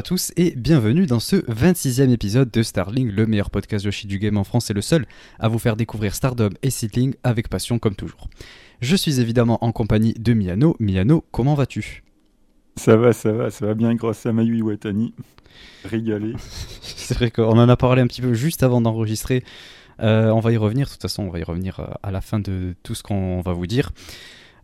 [0.00, 4.18] À tous et bienvenue dans ce 26e épisode de Starling, le meilleur podcast Yoshi du
[4.18, 5.04] game en France et le seul
[5.38, 8.30] à vous faire découvrir Stardom et Seedling avec passion comme toujours.
[8.80, 10.74] Je suis évidemment en compagnie de Miano.
[10.80, 12.02] Miano, comment vas-tu?
[12.76, 15.12] Ça va, ça va, ça va bien grâce à Mayu Iwatani.
[15.84, 16.32] Régalé.
[16.80, 19.44] C'est vrai qu'on en a parlé un petit peu juste avant d'enregistrer.
[20.00, 22.22] Euh, on va y revenir, de toute façon, on va y revenir euh, à la
[22.22, 23.92] fin de tout ce qu'on va vous dire.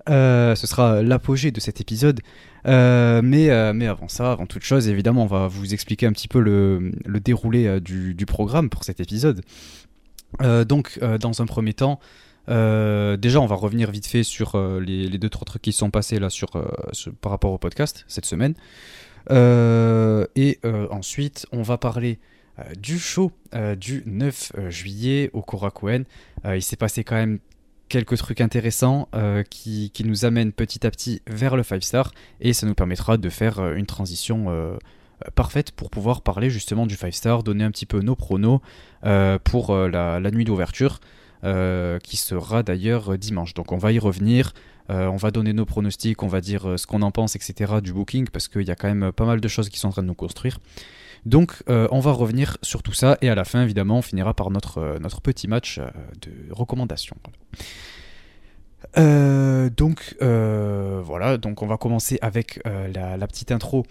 [0.09, 2.21] Euh, ce sera l'apogée de cet épisode.
[2.65, 6.41] mais, mais avant ça, avant toute chose, évidemment, on va vous expliquer un petit peu
[6.41, 9.43] le, déroulé du, du, programme pour cet épisode.
[10.41, 12.01] donc, dans un premier temps,
[12.49, 16.19] déjà, on va revenir vite fait sur les, les, deux trois trucs qui sont passés
[16.19, 16.51] là sur,
[17.21, 18.55] par rapport au podcast cette semaine.
[19.31, 20.59] et
[20.91, 22.19] ensuite, on va parler
[22.81, 23.33] du show
[23.77, 26.05] du 9 juillet au Korakuen.
[26.45, 27.39] il s'est passé quand même
[27.89, 32.53] quelques trucs intéressants euh, qui, nous amènent petit à petit vers le 5 star et
[32.53, 34.77] ça nous permettra de faire euh, une transition euh,
[35.35, 38.61] parfaite pour pouvoir parler justement du 5 star, donner un petit peu nos pronos
[39.45, 41.01] pour la, la, nuit d'ouverture
[41.43, 43.55] qui sera d'ailleurs dimanche.
[43.55, 44.53] Donc on va y revenir.
[44.89, 47.75] on va donner nos pronostics, on va dire ce qu'on en pense, etc.
[47.83, 49.93] du booking, parce qu'il y a quand même pas mal de choses qui sont en
[49.93, 50.59] train de nous construire.
[51.27, 54.51] Donc on va revenir sur tout ça et à la fin évidemment on finira par
[54.51, 55.79] notre, notre petit match
[56.23, 57.17] de recommandation.
[58.99, 63.85] Euh, donc euh, voilà, donc on va commencer avec euh, la, petite intro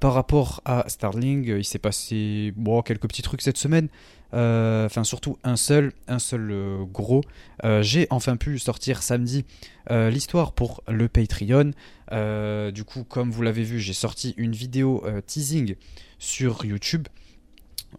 [0.00, 1.44] par rapport à Starling.
[1.44, 3.88] Il s'est passé bon, quelques petits trucs cette semaine.
[4.34, 6.54] Enfin surtout un seul, un seul
[6.90, 7.22] gros.
[7.80, 9.44] J'ai enfin pu sortir samedi
[9.90, 11.72] l'histoire pour le Patreon.
[12.72, 15.76] du coup, comme vous l'avez vu, j'ai sorti une vidéo teasing
[16.22, 17.08] sur YouTube.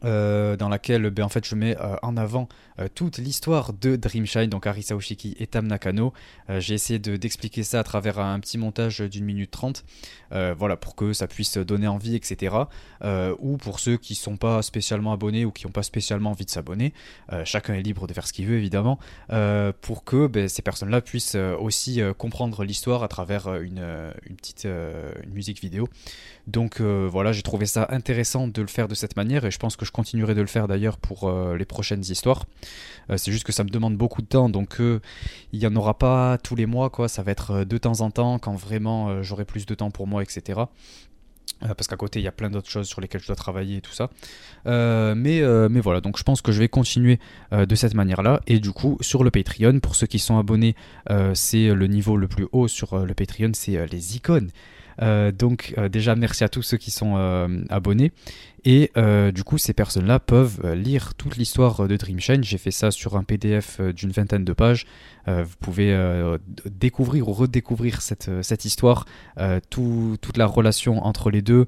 [0.06, 3.96] Euh, dans laquelle ben, en fait, je mets euh, en avant euh, toute l'histoire de
[3.96, 6.14] Dreamshine, donc Arisa Oshiki et Tam Nakano.
[6.50, 9.86] J'ai essayé d'expliquer ça à travers un petit montage d'une minute trente,
[10.32, 12.56] voilà, pour que ça puisse donner envie, etc.
[13.40, 16.46] ou pour ceux qui ne sont pas spécialement abonnés ou qui n'ont pas spécialement envie
[16.46, 16.94] de s'abonner,
[17.46, 19.00] chacun est libre de faire ce qu'il veut évidemment,
[19.82, 23.86] pour que ben, ces personnes-là puissent aussi comprendre l'histoire à travers une,
[24.28, 25.88] une petite une musique vidéo.
[26.48, 29.76] Donc voilà, j'ai trouvé ça intéressant de le faire de cette manière et je pense
[29.78, 32.46] que je continuerai de le faire d'ailleurs pour euh, les prochaines histoires.
[33.10, 35.00] Euh, c'est juste que ça me demande beaucoup de temps, donc euh,
[35.54, 37.08] il n'y en aura pas tous les mois, quoi.
[37.08, 40.24] Ça va être de temps en temps quand vraiment j'aurai plus de temps pour moi,
[40.24, 40.62] etc.
[41.62, 43.82] parce qu'à côté il y a plein d'autres choses sur lesquelles je dois travailler et
[43.82, 44.10] tout ça.
[44.66, 47.20] mais, mais voilà, donc je pense que je vais continuer
[47.52, 48.42] de cette manière-là.
[48.48, 50.76] Et du coup, sur le Patreon, pour ceux qui sont abonnés,
[51.34, 54.50] c'est le niveau le plus haut sur le Patreon, c'est les icônes.
[55.34, 57.16] donc déjà merci à tous ceux qui sont
[57.70, 58.12] abonnés
[58.66, 62.44] et euh, du coup, ces personnes-là peuvent euh, lire toute l'histoire de Dreamshine.
[62.44, 64.86] J'ai fait ça sur un PDF euh, d'une vingtaine de pages.
[65.26, 65.98] vous pouvez
[66.66, 69.06] découvrir ou redécouvrir cette, cette histoire,
[69.70, 71.66] toute la relation entre les deux,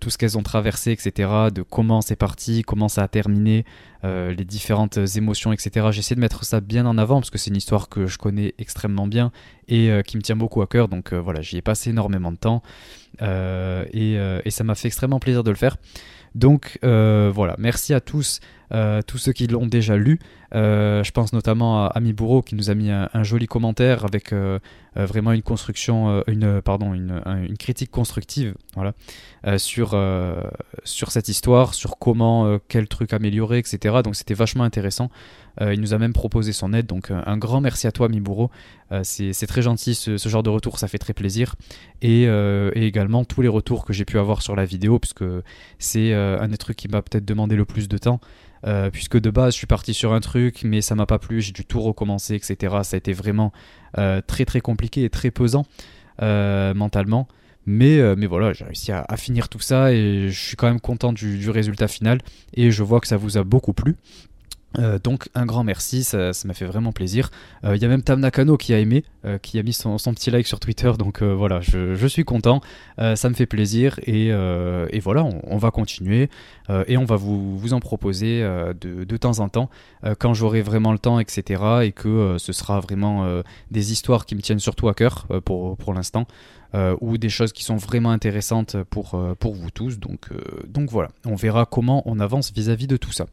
[0.00, 1.50] tout ce qu'elles ont traversé, etc.
[1.52, 3.66] De comment c'est parti, comment ça a terminé,
[4.02, 5.88] les différentes émotions, etc.
[5.90, 8.54] J'essaie de mettre ça bien en avant parce que c'est une histoire que je connais
[8.56, 9.30] extrêmement bien
[9.68, 10.88] et qui me tient beaucoup à cœur.
[10.88, 12.62] Donc voilà, j'y ai passé énormément de temps
[13.20, 14.16] et
[14.48, 15.76] ça m'a fait extrêmement plaisir de le faire.
[16.36, 18.40] Donc euh, voilà, merci à tous,
[18.72, 20.18] euh, tous ceux qui l'ont déjà lu.
[20.54, 24.34] Euh, je pense notamment à Ami Bourreau qui nous a mis un, joli commentaire avec
[24.96, 27.22] vraiment une construction, une pardon, une,
[27.58, 28.94] critique constructive, voilà,
[29.58, 29.98] sur
[30.84, 33.96] sur cette histoire, sur comment, quel truc améliorer, etc.
[34.02, 35.10] Donc c'était vachement intéressant.
[35.60, 38.50] il nous a même proposé son aide, donc un grand merci à toi, Ami Bourreau.
[39.02, 41.54] c'est très gentil ce, genre de retour, ça fait très plaisir.
[42.02, 45.24] Et, et également tous les retours que j'ai pu avoir sur la vidéo, puisque
[45.78, 48.20] c'est un des trucs qui m'a peut-être demandé le plus de temps.
[48.64, 51.40] Euh, puisque de base je suis parti sur un truc mais ça m'a pas plu,
[51.40, 52.76] j'ai dû tout recommencer, etc.
[52.82, 53.52] Ça a été vraiment
[53.98, 55.66] euh, très très compliqué et très pesant
[56.22, 57.28] euh, mentalement.
[57.68, 61.12] Mais, mais voilà, j'ai réussi à, finir tout ça et je suis quand même content
[61.12, 62.20] du, résultat final
[62.54, 63.96] et je vois que ça vous a beaucoup plu.
[64.78, 67.30] Euh, donc un grand merci, ça m'a fait vraiment plaisir.
[67.64, 69.96] Euh, il y a même Tam Nakano qui a aimé, euh, qui a mis son,
[69.96, 72.60] petit like sur Twitter, donc voilà, je, suis content,
[72.98, 74.30] ça me fait plaisir et,
[75.00, 76.30] voilà, on, va continuer
[76.86, 78.40] et on va vous, en proposer
[78.80, 79.68] de, temps en temps
[80.18, 81.62] quand j'aurai vraiment le temps, etc.
[81.82, 86.26] et que ce sera vraiment des histoires qui me tiennent surtout à cœur pour, l'instant.
[87.00, 89.98] ou des choses qui sont vraiment intéressantes pour, vous tous.
[89.98, 90.30] Donc,
[90.88, 93.26] voilà, on verra comment on avance vis à -vis de tout ça.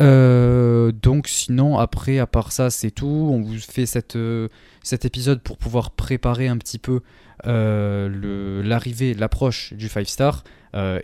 [0.00, 3.06] Euh, donc sinon après à part ça c'est tout.
[3.06, 3.84] On vous fait
[4.16, 4.48] euh,
[4.82, 7.00] cet épisode pour pouvoir préparer un petit peu
[7.46, 10.44] euh, l'arrivée l'approche du 5 star.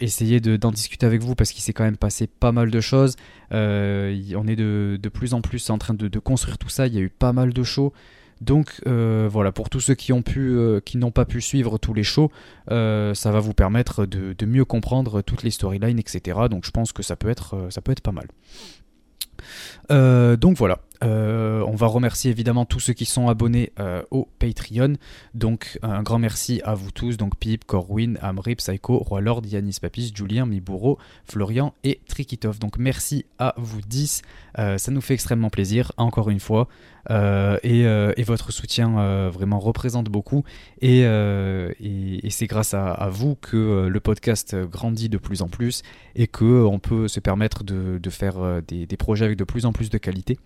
[0.01, 3.17] Essayer d'en discuter avec vous parce qu'il s'est quand même passé pas mal de choses.
[3.51, 6.87] On est de, de, plus en plus en train de, de, construire tout ça.
[6.87, 7.95] Il y a eu pas mal de shows
[8.43, 12.03] Donc voilà, pour tous ceux qui ont pu, qui n'ont pas pu suivre tous les
[12.03, 12.31] shows,
[12.69, 16.41] ça va vous permettre de, mieux comprendre toutes les storylines, etc.
[16.51, 18.27] Donc je pense que ça peut être, ça peut être pas mal.
[20.39, 24.95] donc voilà, euh, on va remercier évidemment tous ceux qui sont abonnés euh, au Patreon.
[25.35, 29.79] Donc un grand merci à vous tous, donc Pip, Corwin, Amri, Psycho, Roi Lord, Yanis
[29.81, 32.59] Papis, Julien, Mibouro, Florian et Trikitov.
[32.59, 34.23] Donc merci à vous 10,
[34.59, 36.69] euh, ça nous fait extrêmement plaisir, encore une fois.
[37.11, 40.45] Et, votre soutien vraiment représente beaucoup.
[40.81, 41.03] Et,
[42.31, 45.83] c'est grâce à, vous que le podcast grandit de plus en plus
[46.15, 49.99] et qu'on peut se permettre de, faire des projets avec de plus en plus de
[49.99, 50.39] qualité.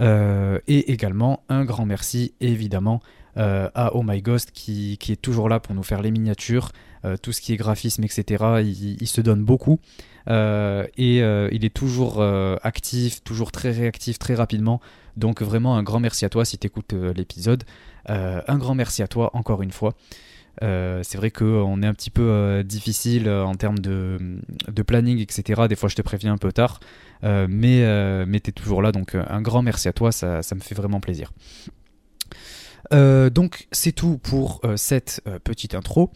[0.00, 3.00] Euh, et également un grand merci évidemment
[3.36, 6.93] euh, à Oh My Ghost qui, est toujours là pour nous faire les miniatures, euh,
[7.22, 8.62] tout ce qui est graphisme, etc.
[8.62, 9.78] Il, se donne beaucoup
[10.28, 12.22] et il est toujours
[12.62, 14.80] actif, toujours très réactif, très rapidement.
[15.16, 17.64] Donc vraiment un grand merci à toi si tu écoutes l'épisode.
[18.06, 19.94] un grand merci à toi encore une fois.
[20.60, 24.18] c'est vrai qu'on est un petit peu difficile en termes de,
[24.86, 25.62] planning, etc.
[25.68, 26.80] Des fois, je te préviens un peu tard.
[27.24, 30.12] Euh, mais euh, mais tu es toujours là, donc euh, un grand merci à toi,
[30.12, 31.32] ça, me fait vraiment plaisir.
[32.90, 36.10] donc c'est tout pour cette petite intro.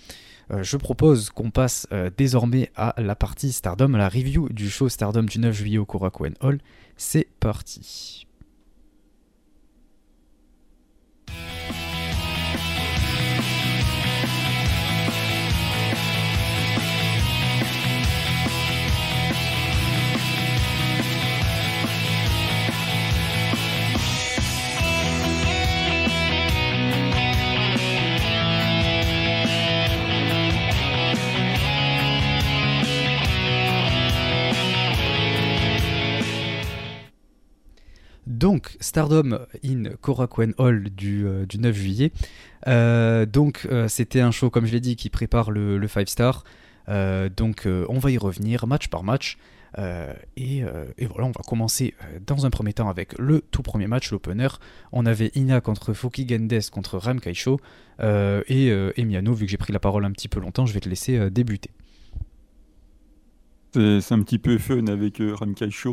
[0.51, 1.87] Je propose qu'on passe
[2.17, 5.85] désormais à la partie Stardom, à la review du show Stardom du 9 juillet au
[5.85, 6.59] Korakuen Hall.
[6.97, 8.28] C'est parti.
[38.29, 42.13] Donc, Stardom in Korakuen Hall du, 9 euh, juillet.
[42.67, 46.45] Euh, donc, euh, c'était un show, comme je l'ai dit, qui prépare le, 5 star.
[46.87, 49.39] donc, on va y revenir match par match.
[50.37, 50.63] Et,
[51.09, 51.95] voilà, on va commencer
[52.27, 54.49] dans un premier temps avec le tout premier match, l'opener.
[54.93, 57.59] On avait Ina contre Fuki Gendes contre Ram Kaisho.
[58.03, 60.81] et, et Miano, vu que j'ai pris la parole un petit peu longtemps, je vais
[60.81, 61.71] te laisser débuter.
[63.75, 65.37] C'est un petit peu fun avec euh,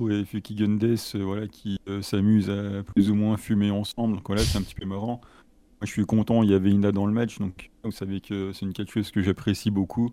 [0.09, 4.15] et Fuki Gundes euh, voilà, qui euh, s'amusent à plus ou moins fumer ensemble.
[4.15, 5.19] Donc voilà, c'est un petit peu marrant.
[5.19, 8.53] Moi, je suis content, il y avait Ina dans le match, donc vous savez que
[8.53, 10.11] c'est une quelque chose que j'apprécie beaucoup.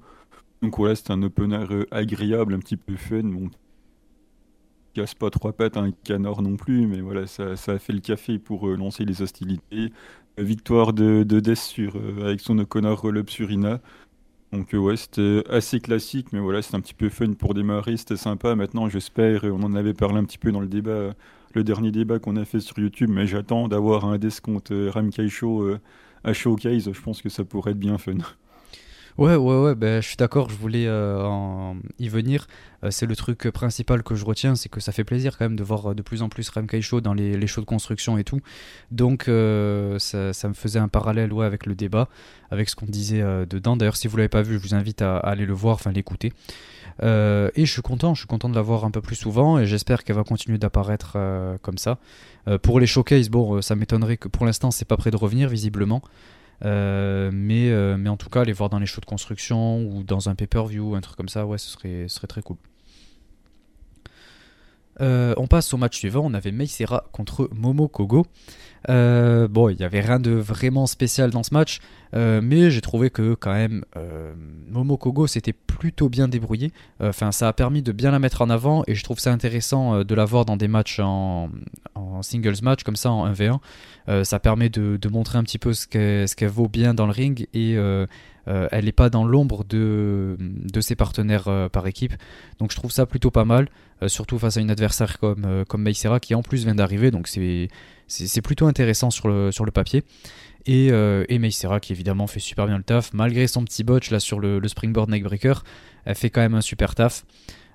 [0.60, 3.22] Donc voilà, c'est un opener agréable, un petit peu fun.
[3.22, 3.48] Bon,
[4.94, 8.40] casse pas trois pattes un canard non plus, mais voilà, ça, a fait le café
[8.40, 9.92] pour lancer les hostilités.
[10.36, 13.80] Victoire de, de Death sur, avec son O'Connor roll-up sur Ina.
[14.52, 17.96] Donc euh, ouais, c'était assez classique, mais voilà, c'était un petit peu fun pour démarrer,
[17.96, 18.54] c'était sympa.
[18.54, 21.14] Maintenant, j'espère, on en avait parlé un petit peu dans le débat,
[21.54, 25.28] le dernier débat qu'on a fait sur YouTube, mais j'attends d'avoir un contre euh, Ramkai
[25.28, 25.80] Show euh,
[26.24, 28.18] à Showcase, je pense que ça pourrait être bien fun.
[29.18, 32.46] Ouais, ouais, ouais, ben, je suis d'accord, je voulais euh, y venir.
[32.82, 35.56] Euh, c'est le truc principal que je retiens, c'est que ça fait plaisir quand même
[35.56, 38.16] de voir euh, de plus en plus Ramkai Show dans les, les, shows de construction
[38.16, 38.40] et tout.
[38.90, 42.08] Donc ça, ça, me faisait un parallèle ouais, avec le débat,
[42.50, 43.76] avec ce qu'on disait dedans.
[43.76, 46.32] D'ailleurs, si vous l'avez pas vu, je vous invite à, aller le voir, enfin l'écouter.
[47.02, 49.66] et je suis content, je suis content de la voir un peu plus souvent et
[49.66, 51.18] j'espère qu'elle va continuer d'apparaître
[51.60, 51.98] comme ça.
[52.62, 56.02] pour les showcases, bon, ça m'étonnerait que pour l'instant c'est pas prêt de revenir visiblement.
[56.64, 60.04] Euh, mais, euh, mais en tout cas, aller voir dans les shows de construction ou
[60.04, 62.56] dans un pay-per-view, un truc comme ça, ouais, ce serait, ce serait très cool.
[65.00, 66.22] Euh, on passe au match suivant.
[66.24, 68.26] On avait Meisera contre Momo Kogo.
[68.88, 71.80] bon, il n'y avait rien de vraiment spécial dans ce match,
[72.12, 73.84] mais j'ai trouvé que quand même
[74.68, 76.72] Momo Kogo s'était plutôt bien débrouillé.
[77.00, 80.04] Enfin, ça a permis de bien la mettre en avant et je trouve ça intéressant
[80.04, 81.50] de la voir dans des matchs en,
[82.22, 83.58] singles match comme ça en 1v1.
[84.08, 87.46] Euh, ça permet de, montrer un petit peu ce qu'elle vaut bien dans le ring
[87.54, 87.76] et
[88.48, 90.36] euh, euh, elle n'est pas dans l'ombre de,
[90.80, 92.14] ses partenaires par équipe.
[92.58, 93.68] Donc je trouve ça plutôt pas mal,
[94.06, 97.10] surtout face à une adversaire comme, comme Meisera qui en plus vient d'arriver.
[97.10, 100.02] Donc c'est plutôt intéressant sur le, papier.
[100.66, 104.20] Et, et Meisera qui évidemment fait super bien le taf, malgré son petit botch là
[104.20, 105.64] sur le, le springboard neckbreaker,
[106.04, 107.24] elle fait quand même un super taf.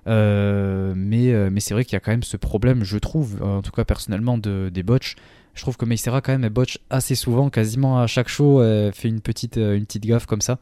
[0.06, 3.72] mais, mais c'est vrai qu'il y a quand même ce problème, je trouve, en tout
[3.72, 5.16] cas personnellement, de, des botches.
[5.54, 8.92] Je trouve que Meisera quand même elle botche assez souvent, quasiment à chaque show, elle
[8.92, 10.58] fait une petite, euh, une petite gaffe comme ça.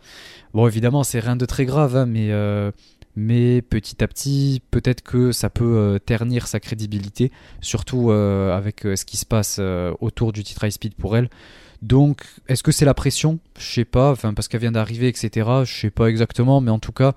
[0.55, 2.71] Bon évidemment c'est rien de très grave, hein, mais, euh,
[3.15, 9.05] mais petit à petit peut-être que ça peut euh, ternir sa crédibilité, surtout avec ce
[9.05, 9.61] qui se passe
[10.01, 11.29] autour du titre high speed pour elle.
[11.83, 13.39] Donc est-ce que c'est la pression?
[13.59, 15.49] Je sais pas, enfin parce qu'elle vient d'arriver, etc.
[15.65, 17.15] Je sais pas exactement, mais en tout cas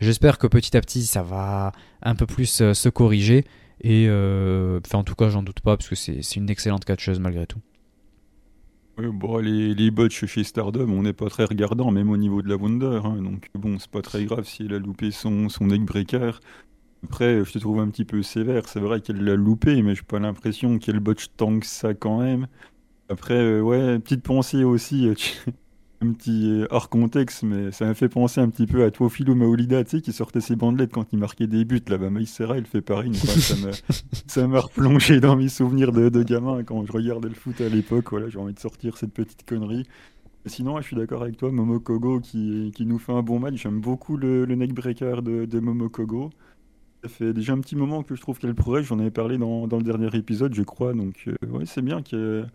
[0.00, 3.44] j'espère que petit à petit ça va un peu plus se corriger
[3.80, 7.20] et euh, enfin, en tout cas, j'en doute pas parce que c'est une excellente catcheuse
[7.20, 7.60] malgré tout.
[8.98, 12.48] bon, les, les botches chez Stardom, on n'est pas très regardant, même au niveau de
[12.48, 13.00] la Wonder.
[13.04, 16.40] hein, donc bon, c'est pas très grave si elle a loupé son, son neckbreaker.
[17.04, 18.68] Après, je te trouve un petit peu sévère.
[18.68, 22.20] C'est vrai qu'elle l'a loupé, mais j'ai pas l'impression qu'elle botche tant que ça quand
[22.20, 22.48] même.
[23.08, 25.14] Après, euh, ouais, petite pensée aussi, euh,
[26.02, 29.84] un petit hors contexte, mais ça m'a fait penser un petit peu à Teofilo Maolida,
[29.84, 31.82] tu sais, qui sortait ses bandelettes quand il marquait des buts.
[31.86, 33.12] Là-bas, Maïs Serra, il fait pareil.
[33.12, 33.70] quoi.
[34.26, 37.68] Ça m'a replongé dans mes souvenirs de, de gamin quand je regardais le foot à
[37.68, 38.06] l'époque.
[38.10, 39.86] Voilà, j'ai envie de sortir cette petite connerie.
[40.46, 43.56] Sinon, je suis d'accord avec toi, Momokogo qui, qui nous fait un bon match.
[43.56, 46.30] J'aime beaucoup le, le neckbreaker de, de Momokogo.
[47.02, 48.86] Ça fait déjà un petit moment que je trouve qu'elle progresse.
[48.86, 50.94] J'en avais parlé dans, dans le dernier épisode, je crois.
[50.94, 52.50] Donc, euh, ouais, c'est bien qu'elle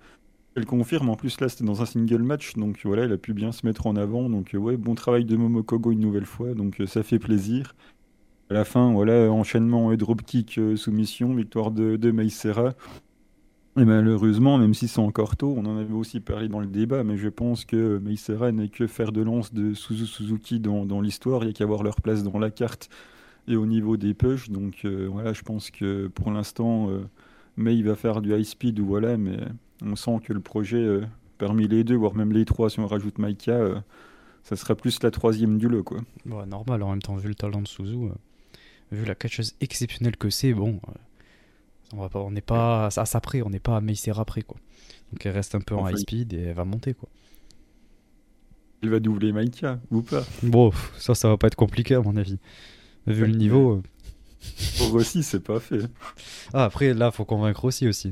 [0.56, 1.10] qu'elle confirme.
[1.10, 2.54] En plus, là, c'était dans un single match.
[2.56, 4.30] Donc, voilà, elle a pu bien se mettre en avant.
[4.30, 6.54] Donc, euh, ouais, bon travail de Momokogo une nouvelle fois.
[6.54, 7.76] Donc, euh, ça fait plaisir.
[8.50, 12.74] À la fin, voilà, enchaînement et dropkick euh, soumission, victoire de, de Mei Seira.
[13.78, 17.04] Et malheureusement, même si c'est encore tôt, on en avait aussi parlé dans le débat,
[17.04, 21.02] mais je pense que Mei Seira n'est que faire de lance de Suzu Suzuki dans,
[21.02, 21.44] l'histoire.
[21.44, 22.90] Il n'y a qu'à avoir leur place dans la carte
[23.50, 24.50] et au niveau des push.
[24.50, 26.90] Donc euh, voilà, je pense que pour l'instant,
[27.58, 29.40] Mei va faire du high speed ou voilà, mais
[29.82, 31.06] on sent que le projet, euh,
[31.38, 33.80] parmi les deux, voire même les trois, si on rajoute Maika, euh,
[34.44, 36.00] ça sera plus la troisième du lot, quoi.
[36.26, 38.10] Normal, en même temps, vu le talent de Suzu, euh,
[38.92, 40.80] vu la catcheuse exceptionnelle que c'est, bon,
[41.94, 44.58] on n'est pas à ça près, on n'est pas à Meissera près, quoi.
[45.12, 47.10] Donc elle reste un peu en high speed et elle va monter, quoi.
[48.84, 50.24] Il va doubler Maika ou pas?
[50.44, 52.38] Bon, ça, ça va pas être compliqué à mon avis.
[53.08, 53.82] Vu le niveau.
[54.78, 55.88] Pour Rossi, c'est pas fait.
[56.54, 58.12] Ah, après, là, faut convaincre Rossi aussi.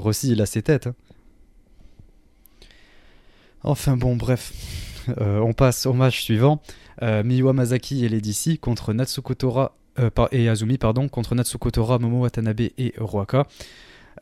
[0.00, 0.86] Rossi, il a ses têtes.
[0.88, 0.94] hein.
[3.62, 4.52] Enfin bon, bref.
[5.20, 6.60] Euh, on passe au match suivant.
[7.02, 11.70] Euh, Miwa Masaki et Lady C contre Natsuko Tora euh, et Azumi pardon, contre Natsuko
[11.70, 13.46] Tora, Momo Watanabe et Ruaka.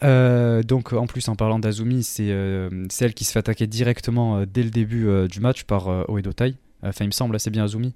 [0.05, 3.67] Euh, donc en plus en parlant d'Azumi, c'est euh, c'est elle qui se fait attaquer
[3.67, 6.55] directement dès le début du match par Oedo Tai.
[6.83, 7.95] Enfin il me semble, c'est bien Azumi.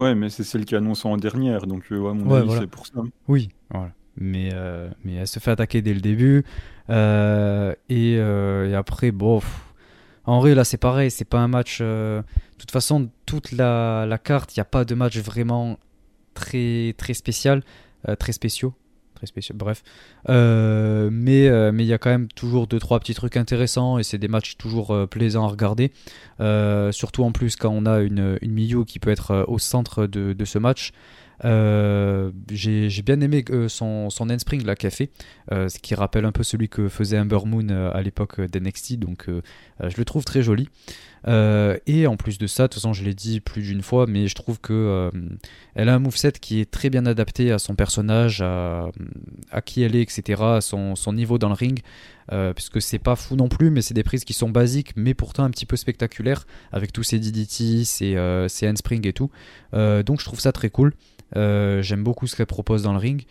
[0.00, 2.60] Ouais, mais c'est celle qui annonce en dernière, donc ouais, à mon Ouais, avis, voilà.
[2.62, 2.94] c'est pour ça.
[3.28, 3.92] Oui, voilà.
[4.16, 4.50] Mais,
[5.04, 6.44] mais elle se fait attaquer dès le début.
[6.90, 9.40] Euh, et, euh, et après, bon.
[10.24, 11.10] en vrai, là, c'est pareil.
[11.10, 11.78] C'est pas un match.
[11.80, 15.78] euh, De toute façon, toute la, carte, il n'y a pas de match vraiment
[16.34, 17.62] très, très spécial.
[18.18, 18.74] très spéciaux.
[19.14, 19.84] Très spéciaux, bref.
[20.28, 24.02] Mais euh, mais il y a quand même toujours deux trois petits trucs intéressants et
[24.02, 25.92] c'est des matchs toujours plaisants à regarder.
[26.92, 30.44] Surtout en plus quand on a une, une Miyu qui peut être au centre de
[30.44, 30.92] ce match.
[31.44, 35.10] Euh, j'ai bien aimé euh, son, son handspring là qu'elle fait,
[35.50, 38.98] euh, ce qui rappelle un peu celui que faisait Amber Moon euh, à l'époque d'NXT,
[38.98, 40.68] donc je le trouve très joli.
[41.26, 44.28] Et en plus de ça, de toute façon je l'ai dit plus d'une fois, mais
[44.28, 45.10] je trouve que
[45.74, 48.90] elle a un moveset qui est très bien adapté à son personnage, à,
[49.64, 51.80] qui elle est, etc., à son niveau dans le ring,
[52.32, 55.12] euh, puisque c'est pas fou non plus, mais c'est des prises qui sont basiques, mais
[55.12, 59.30] pourtant un petit peu spectaculaires, avec tous ces DDT, ces, euh, handspring et tout.
[59.74, 60.94] Euh, donc je trouve ça très cool.
[61.36, 63.26] Euh, J'aime beaucoup ce qu'elle propose dans le ring.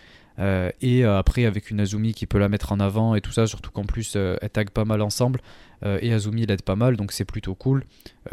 [0.81, 3.69] Et après, avec une Azumi qui peut la mettre en avant et tout ça, surtout
[3.69, 5.39] qu'en plus, elles taguent pas mal ensemble.
[5.85, 7.83] Et Azumi l'aide pas mal, donc c'est plutôt cool.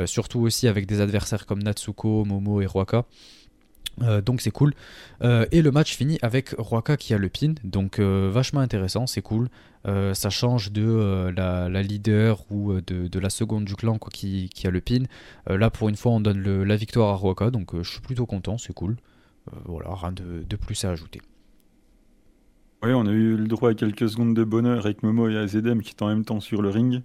[0.06, 3.04] Surtout aussi avec des adversaires comme Natsuko, Momo et Ruaka.
[4.02, 4.75] Euh, donc c'est cool.
[5.23, 9.07] Euh, et le match finit avec Ruaka qui a le pin, donc euh, vachement intéressant,
[9.07, 9.49] c'est cool.
[10.12, 15.05] Ça change de la, leader ou de, la seconde du clan qui, a le pin.
[15.47, 18.59] Là pour une fois on donne la victoire à Ruaka, donc je suis plutôt content,
[18.59, 18.97] c'est cool.
[19.64, 21.23] Voilà, rien de, plus à ajouter.
[22.83, 25.81] Ouais, on a eu le droit à quelques secondes de bonheur avec Momo et AZM
[25.81, 27.00] qui étaient en même temps sur le ring.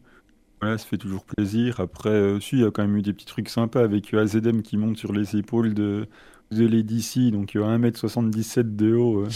[0.60, 1.80] Voilà, ça fait toujours plaisir.
[1.80, 4.76] Après, si, il y a quand même eu des petits trucs sympas avec AZM qui
[4.76, 6.10] monte sur les épaules de,
[6.52, 9.22] de Lady C, donc euh, 1m77 de haut.
[9.22, 9.30] euh.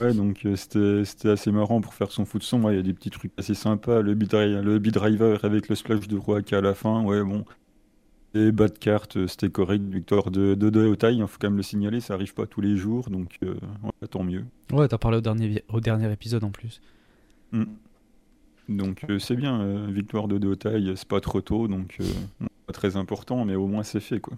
[0.00, 2.62] Ouais, donc euh, c'était assez marrant pour faire son foot son.
[2.64, 4.00] Ouais, il y a des petits trucs assez sympas.
[4.00, 7.02] Le B-Driver avec le splash de Roaka à la fin.
[7.02, 7.44] Ouais, bon.
[8.34, 9.82] Et bas de carte, euh, c'était correct.
[9.84, 12.62] Victoire de de, de Otai, il faut quand même le signaler, ça arrive pas tous
[12.62, 14.44] les jours, donc euh, ouais, tant mieux.
[14.72, 16.80] Ouais, t'as parlé au dernier, au dernier épisode en plus.
[17.52, 17.64] Mm.
[18.70, 21.98] Donc euh, c'est bien, euh, victoire de Deotai, c'est pas trop tôt, donc
[22.66, 24.34] pas très important, mais au moins c'est fait quoi.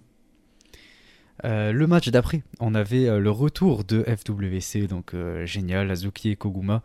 [1.43, 6.29] Euh, le match d'après, on avait euh, le retour de FWC, donc euh, génial, Azuki
[6.29, 6.81] et Koguma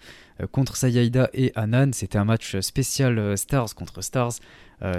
[0.50, 1.92] contre Sayaida et Anan.
[1.92, 4.32] C'était un match spécial Stars contre Stars,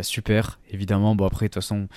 [0.03, 0.59] super.
[0.69, 1.87] Évidemment, bon après de toute façon,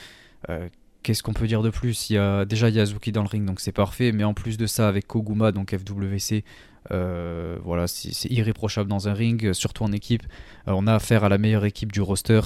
[1.02, 2.08] qu'est-ce qu'on peut dire de plus?
[2.08, 4.12] Il y a déjà il y a Azuki dans le ring, donc c'est parfait.
[4.12, 6.42] Mais en plus de ça, avec Koguma, donc FWC,
[6.88, 10.22] voilà, c'est irréprochable dans un ring, surtout en équipe.
[10.66, 12.40] On a affaire à la meilleure équipe du roster.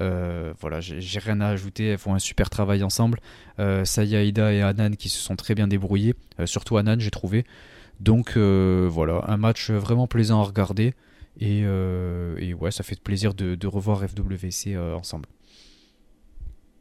[0.00, 1.86] Euh, voilà, j'ai rien à ajouter.
[1.88, 3.20] Elles font un super travail ensemble.
[3.58, 7.10] Euh, Saya Ida et Anan qui se sont très bien débrouillés, euh, surtout Anan j'ai
[7.10, 7.44] trouvé.
[8.00, 10.94] Donc euh, voilà, un match vraiment plaisant à regarder.
[11.40, 15.28] Et, ouais, ça fait plaisir de, revoir FWC ensemble.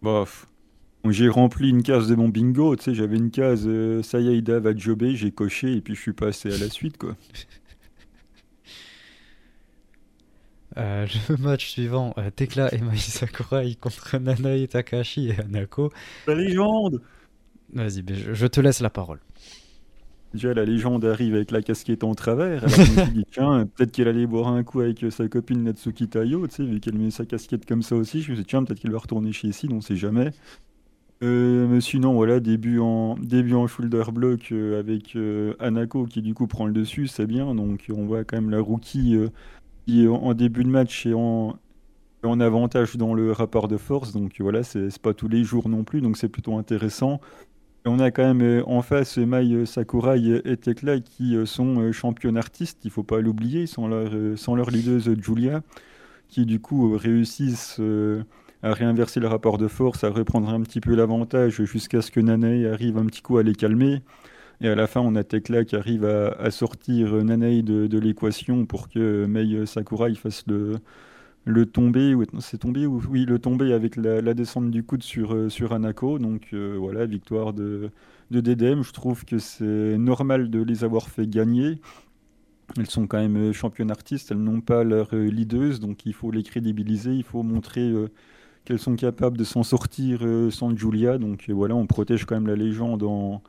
[0.02, 0.48] Bof.
[1.10, 3.68] J'ai rempli une case de mon bingo, tu sais, j'avais une case
[4.04, 7.16] Sayaida va jobber, j'ai coché et puis je suis passé à la suite, quoi.
[10.78, 15.92] Euh, le match suivant, euh, Tekla et Mai Sakurai contre Nanae Takashi et Anako.
[16.28, 17.02] La légende
[17.74, 19.20] Vas-y, ben, je, te laisse la parole.
[20.34, 22.66] Déjà, la légende arrive avec la casquette en travers.
[23.32, 26.80] Tiens, peut-être qu'elle allait boire un coup avec sa copine Natsuki Tayo, tu sais, vu
[26.80, 28.22] qu'elle met sa casquette comme ça aussi.
[28.22, 30.32] Je me suis dit, tiens, peut-être qu'elle va retourner chez ici, on sait jamais.
[31.24, 35.18] Euh, mais sinon, voilà, début en, début en shoulder block euh, avec
[35.60, 37.54] Anako qui du coup prend le dessus, c'est bien.
[37.54, 39.18] Donc on voit quand même la rookie
[39.86, 41.58] qui en début de match est en,
[42.24, 44.14] avantage dans le rapport de force.
[44.14, 47.20] Donc voilà, c'est pas tous les jours non plus, donc c'est plutôt intéressant.
[47.84, 51.92] On a quand même euh, en face Mai Sakurai et Tekla qui euh, sont euh,
[51.92, 55.62] championnes artistes, il faut pas l'oublier, sans leur, sans leur leaduse Julia,
[56.28, 57.82] qui du coup réussissent
[58.64, 62.20] à réinverser le rapport de force, à reprendre un petit peu l'avantage jusqu'à ce que
[62.20, 64.04] Nanae arrive un petit coup à les calmer.
[64.62, 68.90] Et à la fin, on a Tekla qui arrive à, sortir Nanae de, l'équation pour
[68.90, 70.76] que Mei Sakurai fasse le,
[71.46, 72.16] le tomber.
[72.40, 76.20] C'est tombé ou Oui, le tomber avec la, descente du coude sur, euh, sur Anako.
[76.20, 77.90] Donc euh, voilà, victoire de,
[78.32, 78.84] de Dedem.
[78.84, 81.80] Je trouve que c'est normal de les avoir fait gagner.
[82.78, 86.32] Elles sont quand même euh, championnes artistes, elles n'ont pas leur leaduse, donc il faut
[86.32, 87.92] les crédibiliser, il faut montrer
[88.64, 91.18] qu'elles sont capables de s'en sortir sans Julia.
[91.18, 93.42] Donc voilà, on protège quand même la légende en,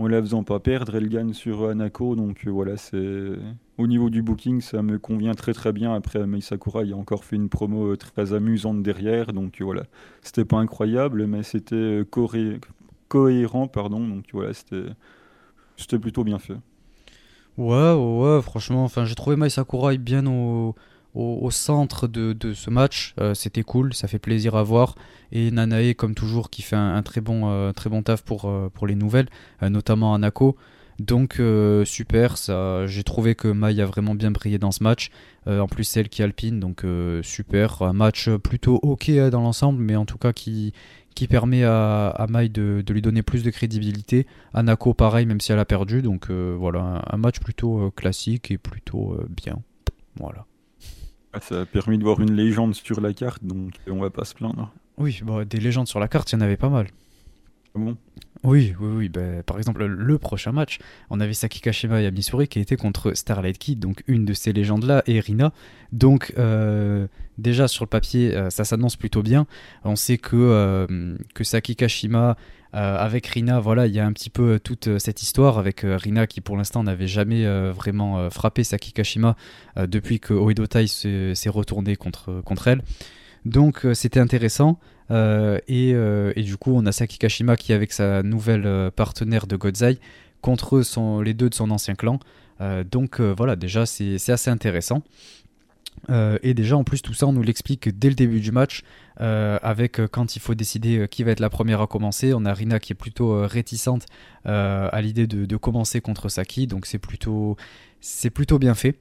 [0.00, 0.96] en la faisant pas perdre.
[0.96, 3.36] Elle gagne sur Anako, donc euh, voilà, c'est
[3.76, 5.94] au niveau du booking, ça me convient très très bien.
[5.94, 9.84] Après, Mei Sakura a encore fait une promo euh, très amusante derrière, donc euh, voilà,
[10.22, 12.02] c'était pas incroyable, mais c'était
[13.08, 14.86] cohérent, pardon, donc voilà, c'était
[15.76, 16.56] c'était plutôt bien fait.
[17.58, 20.74] Ouais, ouais, franchement, enfin, j'ai trouvé Mai Sakurai bien au,
[21.14, 23.14] au, centre de, ce match.
[23.20, 24.94] Euh, c'était cool, ça fait plaisir à voir.
[25.32, 28.70] Et Nanae, comme toujours, qui fait un, très, bon, euh, très bon taf pour, euh,
[28.86, 29.28] les nouvelles,
[29.62, 30.56] notamment Anako.
[30.98, 31.40] Donc
[31.86, 32.34] super,
[32.86, 35.10] j'ai trouvé que Mai a vraiment bien brillé dans ce match.
[35.46, 36.84] en plus, celle qui alpine, donc
[37.22, 37.80] super.
[37.82, 40.74] Un match plutôt ok dans l'ensemble, mais en tout cas qui,
[41.28, 44.26] permet à, à Mai de, de, lui donner plus de crédibilité.
[44.52, 46.02] Anako, pareil, même si elle a perdu.
[46.02, 49.62] Donc voilà, un match plutôt classique et plutôt bien.
[50.16, 50.44] Voilà.
[51.40, 54.34] Ça a permis de voir une légende sur la carte, donc on va pas se
[54.34, 54.72] plaindre.
[54.98, 56.88] Oui, bon, des légendes sur la carte, il y en avait pas mal.
[57.74, 57.96] Ah bon?
[58.42, 59.08] Oui, oui, oui.
[59.08, 60.78] Ben, par exemple, le prochain match,
[61.10, 64.52] on avait Saki Kashima et Missouri qui était contre Starlight Kid, donc une de ces
[64.52, 65.52] légendes-là, et Rina.
[65.92, 67.06] Donc, euh,
[67.40, 69.46] déjà sur le papier, euh, ça s'annonce plutôt bien.
[69.84, 72.36] On sait que, euh, que Saki Kashima
[72.74, 76.26] euh, avec Rina, voilà, il y a un petit peu toute cette histoire avec Rina
[76.28, 79.34] qui pour l'instant n'avait jamais vraiment frappé Saki Kashima
[79.76, 82.82] depuis que Oedo Tai s'est retourné contre, contre elle.
[83.44, 84.78] Donc c'était intéressant.
[85.10, 89.98] Et, et, du coup, on a Saki Kashima qui, avec sa nouvelle partenaire de Godzai,
[90.40, 90.82] contre
[91.22, 92.20] les deux de son ancien clan.
[92.90, 95.02] donc voilà, déjà c'est assez intéressant.
[96.08, 98.82] Euh, et déjà, en plus, tout ça, on nous l'explique dès le début du match,
[99.20, 102.32] euh, avec euh, quand il faut décider qui va être la première à commencer.
[102.34, 104.06] On a Rina qui est plutôt réticente
[104.44, 107.56] à l'idée de, commencer contre Saki, donc c'est plutôt,
[108.00, 108.96] c'est plutôt bien fait.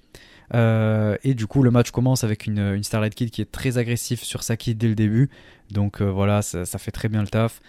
[0.53, 4.43] Et du coup, le match commence avec une, Starlight Kid qui est très agressive sur
[4.43, 5.29] Saki dès le début.
[5.71, 7.61] Donc voilà, ça, fait très bien le taf.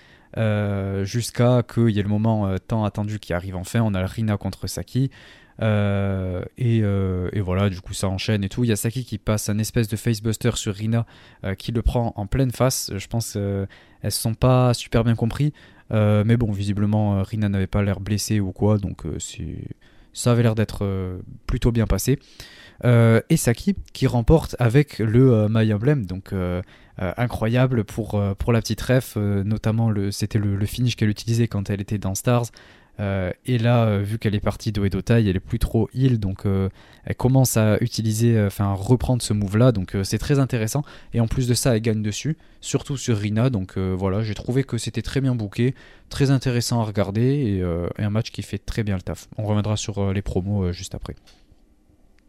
[1.04, 3.80] Jusqu'à qu'il y ait le moment tant attendu qui arrive enfin.
[3.80, 5.10] On a Rina contre Saki.
[5.62, 8.64] Euh, euh, et, voilà, du coup, ça enchaîne et tout.
[8.64, 11.06] Il y a Saki qui passe un espèce de facebuster sur Rina
[11.44, 12.90] euh, qui le prend en pleine face.
[12.96, 13.68] Je pense qu'elles
[14.04, 15.52] ne se sont pas super bien compris.
[15.90, 19.04] mais bon, visiblement, Rina n'avait pas l'air blessée ou quoi, donc
[20.12, 22.18] ça avait l'air d'être plutôt bien passé.
[22.84, 26.32] Et Saki qui remporte avec le My Emblem, donc
[26.98, 31.80] incroyable pour, pour la petite ref, notamment c'était le, le, finish qu'elle utilisait quand elle
[31.80, 32.46] était dans Stars,
[33.00, 36.18] euh, et là, euh, vu qu'elle est partie de Edotai, elle est plus trop heal,
[36.18, 36.68] donc euh,
[37.04, 40.84] elle commence à utiliser, enfin reprendre ce move là, donc c'est très intéressant.
[41.14, 44.64] Et en plus de ça, elle gagne dessus, surtout sur Rina, donc voilà, j'ai trouvé
[44.64, 45.74] que c'était très bien booké,
[46.10, 49.28] très intéressant à regarder et, et, un match qui fait très bien le taf.
[49.38, 51.14] On reviendra sur les promos juste après.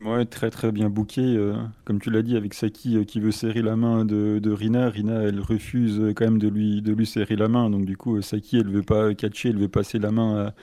[0.03, 1.21] Ouais, très très bien booké.
[1.21, 4.89] Euh, comme tu l'as dit, avec Saki euh, qui veut serrer la main de, Rina.
[4.89, 7.69] Rina, elle refuse euh, quand même de lui, de lui serrer la main.
[7.69, 10.53] Donc du coup, Saki, elle veut pas catcher, elle veut passer la main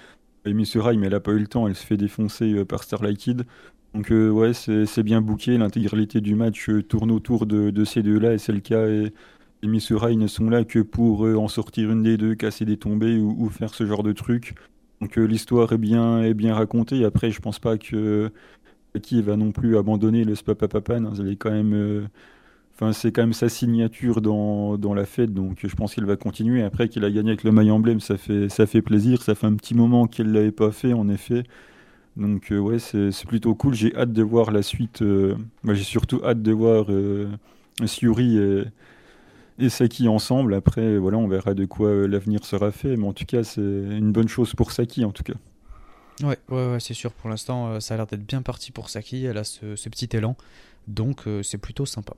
[0.45, 1.69] à, à mais elle a pas eu le temps.
[1.69, 3.45] Elle se fait défoncer par Starlight Kid.
[3.95, 5.57] Donc ouais, c'est bien booké.
[5.57, 8.35] L'intégralité du match tourne autour de, de ces deux-là.
[8.35, 8.89] Et cas.
[8.89, 9.13] Et,
[9.63, 13.35] et ne sont là que pour en sortir une des deux, casser des tombées ou,
[13.39, 14.55] ou faire ce genre de truc.
[15.01, 17.05] Donc l'histoire est bien, est bien racontée.
[17.05, 18.33] Après, je pense pas que
[18.99, 21.05] Saki va non plus abandonner le Spapapapan.
[21.05, 22.09] Hein, elle est quand même.
[22.75, 26.17] Enfin, c'est quand même sa signature dans, dans, la fête, donc je pense qu'elle va
[26.17, 26.63] continuer.
[26.63, 29.23] Après qu'il a gagné avec le maillot emblème, ça fait, ça fait plaisir.
[29.23, 31.43] Ça fait un petit moment qu'elle ne l'avait pas fait, en effet.
[32.19, 33.75] Donc euh, ouais, c'est plutôt cool.
[33.75, 35.03] J'ai hâte de voir la suite.
[35.03, 37.29] Euh, j'ai surtout hâte de voir euh,
[37.87, 38.65] Syuri et,
[39.61, 40.55] et, Saki ensemble.
[40.55, 42.97] Après, voilà, on verra de quoi l'avenir sera fait.
[42.97, 45.35] Mais en tout cas, c'est une bonne chose pour Saki, en tout cas.
[46.23, 47.13] Ouais, ouais, c'est sûr.
[47.13, 49.25] Pour l'instant, ça a l'air d'être bien parti pour Saki.
[49.25, 50.37] Elle a ce, petit élan.
[50.87, 52.15] Donc, c'est plutôt sympa.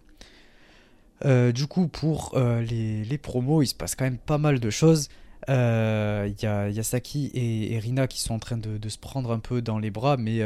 [1.24, 4.70] Euh, du coup, pour euh, les, promos, il se passe quand même pas mal de
[4.70, 5.08] choses.
[5.48, 9.38] Il euh, y, a, Saki et, Rina qui sont en train de, se prendre un
[9.38, 10.40] peu dans les bras, mais,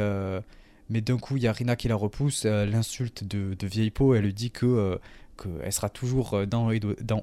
[0.89, 4.33] d'un coup, il y a Rina qui la repousse, l'insulte de, vieille peau, elle lui
[4.33, 4.99] dit que
[5.37, 6.69] qu'elle sera toujours dans,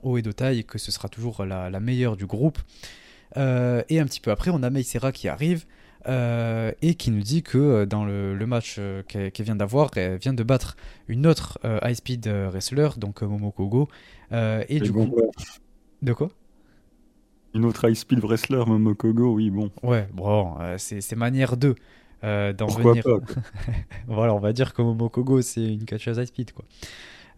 [0.02, 2.58] haut et de taille que ce sera toujours la, la meilleure du groupe.
[3.36, 3.40] et
[4.00, 5.64] un petit peu après, on a Meisera qui arrive.
[6.08, 10.18] Euh, et qui nous dit que euh, dans le, match euh, qu'elle vient d'avoir, elle
[10.18, 13.88] vient de battre une autre high speed wrestler, donc Momokogo.
[14.32, 15.14] et, du coup.
[16.02, 16.30] De quoi?
[17.54, 19.70] Une autre high speed wrestler, Momokogo, oui, bon.
[19.82, 21.74] Ouais, bon, c'est manière 2
[22.22, 23.04] d'en venir.
[24.08, 26.64] voilà, on va dire que Momokogo, c'est une catcheuse high speed, quoi.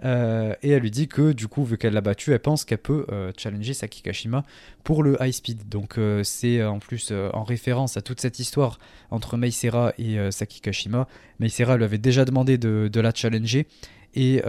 [0.02, 2.78] Euh, et elle lui dit que du coup, vu qu'elle l'a battu, elle pense qu'elle
[2.78, 4.44] peut euh, challenger Saki Kashima
[4.82, 5.68] pour le high speed.
[5.68, 8.78] Donc euh, c'est en plus en référence à toute cette histoire
[9.10, 11.06] entre Meisera et Saki Kashima.
[11.40, 13.66] Meisera lui avait déjà demandé de, la challenger
[14.14, 14.42] et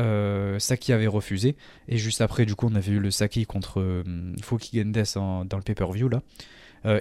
[0.60, 1.56] Saki avait refusé.
[1.88, 4.04] Et juste après, du coup, on avait eu le Saki contre
[4.42, 5.04] Foki Gendes
[5.48, 6.22] dans le pay-per-view là.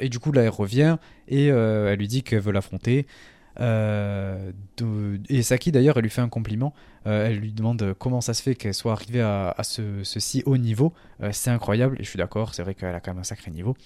[0.01, 0.97] et du coup, là, elle revient
[1.29, 3.07] et elle lui dit qu'elle veut l'affronter.
[3.61, 4.53] Euh,
[5.29, 6.75] et Saki d'ailleurs, elle lui fait un compliment.
[7.07, 10.57] Euh, elle lui demande comment ça se fait qu'elle soit arrivée à, ce, si haut
[10.57, 10.93] niveau.
[11.23, 13.51] Euh, c'est incroyable, et je suis d'accord, c'est vrai qu'elle a quand même un sacré
[13.51, 13.77] niveau.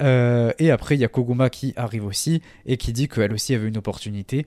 [0.00, 3.68] et après, il y a Koguma qui arrive aussi et qui dit qu'elle aussi avait
[3.68, 4.46] une opportunité.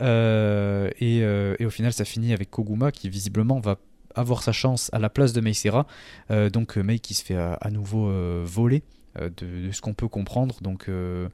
[0.00, 1.24] Et,
[1.60, 3.78] au final, ça finit avec Koguma qui visiblement va
[4.16, 5.86] avoir sa chance à la place de Meisera.
[6.52, 8.10] donc Mei qui se fait à, nouveau
[8.44, 8.82] voler,
[9.18, 9.28] de,
[9.66, 10.56] de, ce qu'on peut comprendre.
[10.60, 11.28] Donc euh,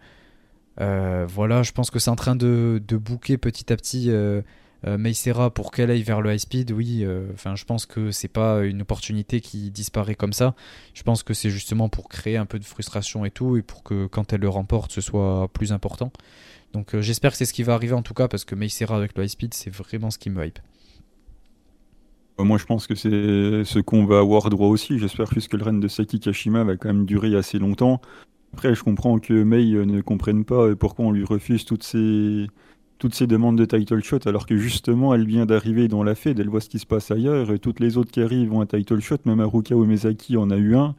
[0.78, 4.42] voilà, je pense que c'est en train de, de booker petit à petit euh,
[4.86, 6.70] euh Meisera pour qu'elle aille vers le high speed.
[6.72, 10.54] Oui, euh, enfin, je pense que c'est pas une opportunité qui disparaît comme ça.
[10.94, 13.82] Je pense que c'est justement pour créer un peu de frustration et tout, et pour
[13.82, 16.12] que quand elle le remporte, ce soit plus important.
[16.72, 19.16] Donc j'espère que c'est ce qui va arriver en tout cas, parce que Meisera avec
[19.16, 20.60] le high speed, c'est vraiment ce qui me hype.
[22.44, 24.98] Moi, je pense que c'est ce qu'on va avoir droit aussi.
[24.98, 28.00] J'espère que le règne de Saki Kashima va quand même durer assez longtemps.
[28.52, 31.84] Après, je comprends que May euh, ne comprenne pas euh, pourquoi on lui refuse toutes
[31.84, 32.46] ces,
[32.98, 36.48] toutes demandes de title shot, alors que justement, elle vient d'arriver dans la Fed, elle
[36.48, 39.00] voit ce qui se passe ailleurs, et toutes les autres qui arrivent ont un title
[39.00, 40.94] shot, même Haruka Omezaki en a eu un.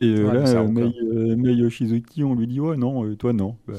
[0.00, 0.64] Et euh, là,
[1.36, 3.56] Mei, Yoshizuki, on lui dit Ouais, non, toi, non.
[3.68, 3.74] Bah,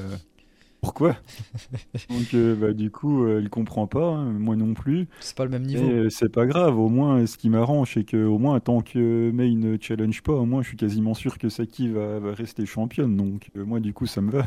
[0.86, 1.16] pourquoi?
[2.10, 5.08] Donc euh, bah, du coup, euh, elle comprend pas, hein, moi non plus.
[5.18, 5.84] C'est pas le même niveau.
[5.84, 9.32] Euh, c'est pas grave, au moins ce qui m'arrange, c'est que au moins tant que
[9.32, 13.16] May ne challenge pas, au moins je suis quasiment sûr que Saki va, rester championne.
[13.16, 14.46] Donc moi du coup ça me va.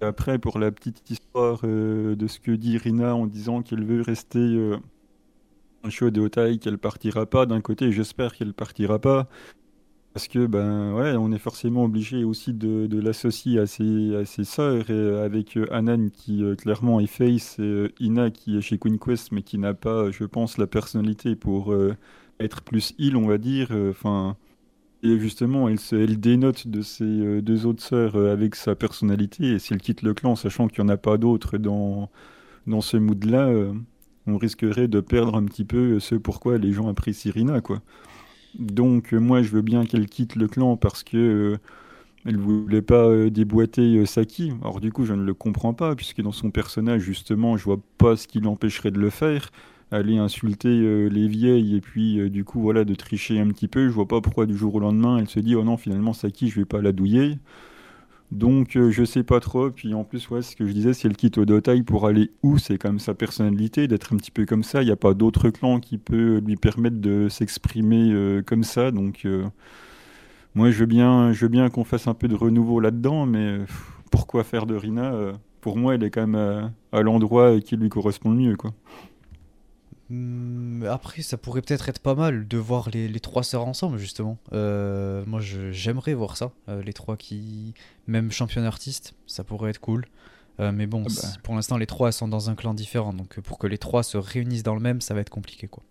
[0.00, 4.74] après pour la petite histoire de ce que dit Rina en disant qu'elle veut rester
[5.84, 7.44] un show de Otai, qu'elle partira pas.
[7.44, 9.28] D'un côté, j'espère qu'elle partira pas.
[10.16, 14.94] Parce que ben ouais, on est forcément obligé aussi de, l'associer à ses, sœurs et
[14.94, 18.98] euh, avec euh, Anan qui euh, clairement est face et Ina qui est chez Queen
[18.98, 21.76] Quest mais qui n'a pas, je pense, la personnalité pour
[22.40, 23.68] être plus heal, on va dire.
[23.90, 24.38] Enfin,
[25.02, 29.82] et justement, elle, dénote de ses deux autres sœurs avec sa personnalité et si elle
[29.82, 32.08] quitte le clan, sachant qu'il n'y en a pas d'autres dans,
[32.66, 33.50] dans ce mood-là,
[34.26, 37.82] on risquerait de perdre un petit peu ce pourquoi les gens apprécient Rina, quoi.
[38.58, 41.58] Donc euh, moi je veux bien qu'elle quitte le clan parce que euh,
[42.24, 44.52] elle voulait pas euh, déboîter Saki.
[44.62, 47.80] Alors du coup je ne le comprends pas puisque dans son personnage justement je vois
[47.98, 49.50] pas ce qui l'empêcherait de le faire.
[49.92, 53.86] Aller insulter les vieilles et puis du coup voilà de tricher un petit peu.
[53.86, 56.48] Je vois pas pourquoi du jour au lendemain elle se dit oh non finalement Saki
[56.48, 57.38] je vais pas la douiller.
[58.32, 59.70] Donc je je sais pas trop.
[59.70, 62.58] Puis en plus, ouais, ce que je disais, si elle quitte Odotai pour aller où,
[62.58, 64.82] c'est comme sa personnalité d'être un petit peu comme ça.
[64.82, 68.90] Il n'y a pas d'autre clan qui peut lui permettre de s'exprimer euh, comme ça.
[68.90, 69.44] Donc euh,
[70.54, 73.58] moi, je veux bien, je bien qu'on fasse un peu de renouveau là-dedans, mais
[74.10, 75.12] pourquoi faire de Rina
[75.60, 78.72] Pour moi, elle est quand même à, l'endroit qui lui correspond le mieux, quoi.
[80.08, 83.98] Hmm, après, ça pourrait peut-être être pas mal de voir les, les trois sœurs ensemble,
[83.98, 84.38] justement.
[84.52, 86.52] Euh, moi, j'aimerais voir ça.
[86.68, 87.74] Euh, les trois qui.
[88.06, 90.06] Même champion artiste, ça pourrait être cool.
[90.60, 91.28] Euh, mais bon, ah bah.
[91.42, 93.12] pour l'instant, les trois sont dans un clan différent.
[93.12, 95.82] Donc, pour que les trois se réunissent dans le même, ça va être compliqué, quoi.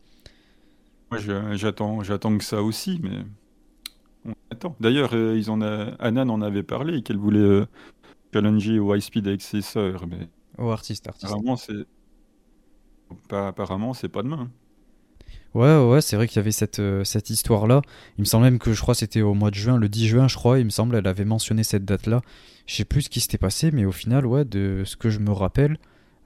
[1.12, 1.20] Moi,
[1.56, 3.18] j'attends, j'attends que ça aussi, mais.
[4.26, 4.76] On attend.
[4.80, 5.94] D'ailleurs, ils en a...
[6.00, 7.66] Anan en avait parlé, qu'elle voulait
[8.34, 10.08] challenger au high speed avec ses sœurs.
[10.08, 10.30] Mais...
[10.58, 11.32] Au artiste, artiste.
[11.32, 11.86] Vraiment, c'est
[13.32, 14.50] apparemment, c'est pas demain.
[15.56, 17.82] Ouais, ouais, c'est vrai qu'il y avait cette, euh, cette histoire-là.
[18.18, 20.28] Il me semble même que je crois c'était au mois de juin, le 10 juin,
[20.28, 22.22] je crois, il me semble, elle avait mentionné cette date-là.
[22.68, 25.20] Je sais plus ce qui s'était passé, mais au final, ouais, de ce que je
[25.20, 25.78] me rappelle,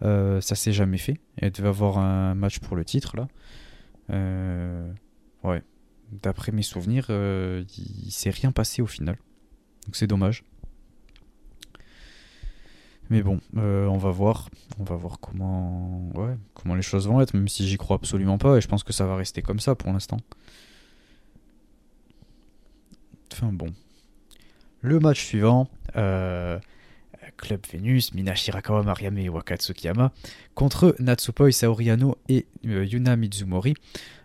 [0.01, 1.19] euh, ça s'est jamais fait.
[1.37, 3.27] Elle devait avoir un match pour le titre, là.
[4.09, 4.91] Euh,
[5.43, 5.61] ouais.
[6.11, 9.15] D'après mes souvenirs, il s'est rien passé au final.
[9.85, 10.43] Donc c'est dommage.
[13.09, 14.49] Mais bon, euh, on va voir.
[14.79, 18.37] On va voir comment, ouais, comment les choses vont être, même si j'y crois absolument
[18.37, 18.57] pas.
[18.57, 20.17] Et je pense que ça va rester comme ça pour l'instant.
[23.33, 23.73] Enfin bon.
[24.81, 25.69] Le match suivant.
[25.95, 26.59] Euh,
[27.37, 30.11] Club Venus, Mina Shirakawa, Mariame et Wakatsukiyama
[30.55, 33.75] contre Natsupoi Saoriano et euh, Yuna Mizumori.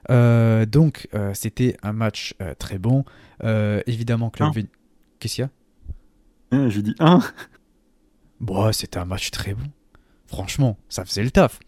[0.09, 3.05] donc c'était un match très bon.
[3.41, 4.71] évidemment Club Venus...
[5.21, 6.69] Qu'est-ce qu'il y a?
[6.71, 7.21] J'ai dit 1
[8.41, 9.71] Bon, c'était un match très bon.
[10.27, 11.61] Franchement, ça faisait le taf.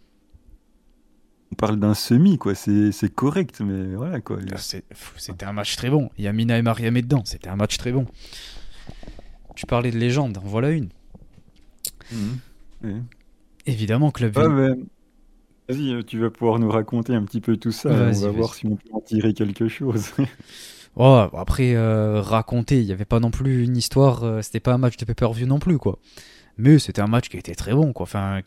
[1.52, 2.55] On parle d'un semi, quoi.
[2.55, 4.38] C'est correct, mais voilà, quoi.
[4.52, 4.57] Ah,
[5.16, 6.11] c'était un match très bon.
[6.18, 7.22] Il y a Mina et Mariam dedans.
[7.24, 8.07] C'était un match très bon.
[9.55, 10.88] Tu parlais de légende, en voilà une.
[12.12, 13.05] Mhm.
[13.66, 14.74] Évidemment, Club ah,
[15.68, 17.90] Vas-y, euh, tu vas pouvoir nous raconter un petit peu tout ça.
[17.90, 20.12] On va voir si on peut en tirer quelque chose.
[20.96, 24.22] oh, après, euh, raconter, il n'y avait pas non plus une histoire.
[24.22, 25.98] Euh, c'était pas un match de pay-per-view non plus, quoi.
[26.59, 28.05] Mais c'était un match qui était très bon, quoi.
[28.05, 28.40] Enfin,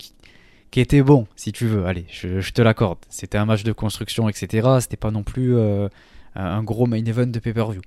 [0.70, 1.86] qui, était bon, si tu veux.
[1.86, 2.98] Allez, je, te l'accorde.
[3.08, 4.68] C'était un match de construction, etc.
[4.80, 5.88] C'était pas non plus euh,
[6.34, 7.82] un gros main event de pay-per-view.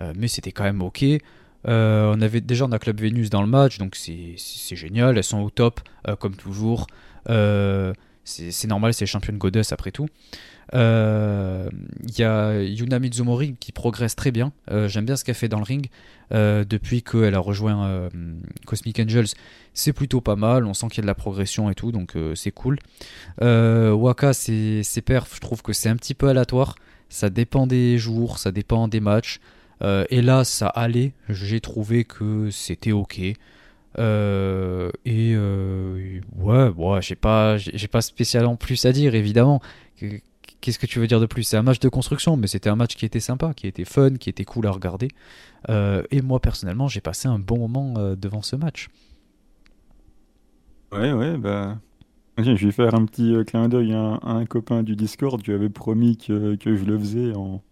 [0.00, 1.04] Euh, mais c'était quand même ok.
[1.68, 4.36] Euh, on avait déjà a Club Venus dans le match, donc c'est
[4.76, 5.18] génial.
[5.18, 5.80] Elles sont au top,
[6.18, 6.86] comme toujours.
[7.26, 10.08] c'est normal, c'est championne goddess après tout.
[10.72, 11.68] Il euh,
[12.16, 14.52] y a Yuna Mizumori qui progresse très bien.
[14.70, 15.88] Euh, j'aime bien ce qu'elle fait dans le ring.
[16.32, 18.08] Euh, depuis qu'elle a rejoint
[18.66, 19.26] Cosmic Angels,
[19.74, 20.66] c'est plutôt pas mal.
[20.66, 22.78] On sent qu'il y a de la progression et tout, donc c'est cool.
[23.40, 26.76] Waka, ses, perfs, je trouve que c'est un petit peu aléatoire.
[27.08, 29.40] Ça dépend des jours, ça dépend des matchs.
[29.82, 31.14] et là, ça allait.
[31.28, 33.18] J'ai trouvé que c'était ok.
[33.18, 33.34] et
[33.98, 39.60] ouais, ouais j'ai pas, j'ai pas spécialement plus à dire évidemment
[40.60, 41.42] qu'est-ce que tu veux dire de plus?
[41.42, 44.14] C'est un match de construction, mais c'était un match qui était sympa, qui était fun,
[44.14, 45.08] qui était cool à regarder.
[45.68, 48.88] Euh, et moi, personnellement, j'ai passé un bon moment euh, devant ce match.
[50.92, 51.78] Ouais, ouais, bah.
[52.38, 55.42] Je vais faire un petit euh, clin d'œil à, un copain du Discord.
[55.42, 57.62] Tu avais promis que, que je le faisais en,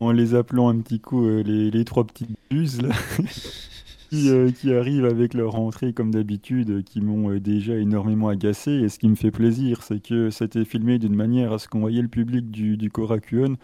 [0.00, 2.94] en les appelant un petit coup les, les trois petites buses, là.
[4.12, 8.72] Euh, qui, arrivent avec leur entrée comme d'habitude, qui m'ont euh, déjà énormément agacé.
[8.72, 11.80] Et ce qui me fait plaisir, c'est que c'était filmé d'une manière à ce qu'on
[11.80, 13.56] voyait le public du, du Korakuen.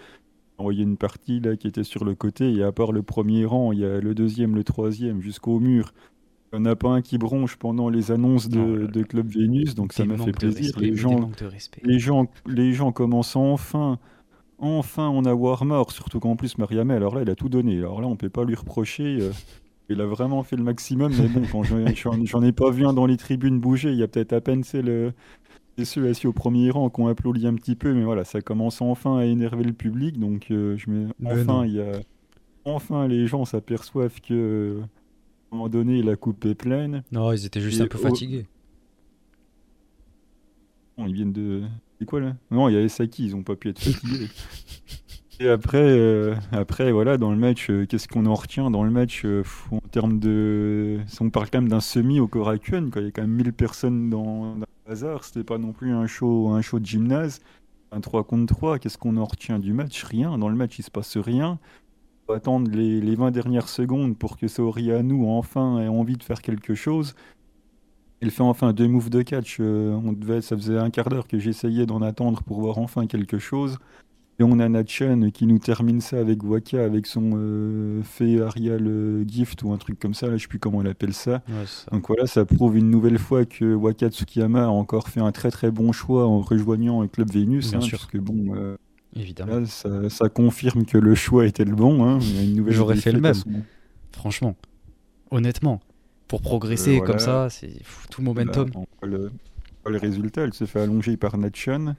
[0.58, 3.44] On voyait une partie là qui était sur le côté, et à part le premier
[3.44, 5.92] rang, il y a le deuxième, le troisième, jusqu'au mur.
[6.52, 9.74] Il n'y en a pas un qui bronche pendant les annonces de, de Club Vénus,
[9.74, 10.74] donc ça m'a fait plaisir.
[10.78, 11.30] les, gens,
[11.82, 13.98] les, gens, les gens commencent enfin
[14.60, 17.78] enfin on a Warmore, surtout qu'en plus Mariamé, alors là, elle a tout donné.
[17.78, 19.18] Alors là, on peut pas lui reprocher.
[19.20, 19.30] Euh,
[19.90, 23.06] il a vraiment fait le maximum, mais bon, quand j'en ai pas vu un dans
[23.06, 25.12] les tribunes bouger, il y a peut-être à peine c'est le,
[25.84, 28.80] ceux assis au premier rang qui ont applaudi un petit peu, mais voilà, ça commence
[28.80, 32.00] enfin à énerver le public, donc euh, je mets, enfin, il y a,
[32.64, 37.02] enfin les gens s'aperçoivent que à un moment donné la coupe est pleine.
[37.10, 38.46] Non, ils étaient juste un peu fatigués.
[40.98, 41.62] ils viennent de,
[41.98, 42.36] c'est quoi là?
[42.50, 44.28] Non, il y a Saki, ils ont pas pu être fatigués.
[45.42, 48.90] Et après, euh, après, voilà, dans le match, euh, qu'est-ce qu'on en retient dans le
[48.90, 50.98] match euh, en termes de.
[51.18, 53.00] On parle quand même d'un semi au Korakuen, quoi.
[53.00, 55.24] Il y a quand même 1000 personnes dans, dans le hasard.
[55.24, 57.40] C'était pas non plus un show, un show de gymnase.
[57.90, 60.04] Un 3 contre 3, qu'est-ce qu'on en retient du match?
[60.04, 60.36] Rien.
[60.36, 61.58] Dans le match, il se passe rien.
[62.28, 64.46] On va attendre les, les 20 dernières secondes pour que
[65.00, 67.14] nous enfin ait envie de faire quelque chose.
[68.20, 69.58] Il fait enfin deux moves de catch.
[69.58, 73.38] on devait, ça faisait un quart d'heure que j'essayais d'en attendre pour voir enfin quelque
[73.38, 73.78] chose.
[74.40, 78.86] Et on a Natchan qui nous termine ça avec Waka, avec son euh, fait Arial
[78.86, 81.42] euh, Gift ou un truc comme ça, là, je sais plus comment on appelle ça.
[81.92, 85.50] Donc voilà, ça prouve une nouvelle fois que Waka Tsukiyama a encore fait un très
[85.50, 87.68] très bon choix en rejoignant le Club Vénus.
[87.68, 87.98] Bien hein, sûr.
[87.98, 88.78] Parce que bon, euh,
[89.14, 89.66] Évidemment.
[89.66, 92.02] ça, confirme que le choix était le bon.
[92.02, 92.20] Hein.
[92.68, 93.34] J'aurais fait le même,
[94.10, 94.56] franchement.
[95.30, 95.80] Honnêtement.
[96.28, 98.70] Pour progresser comme ça, c'est tout le momentum.
[99.02, 99.30] le,
[99.84, 101.94] le résultat, elle se fait allonger par Natchan.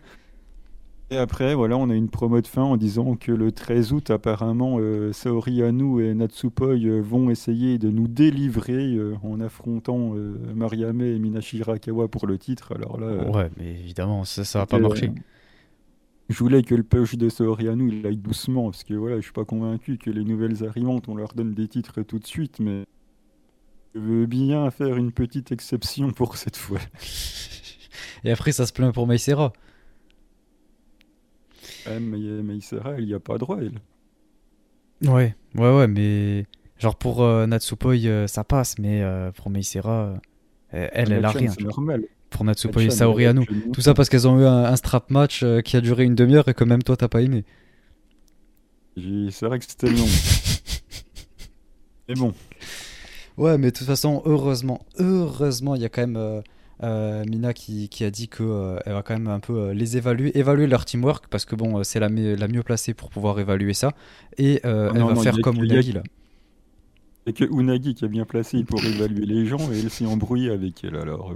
[1.11, 4.09] Et après, voilà, on a une promo de fin en disant que le 13 août,
[4.11, 10.15] apparemment, euh, Saori Anu et Natsupoi euh, vont essayer de nous délivrer euh, en affrontant
[10.15, 12.73] euh, Mariame et Minashi Hirakawa pour le titre.
[12.73, 15.11] Alors là, ouais, mais évidemment, ça, ça va pas marcher.
[16.29, 19.23] je voulais que le push de Saori Anu il aille doucement, parce que voilà, je
[19.23, 22.61] suis pas convaincu que les nouvelles arrivantes, on leur donne des titres tout de suite,
[22.61, 22.85] mais
[23.95, 26.79] je veux bien faire une petite exception pour cette fois.
[28.23, 29.51] Et après, ça se plaint pour Maïsera.
[31.85, 33.79] Ouais, mais Maïsera, il n'y a pas droit, elle.
[35.09, 36.45] Ouais, ouais, ouais, mais.
[36.77, 40.15] Genre pour euh, Natsupoi, euh, ça passe, mais euh, pour Meisera,
[40.71, 41.51] elle, elle a rien.
[41.59, 42.05] Normal.
[42.31, 43.45] Pour Natsupoi et Saori Anu.
[43.73, 46.53] Tout ça parce qu'elles ont eu un, strap match qui a duré une demi-heure et
[46.53, 47.43] que même toi, t'as pas aimé.
[48.95, 50.05] C'est vrai que c'était long.
[52.09, 52.33] mais bon.
[53.37, 56.41] Ouais, mais de toute façon, heureusement, heureusement, il y a quand même euh,
[56.81, 59.97] Mina qui, qui, a dit qu'elle euh, elle va quand même un peu euh, les
[59.97, 63.73] évaluer, évaluer leur teamwork parce que bon, c'est la, la mieux placée pour pouvoir évaluer
[63.73, 63.91] ça.
[64.37, 66.03] Et elle va faire comme Unagi là.
[67.27, 70.49] C'est que Unagi qui a bien placé pour évaluer les gens et elle s'est embrouillée
[70.49, 71.35] avec elle alors.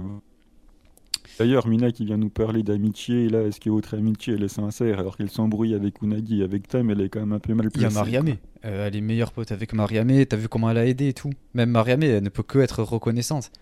[1.38, 4.98] D'ailleurs, Mina qui vient nous parler d'amitié, là, est-ce que votre amitié elle est sincère
[4.98, 7.86] alors qu'elle s'embrouille avec Unagi, avec Tam, elle est quand même un peu mal placée.
[7.86, 10.86] Il y a Mariame, elle est meilleure pote avec Mariame, t'as vu comment elle a
[10.86, 11.30] aidé et tout.
[11.54, 13.52] Même Mariame, elle ne peut que être reconnaissante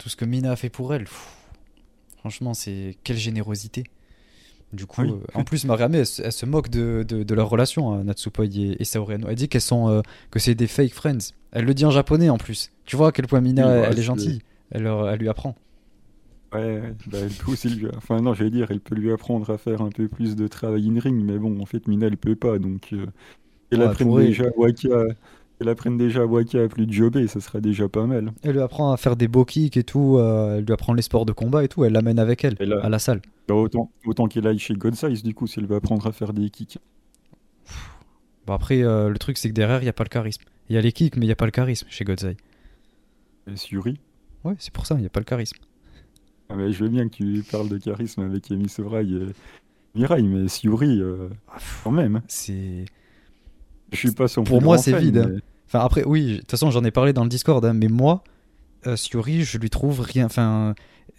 [0.00, 1.06] tout ce que Mina a fait pour elle.
[2.18, 3.84] franchement, c'est quelle générosité.
[4.72, 8.46] Du coup, euh, en plus, Mariame, elle, se moque de, de, leur relation, hein, Natsupoi
[8.46, 8.84] et, et
[9.28, 11.34] Elle dit qu'elles sont euh, que c'est des fake friends.
[11.50, 12.70] Elle le dit en japonais en plus.
[12.86, 14.40] Tu vois à quel point Mina, elle, est gentille.
[14.70, 15.56] Elle, elle, lui apprend.
[16.54, 17.88] Ouais, bah, aussi lui...
[17.96, 20.88] Enfin, non, j'allais dire, elle peut lui apprendre à faire un peu plus de travail
[20.88, 22.92] in ring, mais bon, en fait, Mina, elle peut pas, donc.
[22.92, 23.06] Euh,
[23.72, 25.06] elle apprend déjà Waka
[25.60, 28.32] elle apprenne déjà à Waka à plus de jobber, ça serait déjà pas mal.
[28.42, 31.02] Elle lui apprend à faire des beaux kicks et tout, euh, elle lui apprend les
[31.02, 33.20] sports de combat et tout, elle l'amène avec elle, à la salle.
[33.46, 36.32] Bah, autant autant qu'elle aille chez Godsize, du coup, si elle veut apprendre à faire
[36.32, 36.78] des kicks.
[38.46, 40.42] Bon après, euh, le truc c'est que derrière, il n'y a pas le charisme.
[40.70, 42.36] Il y a les kicks, mais il n'y a pas le charisme chez Godzai.
[43.46, 43.98] Et Yuri
[44.44, 45.58] Ouais, c'est pour ça, il n'y a pas le charisme.
[46.48, 49.26] Ah, mais je veux bien que tu parles de charisme avec Emi Sovrai et
[49.94, 52.16] Mirai, mais Yuri, euh, ah, quand même.
[52.16, 52.22] Hein.
[52.28, 52.86] C'est.
[53.92, 55.18] Je suis pas son Pour moi, c'est vide.
[55.18, 55.40] Hein.
[55.70, 58.24] Enfin, après, oui, de toute façon, j'en ai parlé dans le Discord, hein, mais moi,
[58.88, 60.26] euh, je lui trouve rien.
[60.26, 60.74] Enfin,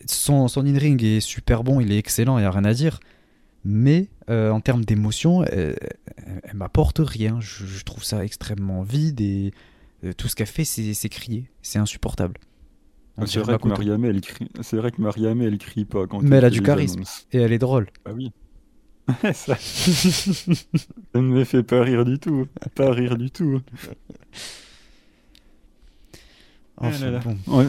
[0.06, 3.00] son, son in-ring est super bon, il est excellent, il n'y a rien à dire.
[3.64, 5.78] Mais euh, en termes d'émotion, elle,
[6.54, 7.40] m'apporte rien.
[7.40, 9.54] Je, trouve ça extrêmement vide et
[10.04, 11.50] euh, tout ce qu'elle fait, c'est crier.
[11.62, 12.38] C'est insupportable.
[13.28, 14.50] C'est vrai, que Mariamé, elle crie...
[14.74, 17.60] vrai que Mariamé, elle crie pas quand Mais elle a du charisme et elle est
[17.60, 17.88] drôle.
[18.04, 18.34] Ah oui.
[19.34, 19.58] ça...
[21.15, 22.47] ne me fait pas rire du tout.
[22.76, 23.62] Pas rire du tout.
[26.78, 27.12] Enfin,
[27.45, 27.67] bon.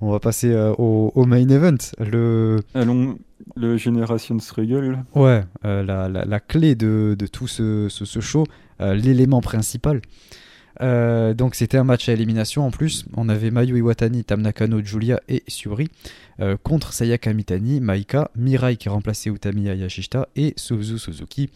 [0.00, 1.76] On va passer euh, au, main event.
[1.98, 2.60] Le...
[2.74, 3.18] Allons,
[3.56, 5.04] le Generation Struggle.
[5.14, 8.44] Ouais, euh, la, la, clé de, de tout ce, ce, show,
[8.80, 10.02] euh, l'élément principal.
[10.82, 13.04] Euh, donc c'était un match à élimination en plus.
[13.16, 15.88] On avait Mayu Iwatani, Tam Nakano, Julia et Suri
[16.40, 21.50] euh, contre Sayaka Mitani, Maika, Mirai qui remplaçait Utami Ayashishita et Suzu Suzuki.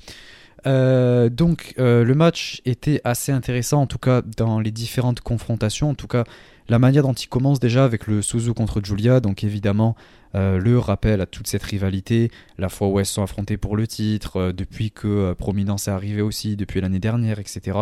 [0.66, 5.90] Euh, donc le match était assez intéressant en tout cas dans les différentes confrontations.
[5.90, 6.24] En tout cas
[6.68, 9.96] la manière dont il commence déjà avec le Suzu contre Julia, donc évidemment
[10.34, 14.52] le rappel à toute cette rivalité, la fois où elles sont affrontées pour le titre,
[14.52, 17.80] depuis que Prominence est arrivé aussi, depuis l'année dernière, etc.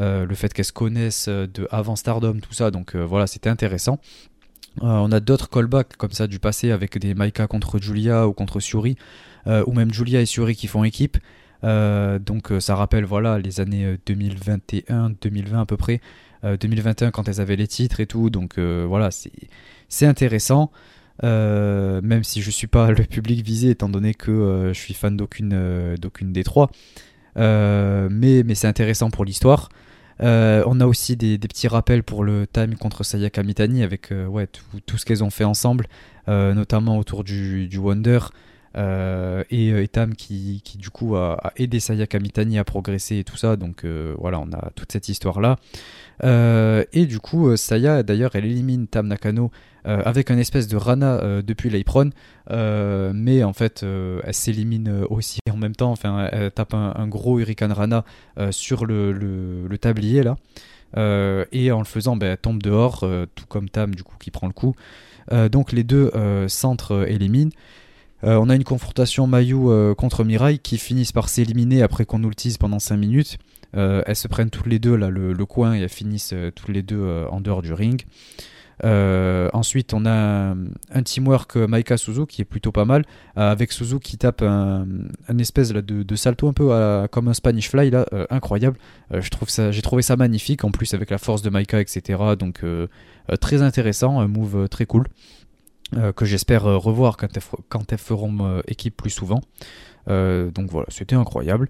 [0.00, 2.70] Euh, le fait qu'elles se connaissent euh, de avant Stardom, tout ça.
[2.70, 3.98] Donc euh, voilà, c'était intéressant.
[4.80, 8.60] on a d'autres callbacks comme ça du passé avec des Maika contre Julia ou contre
[8.60, 8.96] Suri,
[9.46, 11.18] ou même Julia et Suri qui font équipe.
[11.62, 16.00] donc ça rappelle voilà les années 2021, 2020 à peu près,
[16.42, 18.30] 2021 quand elles avaient les titres et tout.
[18.30, 19.10] Donc voilà,
[19.88, 20.72] c'est intéressant.
[21.22, 25.96] Même si je suis pas le public visé étant donné que je suis fan d'aucune
[25.96, 26.70] d'aucune des trois.
[27.36, 29.68] mais mais c'est intéressant pour l'histoire.
[30.22, 34.26] Euh, on a aussi des, petits rappels pour le time contre Sayaka Mitani avec euh,
[34.26, 35.86] ouais, tout, ce qu'elles ont fait ensemble,
[36.28, 38.20] euh, notamment autour du, Wonder.
[38.76, 43.56] Et, Tam qui, du coup a, aidé Sayaka Mitani à progresser et tout ça.
[43.56, 43.84] Donc
[44.18, 45.56] voilà, on a toute cette histoire-là.
[46.22, 49.50] et du coup, Saya d'ailleurs, elle élimine Tam Nakano
[49.84, 52.10] avec un espèce de Rana depuis l'Apron.
[52.50, 55.92] mais en fait, elle s'élimine aussi en même temps.
[55.92, 58.04] Enfin, elle tape un, gros Hurricane Rana
[58.50, 60.36] sur le, tablier là.
[61.52, 64.48] et en le faisant, ben, elle tombe dehors, tout comme Tam du coup qui prend
[64.48, 64.74] le coup.
[65.50, 66.10] donc les deux
[66.48, 67.50] centres éliminent.
[68.26, 72.34] On a une confrontation Mayu contre Mirai qui finissent par s'éliminer après qu'on nous le
[72.34, 73.38] tease pendant 5 minutes.
[73.72, 77.40] elles se prennent toutes les deux le, coin et elles finissent toutes les deux en
[77.40, 78.04] dehors du ring.
[78.82, 80.54] Euh, ensuite, on a
[80.92, 83.04] un, teamwork Maika Suzu qui est plutôt pas mal,
[83.36, 84.86] euh, avec Suzu qui tape un,
[85.38, 86.70] espèce de, salto un peu
[87.10, 88.78] comme un Spanish Fly, euh, incroyable.
[89.12, 92.18] j'ai trouvé ça magnifique, en plus avec la force de Maika, etc.
[92.38, 92.64] Donc
[93.40, 95.06] très intéressant, un move très cool.
[96.16, 99.40] Que j'espère revoir quand elles, feront équipe plus souvent.
[100.06, 101.68] donc voilà, c'était incroyable.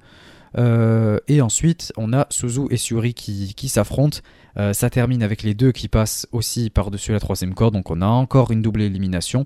[0.57, 4.19] et ensuite, on a Suzu et Suri qui, s'affrontent.
[4.57, 8.01] Euh, ça termine avec les deux qui passent aussi par-dessus la troisième corde, donc on
[8.03, 9.45] a encore une double élimination.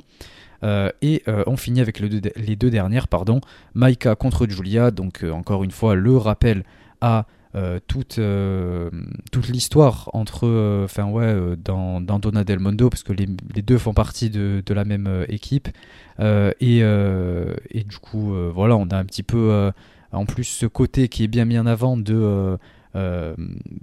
[0.63, 3.41] et on finit avec les deux dernières, pardon,
[3.75, 4.91] Maika contre Julia.
[4.91, 6.65] Donc encore une fois, le rappel
[7.01, 7.27] à
[7.87, 8.21] toute,
[9.33, 13.27] toute l'histoire entre, enfin ouais, dans, dans, del Mondo, parce que les,
[13.63, 15.69] deux font partie de, la même équipe.
[16.21, 19.73] Et, et, du coup, voilà, on a un petit peu
[20.13, 22.59] en plus ce côté qui est bien mis en avant de
[22.97, 23.35] euh,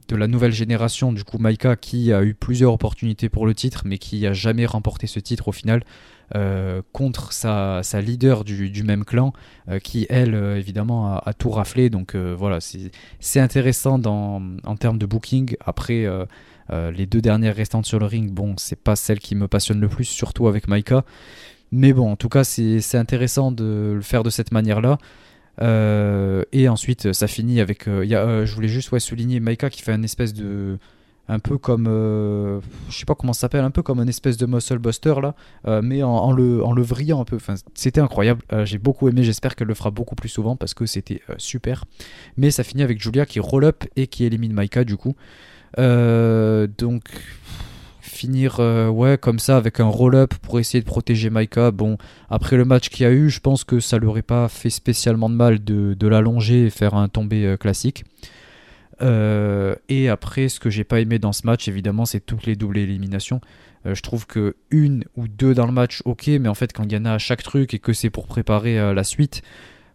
[0.08, 3.84] de la nouvelle génération, du coup Maika qui a eu plusieurs opportunités pour le titre
[3.86, 5.84] mais qui a jamais remporté ce titre au final
[6.34, 9.34] euh, contre sa, leader du, même clan
[9.70, 12.60] euh, qui elle évidemment a, tout raflé donc voilà
[13.20, 16.08] c'est intéressant en termes de booking après
[16.72, 19.88] les deux dernières restantes sur le ring bon c'est pas celle qui me passionne le
[19.88, 21.06] plus surtout avec Maika
[21.72, 24.98] mais bon en tout cas c'est intéressant de le faire de cette manière là
[25.62, 27.88] euh, et ensuite, ça finit avec.
[27.88, 30.78] Euh, euh, je voulais juste souligner Maika qui fait un espèce de.
[31.28, 31.86] Un peu comme.
[31.86, 35.34] je sais pas comment ça s'appelle, un peu comme un espèce de muscle buster là,
[35.82, 37.38] mais en, le, vrillant un peu.
[37.74, 38.42] C'était incroyable.
[38.64, 39.24] J'ai beaucoup aimé.
[39.24, 41.86] J'espère qu'elle le fera beaucoup plus souvent parce que c'était super.
[42.38, 45.16] Mais ça finit avec Julia qui roll up et qui élimine Maika du coup.
[45.78, 47.04] donc
[48.16, 51.72] finir euh, comme ça avec un roll-up pour essayer de protéger Maika.
[51.72, 51.98] Bon,
[52.30, 54.70] après le match qu'il y a eu, je pense que ça leur aurait pas fait
[54.70, 58.06] spécialement de mal de, l'allonger et faire un tombé euh, classique.
[59.02, 62.56] Euh, et après, ce que j'ai pas aimé dans ce match, évidemment, c'est toutes les
[62.56, 63.42] doubles éliminations.
[63.86, 66.94] je trouve que une ou deux dans le match, ok, mais en fait, quand il
[66.94, 69.42] y en a à chaque truc et que c'est pour préparer la suite,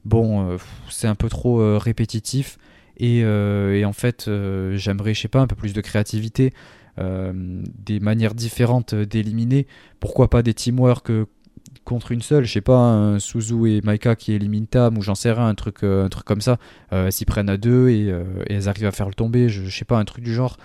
[0.05, 0.57] bon,
[0.89, 2.59] c'est un peu trop répétitif.
[2.99, 4.31] Et, et, en fait,
[4.75, 6.53] j'aimerais, je sais pas, un peu plus de créativité.
[7.01, 7.33] Euh,
[7.79, 9.67] des manières différentes d'éliminer.
[10.01, 11.27] Pourquoi pas des teamwork euh,
[11.85, 15.15] contre une seule, je sais pas, un Suzu et Maika qui éliminent Tam ou j'en
[15.15, 16.59] sais rien, un truc, euh, un truc comme ça.
[16.91, 18.13] elles s'y prennent à deux et,
[18.49, 20.57] elles arrivent à faire le tomber, je, sais pas, un truc du genre.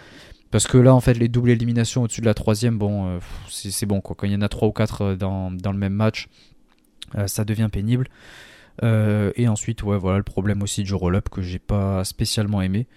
[0.52, 4.02] Parce que là, en fait, les doubles éliminations au-dessus de la troisième, bon, c'est bon
[4.02, 4.16] quoi.
[4.18, 6.28] Quand il y en a trois ou quatre dans, dans le même match,
[7.26, 8.08] ça devient pénible.
[8.84, 12.88] et ensuite, ouais, voilà le problème aussi du roll-up que j'ai pas spécialement aimé.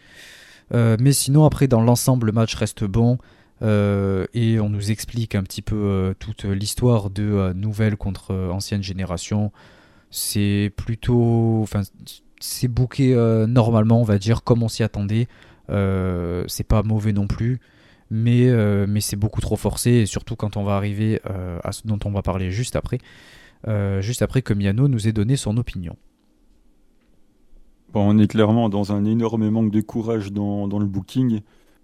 [0.74, 3.18] Euh, mais sinon, après, dans l'ensemble, le match reste bon.
[3.62, 8.82] Euh, et on nous explique un petit peu euh, toute l'histoire de nouvelles contre ancienne
[8.82, 9.52] génération.
[10.10, 11.60] C'est plutôt.
[11.62, 11.82] Enfin,
[12.40, 13.14] c'est booké
[13.48, 15.28] normalement, on va dire, comme on s'y attendait.
[15.68, 17.60] c'est pas mauvais non plus.
[18.10, 18.50] Mais,
[18.86, 19.90] mais c'est beaucoup trop forcé.
[19.90, 21.20] Et surtout quand on va arriver
[21.64, 22.98] à ce dont on va parler juste après.
[24.00, 25.96] juste après que Miano nous ait donné son opinion
[27.94, 31.40] on est clairement dans un énorme manque de courage dans, le booking.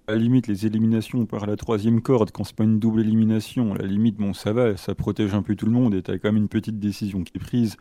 [0.07, 3.73] À la limite, les éliminations par la troisième corde, quand c'est pas une double élimination,
[3.73, 5.95] à la limite, bon, ça va, ça protège un peu tout le monde.
[5.95, 7.79] Et t'as quand même une petite décision qui est prise.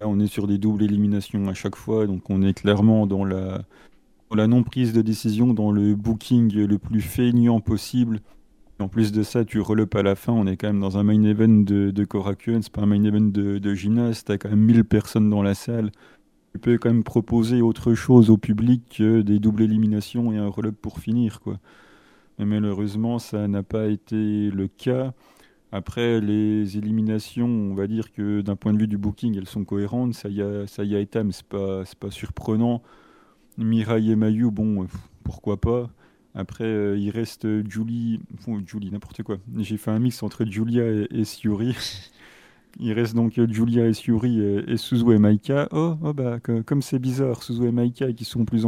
[0.00, 3.24] Là, on est sur des doubles éliminations à chaque fois, donc on est clairement dans
[3.24, 3.64] la,
[4.30, 8.20] non-prise de décision, dans le booking le plus feignant possible.
[8.78, 11.02] en plus de ça, tu relèves à la fin, on est quand même dans un
[11.02, 14.50] main event de, de Korakuen, c'est pas un main event de, de gymnase, t'as quand
[14.50, 15.90] même 1000 personnes dans la salle
[16.56, 20.48] tu peux quand même proposer autre chose au public que des doubles éliminations et un
[20.48, 21.40] relais pour finir.
[21.40, 21.58] Quoi.
[22.38, 25.12] Mais malheureusement, ça n'a pas été le cas.
[25.70, 29.66] Après, les éliminations, on va dire que d'un point de vue du booking, elles sont
[29.66, 30.14] cohérentes.
[30.14, 32.82] Ça y a, ça y c'est pas, surprenant.
[33.58, 34.86] Mirai et Mayu, bon,
[35.24, 35.90] pourquoi pas.
[36.34, 38.20] Après, euh, il reste Julie,
[38.66, 39.36] Julie, n'importe quoi.
[39.58, 41.24] J'ai fait un mix entre Julia et, et
[42.78, 45.68] Il reste donc euh, Julia et Suri et, Suzu et Maika.
[45.72, 48.64] Oh, oh bah, comme c'est bizarre, Suzu et Maika qui sont plus,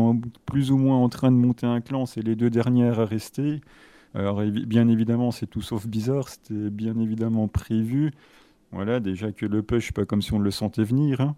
[0.46, 3.60] plus ou moins en train de monter un clan, c'est les deux dernières à rester.
[4.14, 8.12] Alors bien évidemment, c'est tout sauf bizarre, c'était bien évidemment prévu.
[8.72, 11.20] Voilà, déjà que le push, pas comme si on le sentait venir.
[11.20, 11.36] Hein.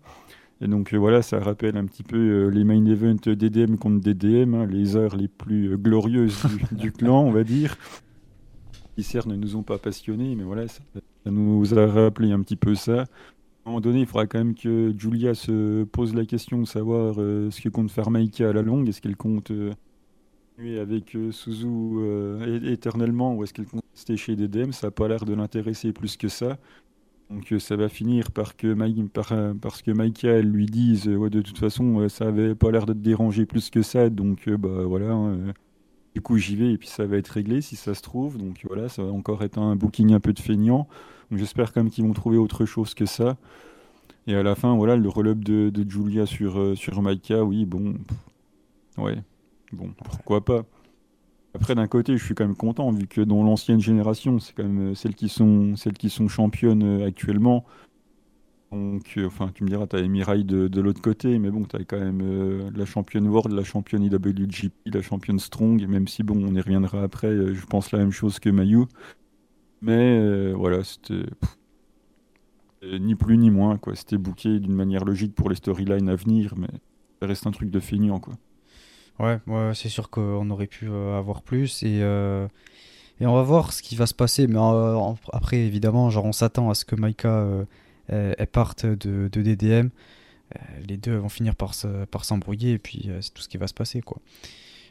[0.60, 4.00] Et donc euh, voilà, ça rappelle un petit peu euh, les main events DDM contre
[4.00, 6.42] DDM, hein, les heures les plus glorieuses
[6.72, 7.76] du, clan, on va dire.
[9.26, 10.80] Ne nous ont pas passionnés, mais voilà, ça,
[11.26, 13.00] nous a rappelé un petit peu ça.
[13.00, 16.66] À un moment donné, il faudra quand même que Julia se pose la question de
[16.66, 18.88] savoir euh, ce que compte faire Maika à la longue.
[18.88, 19.72] Est-ce qu'elle compte euh,
[20.80, 21.66] avec euh, Suzu
[22.64, 26.16] éternellement ou est-ce qu'elle compte rester chez DDM Ça n'a pas l'air de l'intéresser plus
[26.16, 26.58] que ça.
[27.30, 28.74] Donc ça va finir par que
[29.06, 29.92] par, parce que
[30.26, 33.70] elle lui dise ouais, de toute façon ça avait pas l'air de te déranger plus
[33.70, 35.52] que ça donc bah voilà hein,
[36.14, 38.36] du coup, j'y vais et puis ça va être réglé si ça se trouve.
[38.36, 40.88] Donc voilà, ça va encore être un booking un peu de feignant.
[41.30, 43.36] J'espère quand même qu'ils vont trouver autre chose que ça.
[44.26, 47.94] Et à la fin, voilà, le relève de, Julia sur, euh, Maika, oui, bon.
[48.98, 49.22] ouais,
[49.72, 50.64] bon, pourquoi pas.
[51.54, 54.62] Après, d'un côté, je suis quand même content, vu que dans l'ancienne génération, c'est quand
[54.62, 57.64] même euh, celles qui sont, celles qui sont championnes euh, actuellement.
[58.72, 61.74] Donc, euh, enfin, tu me diras, tu as Mirai de, l'autre côté, mais bon, tu
[61.74, 66.22] as quand même euh, la championne World, la championne IWGP, la championne Strong, même si,
[66.22, 68.84] bon, on y reviendra après, euh, je pense la même chose que Mayu.
[69.82, 71.24] Mais voilà, c'était.
[72.82, 73.80] ni plus ni moins.
[73.94, 76.68] C'était booké d'une manière logique pour les storylines à venir, mais
[77.20, 78.34] ça reste un truc de feignant, quoi.
[79.18, 79.38] Ouais,
[79.74, 82.00] c'est sûr qu'on aurait pu avoir plus et,
[83.20, 84.46] et on va voir ce qui va se passer.
[84.46, 84.58] Mais
[85.32, 87.46] après, évidemment, genre on s'attend à ce que Maika
[88.10, 89.88] elle, parte de, de DDM.
[90.86, 94.00] les deux vont finir par, s'embrouiller et puis c'est tout ce qui va se passer,
[94.00, 94.18] quoi.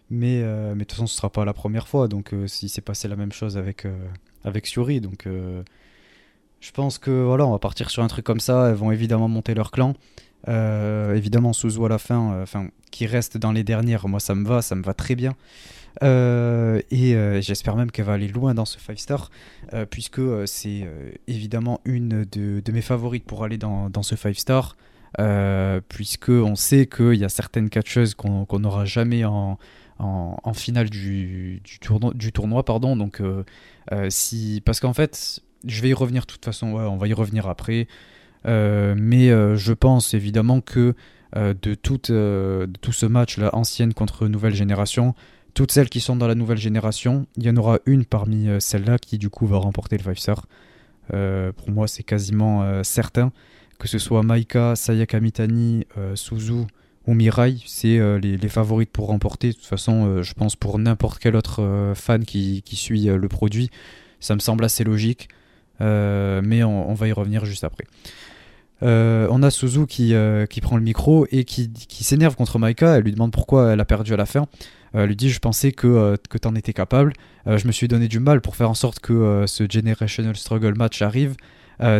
[0.09, 2.07] Mais, mais de toute façon, ce sera pas la première fois.
[2.07, 3.85] Donc, si c'est passé la même chose avec,
[4.43, 5.27] avec Suri, donc
[6.61, 8.69] je pense que voilà, on va partir sur un truc comme ça.
[8.69, 9.93] Elles vont évidemment monter leur clan.
[10.47, 14.35] Euh, évidemment, Suzu à la fin, euh, enfin, qui reste dans les dernières, moi ça
[14.35, 15.35] me va, ça me va très bien.
[16.03, 19.31] Euh, et j'espère même qu'elle va aller loin dans ce 5 star,
[19.89, 20.87] puisque c'est
[21.27, 24.77] évidemment une de, mes favorites pour aller dans, dans ce 5 star.
[25.89, 29.57] puisque on sait qu'il y a certaines catcheuses qu'on n'aura jamais en,
[29.99, 31.61] en, finale du,
[32.15, 33.21] du, tournoi, pardon donc
[34.09, 37.47] si parce qu'en fait je vais y revenir de toute façon, on va y revenir
[37.47, 37.87] après.
[38.45, 40.95] Euh, mais euh, je pense évidemment que
[41.35, 45.13] euh, de, toute, de tout ce match-là, ancienne contre nouvelle génération,
[45.53, 48.97] toutes celles qui sont dans la nouvelle génération, il y en aura une parmi celles-là
[48.97, 50.45] qui du coup va remporter le 5 star.
[51.09, 53.31] pour moi, c'est quasiment certain.
[53.77, 55.85] Que ce soit Maika, Sayaka Mitani,
[56.15, 56.65] Suzu
[57.07, 59.49] ou Mirai, c'est les, favorites pour remporter.
[59.49, 63.69] De toute façon, je pense pour n'importe quel autre fan qui, suit le produit,
[64.19, 65.29] ça me semble assez logique.
[65.81, 67.85] Euh, mais on, va y revenir juste après.
[68.81, 72.59] Euh, on a Suzu qui, euh, qui, prend le micro et qui, qui s'énerve contre
[72.59, 72.97] Maika.
[72.97, 74.47] Elle lui demande pourquoi elle a perdu à la fin.
[74.93, 77.13] Elle lui dit Je pensais que, que tu étais capable.
[77.45, 81.01] je me suis donné du mal pour faire en sorte que ce Generational Struggle match
[81.01, 81.35] arrive.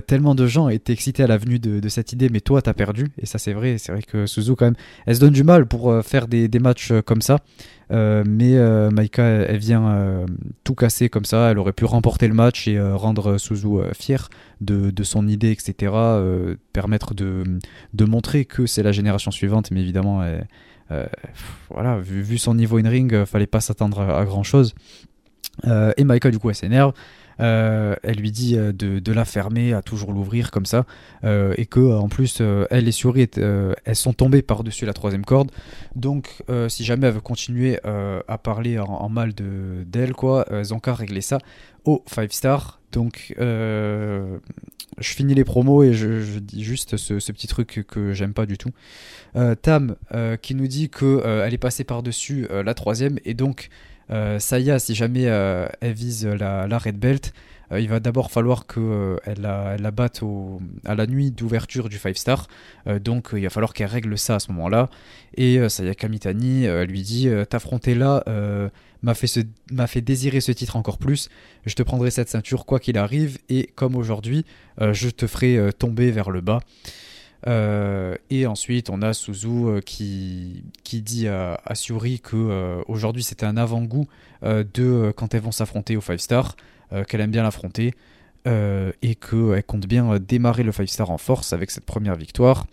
[0.08, 3.08] tellement de gens étaient excités à la venue de, cette idée, mais toi, t'as perdu.
[3.22, 3.78] Et ça, c'est vrai.
[3.78, 4.76] C'est vrai que Suzu, quand même,
[5.06, 7.40] elle se donne du mal pour faire des, des matchs comme ça.
[7.92, 10.26] Euh, mais euh, Maika, elle, vient euh,
[10.64, 11.52] tout casser comme ça.
[11.52, 14.30] Elle aurait pu remporter le match et rendre Suzu fier
[14.62, 15.94] de, de, son idée, etc.
[16.74, 17.44] permettre de,
[17.94, 19.72] de, montrer que c'est la génération suivante.
[19.72, 20.24] Mais évidemment,
[21.70, 24.74] voilà, vu, vu, son niveau in-ring, fallait pas s'attendre à, à, grand chose.
[25.66, 26.94] et Maika, du coup, elle s'énerve.
[27.40, 30.86] Euh, elle lui dit euh, de, la fermer, à toujours l'ouvrir comme ça,
[31.24, 35.52] euh, et que en plus elle et Suri elles sont tombées par-dessus la troisième corde.
[35.96, 40.80] Donc si jamais elle veut continuer à parler en, mal de d'elle, quoi, elles ont
[40.80, 41.40] qu'à régler ça
[41.86, 42.79] au 5 star.
[42.92, 44.40] Donc je
[45.02, 48.72] finis les promos et je, dis juste ce, petit truc que j'aime pas du tout.
[49.62, 49.96] Tam
[50.42, 53.70] qui nous dit qu'elle elle est passée par-dessus la troisième et donc
[54.12, 57.34] euh, Saya, si jamais euh, elle vise la, Red Belt,
[57.72, 60.22] euh, il va d'abord falloir qu'elle la, la, batte
[60.86, 62.48] à la nuit d'ouverture du 5 star.
[63.02, 64.90] donc il va falloir qu'elle règle ça à ce moment-là.
[65.36, 68.24] Et Saya Kamitani lui dit T'affronter là
[69.02, 69.28] m'a fait,
[69.88, 71.30] fait désirer ce titre encore plus.
[71.66, 73.38] Je te prendrai cette ceinture quoi qu'il arrive.
[73.50, 74.46] Et comme aujourd'hui,
[74.80, 76.60] je te ferai tomber vers le bas.
[77.48, 82.82] Euh, et ensuite, on a Suzu euh, qui, qui dit à, à Suri que euh,
[82.88, 84.08] aujourd'hui c'était un avant-goût
[84.44, 86.56] de quand elles vont s'affronter au 5 star,
[87.10, 87.94] qu'elle aime bien l'affronter
[88.46, 92.66] et qu'elle compte bien démarrer le 5 star en force avec cette première victoire.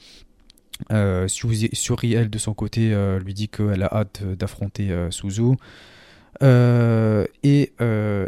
[1.26, 5.56] Suri, elle, de son côté, lui dit qu'elle a hâte d'affronter Suzu.
[6.42, 7.72] Et,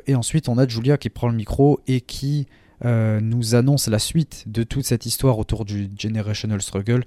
[0.07, 2.47] et, ensuite, on a Julia qui prend le micro et qui
[2.85, 7.03] euh, nous annonce la suite de toute cette histoire autour du Generational Struggle.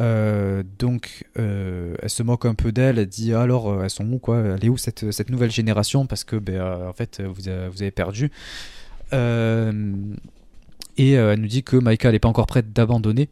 [0.00, 2.98] Euh, donc, euh, elle se moque un peu d'elle.
[2.98, 4.38] Elle dit alors, elles sont où quoi?
[4.38, 6.06] Elle est où cette, nouvelle génération?
[6.06, 8.30] Parce que, ben, en fait, vous avez, vous avez perdu.
[9.12, 9.16] et
[11.12, 13.28] elle nous dit que Maika n'est pas encore prête d'abandonner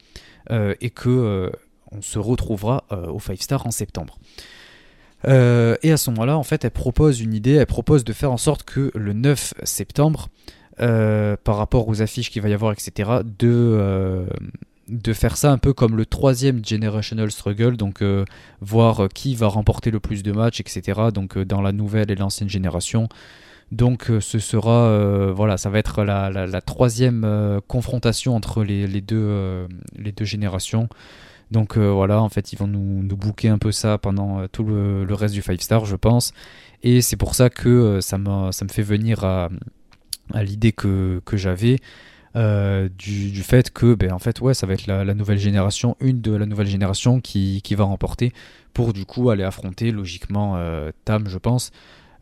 [0.50, 1.52] et que
[1.92, 4.18] on se retrouvera au 5 Star en septembre.
[5.26, 7.54] Et à ce moment-là, en fait, elle propose une idée.
[7.54, 10.28] Elle propose de faire en sorte que le 9 septembre,
[10.78, 14.26] euh, par rapport aux affiches qu'il va y avoir, etc., de, euh,
[14.88, 18.26] de faire ça un peu comme le troisième Generational Struggle, donc euh,
[18.60, 22.50] voir qui va remporter le plus de matchs, etc., donc dans la nouvelle et l'ancienne
[22.50, 23.08] génération.
[23.72, 29.66] Donc ce sera, voilà, ça va être la, la, troisième confrontation entre les deux,
[29.96, 30.88] les deux générations.
[31.50, 35.06] Donc voilà, en fait, ils vont nous, nous booker un peu ça pendant tout le,
[35.10, 36.32] reste du 5 star, je pense.
[36.82, 38.18] Et c'est pour ça que ça,
[38.50, 39.48] ça me fait venir à,
[40.34, 41.78] l'idée que, j'avais
[42.36, 46.20] euh, du, fait que ben, en fait ouais ça va être la, nouvelle génération une
[46.20, 48.30] de la nouvelle génération qui, va remporter
[48.74, 51.70] pour du coup aller affronter logiquement euh, Tam je pense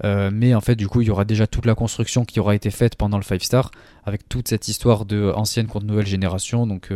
[0.05, 2.55] euh, mais en fait du coup il y aura déjà toute la construction qui aura
[2.55, 3.71] été faite pendant le 5 star
[4.05, 6.91] avec toute cette histoire de ancienne contre nouvelle génération donc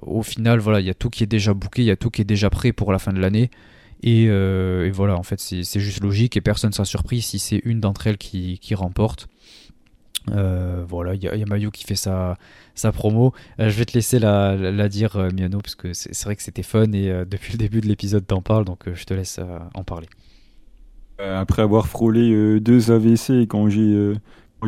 [0.00, 2.10] au final voilà il y a tout qui est déjà booké il y a tout
[2.10, 3.50] qui est déjà prêt pour la fin de l'année
[4.02, 7.60] et, et, voilà en fait c'est juste logique et personne ne sera surpris si c'est
[7.64, 9.28] une d'entre elles qui, remporte
[10.30, 12.36] Euh, voilà, il y, a Mayu qui fait sa,
[12.92, 13.32] promo.
[13.58, 16.42] Euh, je vais te laisser la, la, dire, euh, Miano, parce que c'est vrai que
[16.42, 19.40] c'était fun et depuis le début de l'épisode, t'en parles, donc je te laisse
[19.74, 20.08] en parler.
[21.18, 24.14] Après avoir frôlé deux AVC, quand j'ai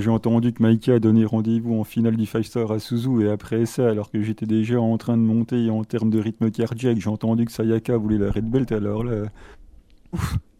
[0.00, 3.30] j'ai entendu que Maika a donné rendez-vous en finale du Five Star à Suzu, et
[3.30, 6.98] après ça, alors que j'étais déjà en train de monter en termes de rythme cardiaque,
[7.00, 9.24] j'ai entendu que Sayaka voulait la Red Belt, alors là,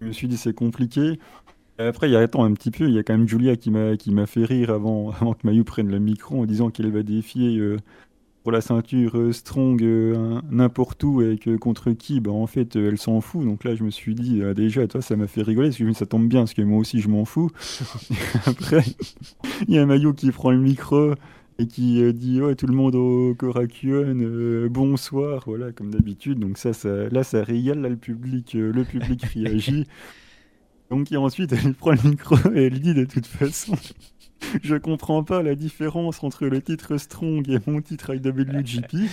[0.01, 1.19] je me suis dit c'est compliqué.
[1.79, 3.97] Après, il y a un petit peu, il y a quand même Julia qui m'a
[3.97, 7.03] qui m'a fait rire avant, avant que Mayu prenne le micro en disant qu'elle va
[7.03, 7.79] défier euh,
[8.45, 12.77] pour la ceinture euh, strong euh, n'importe où et que contre qui, bah en fait
[12.77, 13.43] elle s'en fout.
[13.45, 15.93] Donc là, je me suis dit ah, déjà, toi, ça m'a fait rigoler parce que
[15.95, 17.51] ça tombe bien parce que moi aussi je m'en fous.
[18.47, 18.85] Après,
[19.67, 21.15] il y a Mayu qui prend le micro
[21.59, 26.73] et qui dit ouais tout le monde au Korakuen bonsoir voilà comme d'habitude donc ça,
[26.73, 29.87] ça là ça régale là, le public le public réagit
[30.91, 33.77] donc ensuite, elle prend le micro et elle dit de toute façon,
[34.63, 39.09] je comprends pas la différence entre le titre Strong et mon titre IWGP.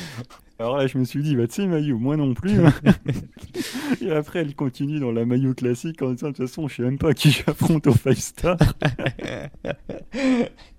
[0.59, 2.51] Alors là, je me suis dit, bah tu sais, Mayu, moi non plus.
[4.01, 6.83] Et après, elle continue dans la Mayu classique en disant, de toute façon, je sais
[6.83, 8.57] même pas qui j'affronte au 5 star.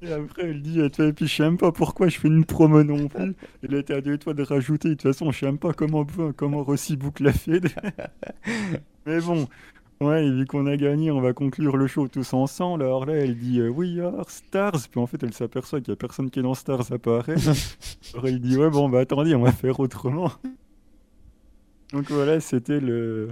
[0.03, 2.85] et après, elle dit, et puis je sais même pas pourquoi je fais une promo
[2.85, 3.35] non plus.
[3.65, 6.07] Elle était à deux toi de rajouter, de toute façon, je sais même pas comment,
[6.37, 7.75] comment Rossi boucle la fête.
[9.05, 9.49] Mais bon,
[10.03, 12.83] Ouais, et vu qu'on a gagné, on va conclure le show tous ensemble.
[12.83, 14.89] Alors là, elle dit euh, We are Stars.
[14.91, 17.37] Puis en fait, elle s'aperçoit qu'il n'y a personne qui est dans Stars apparaît.
[18.13, 20.33] Alors elle dit Ouais, bon, bah attendez, on va faire autrement.
[21.93, 23.29] Donc voilà, c'était le...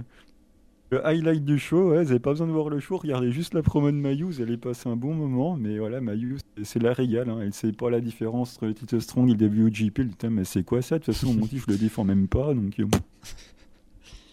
[0.91, 1.89] le, highlight du show.
[1.89, 4.23] Ouais, vous n'avez pas besoin de voir le show, regardez juste la promo de Mayu,
[4.23, 5.57] vous allez passer un bon moment.
[5.57, 7.29] Mais voilà, Mayu, c'est la régale.
[7.29, 7.39] Hein.
[7.41, 10.03] Elle sait pas la différence entre le titre Strong et le WGP.
[10.03, 10.99] Putain, mais c'est quoi ça?
[10.99, 12.53] De toute façon, mon titre, je le défends même pas.
[12.53, 12.79] Donc.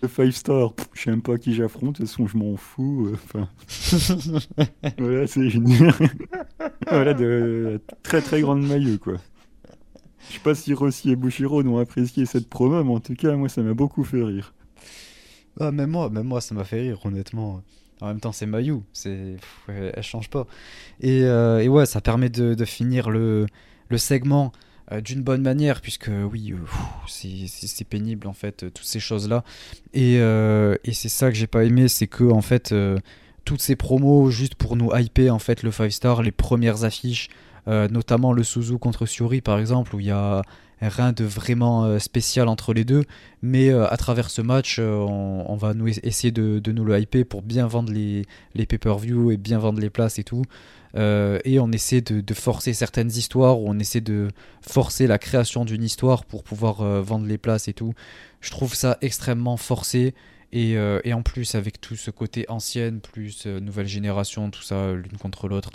[0.03, 2.57] Euh, le 5 star, je sais même pas qui j'affronte, de toute façon je m'en
[2.57, 3.09] fous.
[3.09, 3.49] Euh, enfin,
[4.99, 5.93] voilà, c'est génial.
[6.91, 9.15] voilà, de très très grande maillot quoi.
[10.29, 13.35] Je sais pas si Rossi et Bushiro ont apprécié cette promo, mais en tout cas,
[13.37, 14.53] moi ça m'a beaucoup fait rire.
[15.61, 17.63] Ah, même moi, même moi ça m'a fait rire, honnêtement.
[18.01, 19.37] En même temps, c'est Mayu, c'est,
[19.67, 20.47] elle change pas.
[21.01, 23.47] Et, euh, et, ouais, ça permet de, de finir le,
[23.89, 24.53] le segment
[24.93, 29.45] euh, d'une bonne manière, puisque oui, euh, c'est pénible en fait, toutes ces choses-là.
[29.93, 32.75] Et, euh, et c'est ça que j'ai pas aimé, c'est que en fait,
[33.45, 37.29] toutes ces promos juste pour nous hyper en fait le 5 star, les premières affiches,
[37.67, 40.43] notamment le Suzu contre Suri par exemple, où il y a
[40.81, 43.05] rien de vraiment spécial entre les deux,
[43.43, 47.43] mais à travers ce match, on, va nous essayer de, de, nous le hyper pour
[47.43, 48.25] bien vendre les,
[48.55, 50.45] les pay-per-view et bien vendre les places et tout.
[50.97, 54.29] Euh, et on essaie de, forcer certaines histoires, ou on essaie de
[54.63, 57.95] forcer la création d'une histoire pour pouvoir euh, vendre les places et tout.
[58.41, 60.15] Je trouve ça extrêmement forcé.
[60.51, 64.93] Et, euh, et en plus, avec tout ce côté ancienne, plus nouvelle génération, tout ça,
[64.93, 65.71] l'une contre l'autre,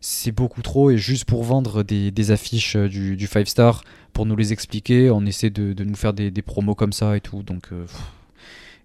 [0.00, 0.90] c'est beaucoup trop.
[0.90, 5.10] Et juste pour vendre des, des affiches du, du 5 star, pour nous les expliquer,
[5.10, 7.44] on essaie de, de nous faire des, des, promos comme ça et tout.
[7.44, 7.68] Donc,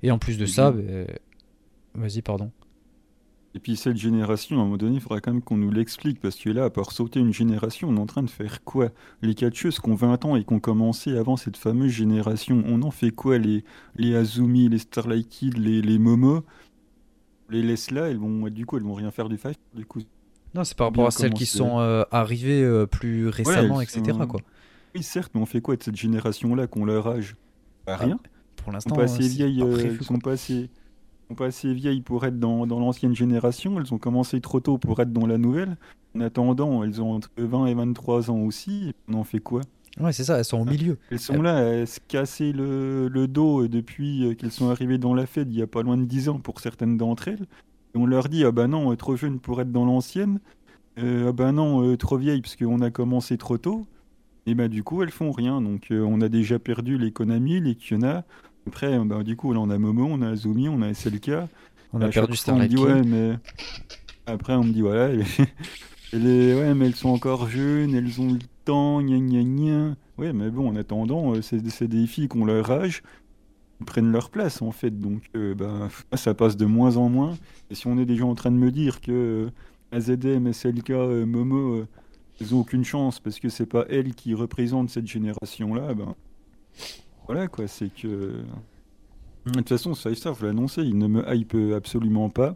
[0.03, 0.71] et en plus de ça,
[1.95, 2.51] vas-y, pardon.
[3.55, 6.19] Et puis cette génération, à un moment donné, il faudra quand même qu'on nous l'explique,
[6.19, 8.89] parce que là, à part sauter une génération, on est en train de faire quoi?
[9.21, 12.81] Les catcheuses qui ont 20 ans et qui ont commencé avant cette fameuse génération, on
[12.81, 13.37] en fait quoi?
[13.37, 13.63] Les,
[13.95, 16.43] les Azumi, les Starlight Kid, les, les Momo?
[17.49, 20.01] Les laisse là, elles vont, du coup, elles vont rien faire du fight, du coup.
[20.55, 24.01] Non, c'est par rapport à celles qui sont euh, arrivées euh, plus récemment, etc.
[24.27, 24.41] Quoi.
[24.95, 27.35] Oui, certes, mais on fait quoi de cette génération-là qu'on leur âge?
[27.85, 28.19] Bah, Rien.
[28.55, 30.69] pour l'instant, sont pas assez vieilles, euh, sont pas assez
[31.35, 34.99] pas assez vieilles pour être dans, dans l'ancienne génération, elles ont commencé trop tôt pour
[34.99, 35.77] être dans la nouvelle.
[36.15, 38.93] En attendant, elles ont entre 20 et 23 ans aussi.
[39.07, 39.61] on en fait quoi?
[39.99, 40.97] Ouais, c'est ça, elles sont au milieu.
[41.11, 45.13] Elles sont là, elles se casser le, le dos depuis euh, qu'elles sont arrivées dans
[45.13, 47.45] la fête il y a pas loin de 10 ans pour certaines d'entre elles.
[47.93, 50.39] Et on leur dit, ah bah non, trop jeune pour être dans l'ancienne.
[50.97, 53.85] Euh, ah bah non, euh, trop vieille parce qu'on a commencé trop tôt.
[54.45, 55.61] Et bah du coup, elles font rien.
[55.61, 58.25] Donc on a déjà perdu les Konami, les Kiona.
[58.67, 61.31] Après, bah, du coup, là, on a Momo, on a Azumi, on a SLK.
[61.93, 63.37] On a perdu Starlight ouais, mais...
[64.25, 65.13] Après, on me dit, voilà,
[66.13, 69.95] ouais, mais elles sont encore jeunes, elles ont le temps, gna gna gna.
[70.17, 73.03] Ouais, mais bon, en attendant, euh, c'est des filles qui ont leur âge,
[73.85, 74.97] prennent leur place, en fait.
[74.97, 77.37] Donc, euh, bah, ça passe de moins en moins.
[77.69, 80.91] Et si on est déjà en train de me dire que euh, AZM, SLK,
[81.25, 81.85] Momo,
[82.39, 86.15] elles ont aucune chance parce que c'est pas elles qui représentent cette génération-là, ben...
[87.27, 88.43] Voilà quoi, c'est que.
[89.45, 92.55] De toute façon, ça, ça faut l'annoncer, il ne me hype absolument pas.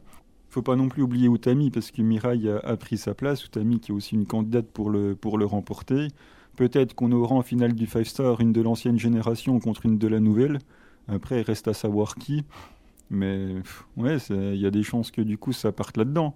[0.49, 3.43] Faut pas non plus oublier Utami parce que Mirai a, pris sa place.
[3.43, 6.07] Utami qui est aussi une candidate pour le, pour le remporter.
[6.55, 10.07] Peut-être qu'on aura en finale du 5 star une de l'ancienne génération contre une de
[10.07, 10.59] la nouvelle.
[11.07, 12.45] Après, il reste à savoir qui.
[13.09, 13.55] Mais
[13.97, 16.35] ouais, il y a des chances que du coup ça parte là-dedans.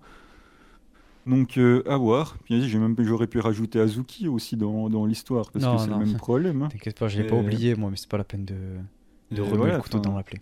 [1.25, 2.37] Donc euh, à voir.
[2.45, 2.67] Puis
[2.99, 6.67] j'aurais pu rajouter Azuki aussi dans, dans l'histoire parce Non, que c'est le même problème.
[6.71, 8.55] T'inquiète pas, je l'ai pas oublié, moi, mais c'est pas la peine de,
[9.31, 10.41] de remuer voilà, le couteau dans la plaie.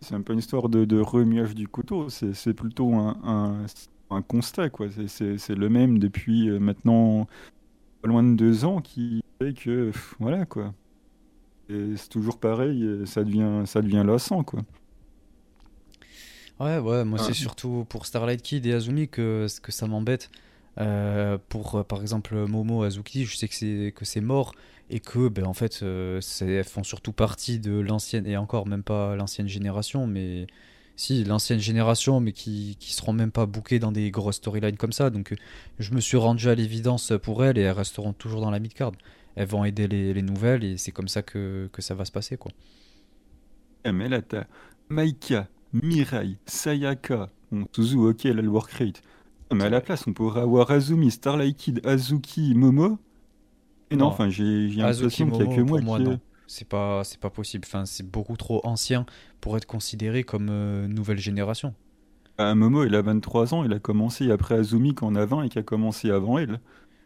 [0.00, 2.08] C'est un peu une histoire de, de remuage du couteau.
[2.08, 3.66] C'est plutôt un, un,
[4.10, 4.86] un constat quoi.
[5.06, 7.26] C'est- le même depuis euh, maintenant
[8.02, 10.72] pas loin de deux ans qui fait que pff, voilà quoi.
[11.68, 12.84] C'est toujours pareil.
[12.84, 14.60] et Ça devient ça devient lassant quoi.
[16.58, 20.30] Ouais, ouais, moi c'est surtout pour Starlight Kid et Azumi que, que ça m'embête.
[20.78, 24.52] Euh, pour euh, par exemple Momo, Azuki, je sais que c'est que c'est mort
[24.90, 28.82] et que ben en fait euh, elles font surtout partie de l'ancienne et encore même
[28.82, 30.46] pas l'ancienne génération, mais
[30.96, 34.92] si l'ancienne génération, mais qui qui seront même pas bookées dans des grosses storylines comme
[34.92, 35.10] ça.
[35.10, 35.34] Donc
[35.78, 38.92] je me suis rendu à l'évidence pour elles et elles resteront toujours dans la mid-card.
[39.34, 42.12] Elles vont aider les, les nouvelles et c'est comme ça que, que ça va se
[42.12, 42.52] passer quoi.
[43.84, 44.44] Eh, mais là, t'as
[44.88, 45.48] Maika,
[45.82, 47.30] Mirai, Sayaka.
[47.50, 49.02] Bon, Suzu, ok, elle a le work rate.
[49.50, 52.98] Ah, Mais à la place, on pourrait avoir Azumi, Starlight Kid, Azuki, Momo.
[53.90, 56.18] Et non, enfin, j'ai l'impression qu'il n'y a que Momo, moi moi, qui.
[56.46, 57.64] C'est pas, c'est pas possible.
[57.66, 59.06] Enfin, c'est beaucoup trop ancien
[59.40, 61.74] pour être considéré comme euh, nouvelle génération.
[62.38, 65.44] Ah, Momo, il a 23 ans, il a commencé après Azumi qui en a 20
[65.44, 66.60] et qui a commencé avant elle.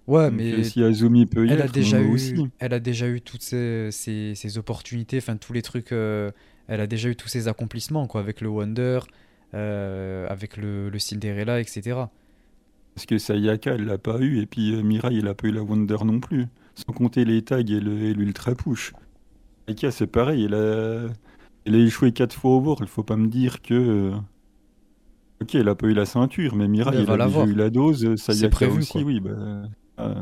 [0.06, 2.50] Ouais, Donc, mais euh, si Azumi peut y elle a être, déjà Momo eu, aussi.
[2.58, 5.92] elle a déjà eu toutes ces, ces, ces opportunités, enfin tous les trucs.
[5.92, 6.30] euh,
[6.70, 9.00] elle a déjà eu tous ses accomplissements, quoi, avec le Wonder,
[9.54, 11.98] euh, avec le, le Cinderella, etc.
[12.94, 15.52] Parce que Sayaka, elle l'a pas eu, et puis euh, Mirai, il a pas eu
[15.52, 16.46] la Wonder non plus.
[16.74, 18.92] Sans compter les tags et l'Ultra Push.
[19.68, 21.08] Sayaka, c'est pareil, elle a...
[21.66, 22.88] elle a échoué 4 fois au World.
[22.88, 23.74] Faut pas me dire que.
[23.74, 24.16] euh,
[25.42, 27.54] Ok, elle a pas eu la ceinture, mais Mirai, Mais elle elle a déjà eu
[27.54, 28.14] la dose.
[28.16, 29.02] Sayaka prévu, aussi, quoi.
[29.02, 29.20] oui.
[29.20, 29.30] Bah,
[30.00, 30.14] euh,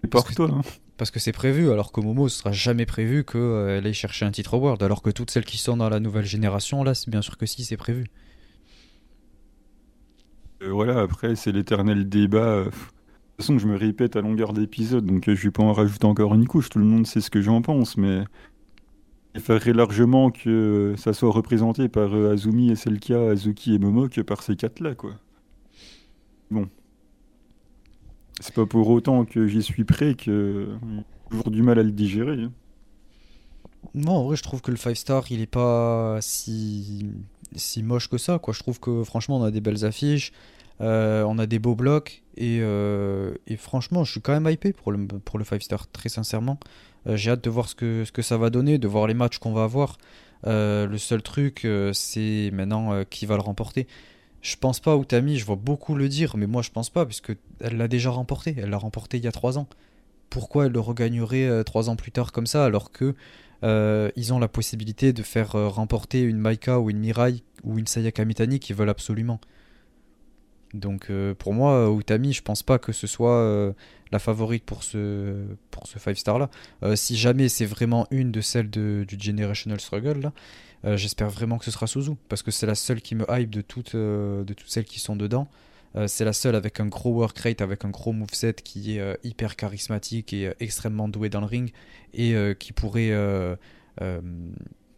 [0.00, 0.50] c'est Parce par que- toi.
[0.50, 0.62] hein.
[1.02, 4.30] Parce que c'est prévu, alors que Momo, ce sera jamais prévu qu'elle aille chercher un
[4.30, 4.84] titre World.
[4.84, 7.44] Alors que toutes celles qui sont dans la nouvelle génération, là, c'est bien sûr que
[7.44, 8.04] si, c'est prévu.
[10.62, 12.38] Euh, voilà, après, c'est l'éternel débat.
[12.38, 12.64] euh.
[12.66, 12.76] De toute
[13.38, 16.36] façon, je me répète à longueur d'épisode, donc euh, je vais pas en rajouter encore
[16.36, 16.68] une couche.
[16.68, 18.22] Tout le monde sait ce que j'en pense, mais
[19.34, 24.08] il faudrait largement que euh, ça soit représenté par euh, Azumi Selka, Azuki et Momo
[24.08, 25.16] que par ces quatre-là, quoi.
[26.52, 26.68] Bon.
[28.40, 31.92] C'est pas pour autant que j'y suis prêt que j'ai toujours du mal à le
[31.92, 32.42] digérer.
[32.42, 32.52] hein.
[33.94, 37.10] Non, en vrai, je trouve que le 5 star, il est pas si,
[37.54, 38.54] si moche que ça, quoi.
[38.54, 40.32] Je trouve que franchement, on a des belles affiches,
[40.80, 44.72] euh, on a des beaux blocs, et, euh, et franchement, je suis quand même hypé
[44.72, 46.58] pour le, pour le 5 star, très sincèrement.
[47.06, 49.14] Euh, j'ai hâte de voir ce que, ce que ça va donner, de voir les
[49.14, 49.98] matchs qu'on va avoir.
[50.44, 53.86] Le seul truc, c'est maintenant qui va le remporter.
[54.42, 57.32] Je pense pas, Utami, je vois beaucoup le dire, mais moi je pense pas, puisque
[57.60, 58.54] elle l'a déjà remporté.
[58.58, 59.68] Elle l'a remporté il y a 3 ans.
[60.30, 63.14] Pourquoi elle le regagnerait 3 ans plus tard comme ça, alors que
[63.64, 67.78] euh, ils ont la possibilité de faire euh, remporter une Maika ou une Mirai ou
[67.78, 69.40] une Sayaka Mitani qui veulent absolument.
[70.74, 73.72] Donc euh, pour moi, euh, Utami, je pense pas que ce soit euh,
[74.10, 76.50] la favorite pour ce pour ce 5 star là.
[76.82, 80.32] Euh, si jamais c'est vraiment une de celles de, du Generational Struggle là,
[80.84, 83.50] euh, j'espère vraiment que ce sera Suzu parce que c'est la seule qui me hype
[83.50, 85.48] de toutes euh, de toutes celles qui sont dedans.
[85.94, 89.18] Euh, c'est la seule avec un gros work rate, avec un gros moveset qui est
[89.24, 91.72] hyper charismatique et extrêmement doué dans le ring
[92.14, 93.12] et qui pourrait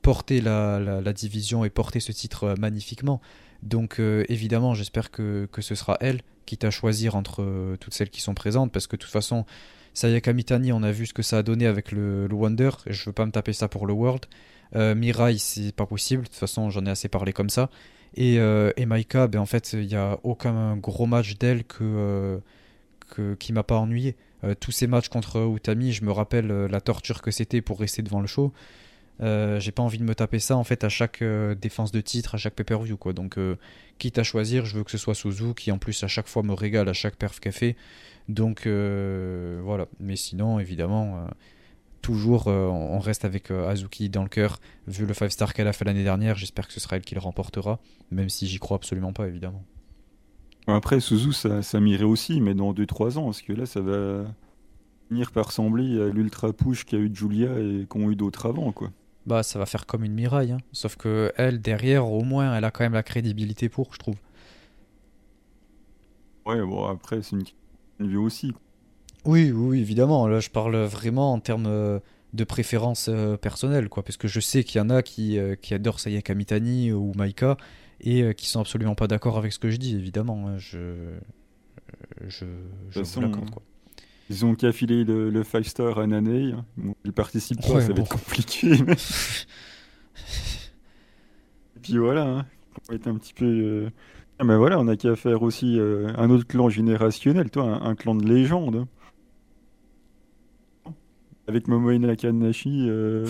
[0.02, 3.20] porter la, division et porter ce titre magnifiquement.
[3.62, 8.20] Donc évidemment, j'espère que, que ce sera elle, quitte à choisir entre toutes celles qui
[8.20, 9.46] sont présentes, parce que de toute façon,
[9.94, 12.92] Sayaka Mitani, on a vu ce que ça a donné avec le, le Wonder, et
[12.92, 14.26] je veux pas me taper ça pour le World.
[14.76, 17.70] Euh, Mirai, c'est pas possible, de toute façon, j'en ai assez parlé comme ça.
[18.16, 21.78] Et, euh, et Maika, ben, en fait, il n'y a aucun gros match d'elle que,
[21.82, 22.38] euh,
[23.10, 24.16] que, qui m'a pas ennuyé.
[24.60, 28.20] Tous ces matchs contre Utami, je me rappelle la torture que c'était pour rester devant
[28.20, 28.52] le show.
[29.20, 31.24] J'ai pas envie de me taper ça en fait à chaque
[31.58, 33.14] défense de titre, à chaque pay-per-view quoi.
[33.14, 33.38] Donc
[33.96, 36.42] quitte à choisir, je veux que ce soit Suzu qui en plus à chaque fois
[36.42, 37.74] me régale à chaque perf fait.
[38.28, 39.86] Donc voilà.
[39.98, 41.26] Mais sinon évidemment
[42.04, 44.60] toujours euh, on reste avec euh, Azuki dans le cœur.
[44.86, 47.14] Vu le 5 star qu'elle a fait l'année dernière, j'espère que ce sera elle qui
[47.14, 47.80] le remportera.
[48.10, 49.64] Même si j'y crois absolument pas évidemment.
[50.66, 54.24] Après, Suzu, ça, ça m'irait aussi, mais dans 2-3 ans, parce que là, ça va
[55.08, 58.90] finir par ressembler à l'ultra push qu'a eu Julia et qu'ont eu d'autres avant, quoi.
[59.26, 60.50] Bah ça va faire comme une Mirai.
[60.50, 60.58] hein.
[60.72, 64.16] Sauf que elle derrière au moins elle a quand même la crédibilité pour je trouve.
[66.46, 67.36] Ouais, bon, après, c'est
[68.00, 68.48] une vue aussi.
[68.48, 68.54] Oui,
[69.24, 70.26] oui, oui, évidemment.
[70.26, 71.98] Là, je parle vraiment en termes euh,
[72.32, 74.02] de préférence euh, personnelle, quoi.
[74.02, 77.12] Parce que je sais qu'il y en a qui, euh, qui adorent Sayaka Mitani ou
[77.16, 77.56] Maika
[78.00, 80.46] et qui sont absolument pas d'accord avec ce que je dis, évidemment.
[80.48, 80.58] hein.
[80.58, 80.94] Je,
[82.28, 82.44] je,
[82.90, 83.62] je vous l'accorde, quoi.
[84.30, 86.28] Ils ont qu'à filer le, le 5 star à Nane.
[86.56, 86.64] hein.
[86.76, 88.70] Bon, ils participent pas, Ouais, ça va être compliqué.
[88.86, 88.94] mais-
[91.76, 92.46] Et puis voilà, hein.
[92.88, 93.90] on va être un petit peu, euh,
[94.38, 97.94] Ah voilà, on a qu'à faire aussi euh, un autre clan générationnel, toi, un, un
[97.94, 98.86] clan de légende.
[101.46, 103.26] Avec Momoe Nakanashi euh,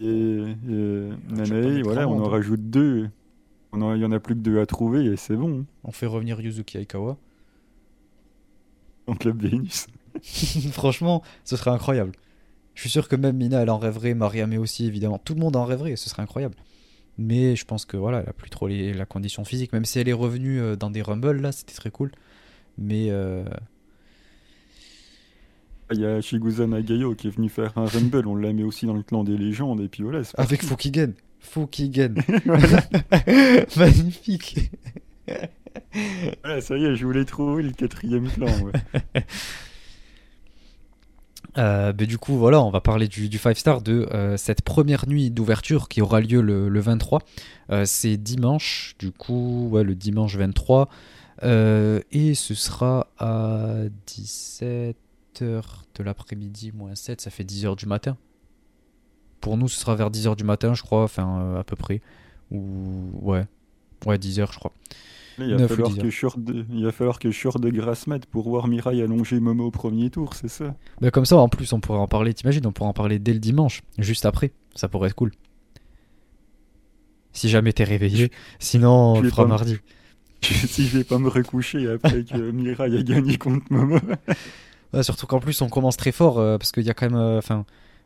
[0.00, 0.42] et,
[1.28, 3.08] pas Nanae, voilà, on en rajoute deux.
[3.74, 5.66] Il y en a plus que deux à trouver et c'est bon.
[5.84, 7.16] On fait revenir Yuzuki Aikawa.
[9.06, 9.86] En club Vénus.
[10.72, 12.12] Franchement, ce serait incroyable.
[12.74, 15.18] Je suis sûr que même Mina, elle en rêverait, Mariame aussi, évidemment.
[15.18, 16.54] Tout le monde en rêverait, ce serait incroyable.
[17.18, 19.72] Mais je pense que voilà, elle a plus trop les- la condition physique.
[19.72, 22.12] Même si elle est revenue euh, dans des Rumble, là, c'était très cool.
[22.78, 23.44] Mais euh,
[25.92, 28.86] Il y a Shigusa Nagayo qui est venu faire un Rumble, on l'a mis aussi
[28.86, 30.20] dans le clan des légendes et puis voilà.
[30.36, 30.62] avec.
[30.62, 31.12] Fukigen.
[31.40, 32.14] Fukigen.
[33.76, 34.70] Magnifique.
[36.42, 38.46] voilà, ça y est, je voulais trouver le quatrième clan.
[38.64, 38.72] ouais.
[41.56, 44.62] Euh, mais du coup, voilà, on va parler du, du 5 star de euh, cette
[44.62, 47.22] première nuit d'ouverture qui aura lieu le, le 23.
[47.70, 50.88] Euh, c'est dimanche, du coup, ouais, le dimanche 23.
[51.44, 53.74] Euh, et ce sera à
[55.40, 55.62] 17h
[55.96, 58.16] de l'après-midi, moins 7, ça fait 10h du matin.
[59.40, 62.00] Pour nous, ce sera vers 10h du matin, je crois, enfin, euh, à peu près.
[62.50, 63.44] Ou, ouais,
[64.06, 64.72] ouais, 10h, je crois.
[65.38, 66.64] Il, va 9 ou falloir 10 que sorte de...
[66.72, 70.10] il va falloir que sorte de grasse mat pour voir Mirai allonger Momo au premier
[70.10, 70.74] tour, c'est ça?
[71.00, 73.32] Mais comme ça, en plus, on pourrait en parler, t'imagines, on pourrait en parler dès
[73.32, 74.50] le dimanche, juste après.
[74.74, 75.30] Ça pourrait être cool.
[77.32, 78.32] Si jamais t'es réveillé.
[78.58, 79.76] Sinon, on le fera me- mardi.
[80.40, 83.98] Si je vais pas me recoucher après que Mirai a gagné contre Momo.
[85.02, 87.40] Surtout qu'en plus, on commence très fort, euh, parce qu'il y a quand euh,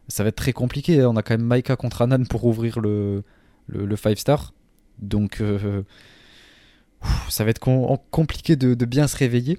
[0.09, 1.01] ça va être très compliqué.
[1.01, 1.09] hein.
[1.11, 3.22] On a quand même Maika contre Anan pour ouvrir le,
[3.68, 4.53] le, 5 star.
[4.99, 5.83] Donc, euh,
[7.28, 9.59] ça va être com- compliqué de, bien se réveiller.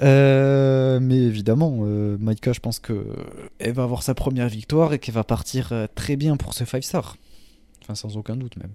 [0.00, 3.06] Mais évidemment, euh, Maika, je pense que
[3.58, 6.84] elle va avoir sa première victoire et qu'elle va partir très bien pour ce 5
[6.84, 7.16] star.
[7.82, 8.72] Enfin, sans aucun doute même.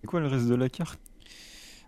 [0.00, 0.98] C'est quoi le reste de la carte?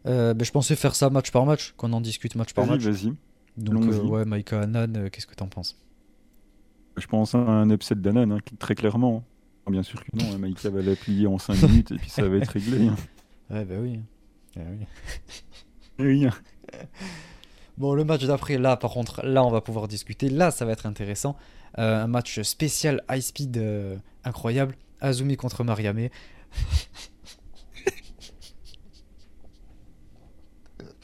[0.07, 2.82] Euh, ben, je pensais faire ça match par match, qu'on en discute match par match.
[2.82, 3.12] vas-y.
[3.57, 5.76] Donc, euh, ouais, Maika Anan, euh, qu'est-ce que t'en penses?
[6.96, 9.24] Je pense à un upset d'Anan, hein, très clairement.
[9.66, 12.09] Ah, Bien sûr que non, hein, Maïka va la plier en 5 minutes et puis
[12.09, 12.86] ça va être réglé.
[12.88, 12.96] hein.
[13.50, 14.00] Ouais, bah oui.
[14.57, 14.86] Ah oui.
[15.98, 16.32] Oui, hein.
[17.78, 20.28] Bon, le match d'après, là, par contre, là, on va pouvoir discuter.
[20.28, 21.36] Là, ça va être intéressant.
[21.78, 24.76] Euh, un match spécial high speed euh, incroyable.
[25.00, 26.09] Azumi contre Mariame.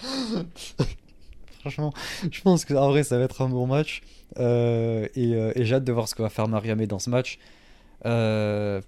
[1.60, 1.92] Franchement,
[2.30, 4.02] je pense qu'en vrai, ça va être un bon match.
[4.38, 7.08] Euh, et euh, et j'ai hâte de voir ce que va faire Mariame dans ce
[7.10, 7.38] match.
[8.04, 8.80] Euh,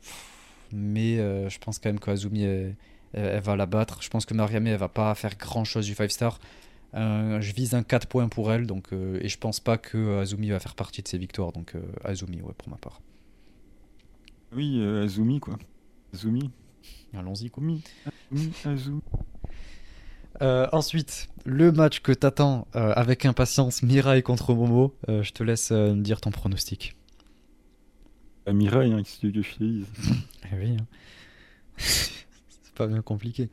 [0.73, 2.75] mais euh, je pense quand même qu'Azumi, elle,
[3.13, 4.03] elle- elle va la battre.
[4.03, 6.41] Je pense que Mariame, elle va pas faire grand chose du 5 star.
[6.95, 10.51] Euh, je vise un 4 points pour elle, donc, et je pense pas que Azumi
[10.51, 11.53] va faire partie de ses victoires.
[11.53, 13.01] Donc Azumi, ouais, pour ma part.
[14.53, 15.59] oui Azumi, quoi.
[16.13, 16.51] Azumi.
[17.17, 17.63] Allons-y, quoi.
[17.63, 17.83] Azumi.
[18.33, 18.53] Azumi.
[18.65, 19.01] Azumi.
[20.43, 24.95] Euh, ensuite, le match que t'attends euh, avec impatience, Mirai contre Momo.
[25.09, 26.97] Euh, je te laisse me dire ton pronostic.
[28.47, 29.87] Ah, Mirai, hein, te dise
[30.53, 30.87] Eh oui, hein.
[31.77, 33.49] c'est pas bien compliqué.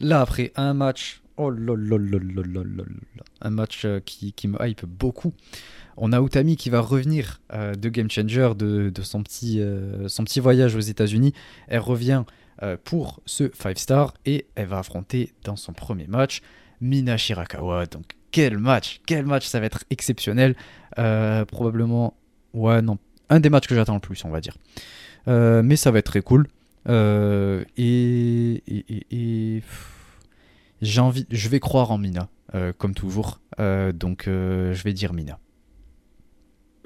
[0.00, 2.84] Là, après un match, oh là là là là là là
[3.16, 3.24] là.
[3.40, 5.32] un match qui, qui me hype beaucoup.
[5.96, 9.62] On a Utami qui va revenir de Game Changer, de, de son, petit,
[10.08, 11.32] son petit voyage aux États-Unis.
[11.68, 12.24] Elle revient
[12.84, 16.42] pour ce 5 star et elle va affronter dans son premier match
[16.80, 17.86] Mina Shirakawa.
[17.86, 20.56] Donc, quel match, quel match, ça va être exceptionnel.
[20.98, 22.14] Euh, probablement,
[22.54, 22.98] ouais, non,
[23.30, 24.56] un des matchs que j'attends le plus, on va dire.
[25.28, 26.46] Euh, mais ça va être très cool.
[26.88, 28.62] Euh, et
[30.82, 33.40] j'ai envie, je vais croire en Mina, euh, comme toujours.
[33.58, 35.38] Euh, donc euh, je vais dire Mina.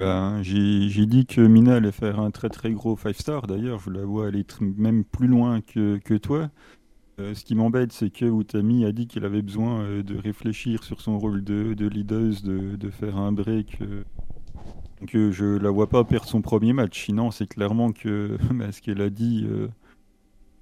[0.01, 3.45] Ben, j'ai dit que Mina allait faire un très très gros 5 star.
[3.45, 6.49] D'ailleurs, je la vois aller même plus loin que, que toi.
[7.19, 10.83] Euh, ce qui m'embête, c'est que Utami a dit qu'il avait besoin euh, de réfléchir
[10.83, 13.77] sur son rôle de, de leaduse, de, faire un break.
[13.83, 14.03] euh.
[15.01, 17.05] Donc euh, je la vois pas perdre son premier match.
[17.05, 19.47] Sinon, c'est clairement que bah, ce qu'elle a dit,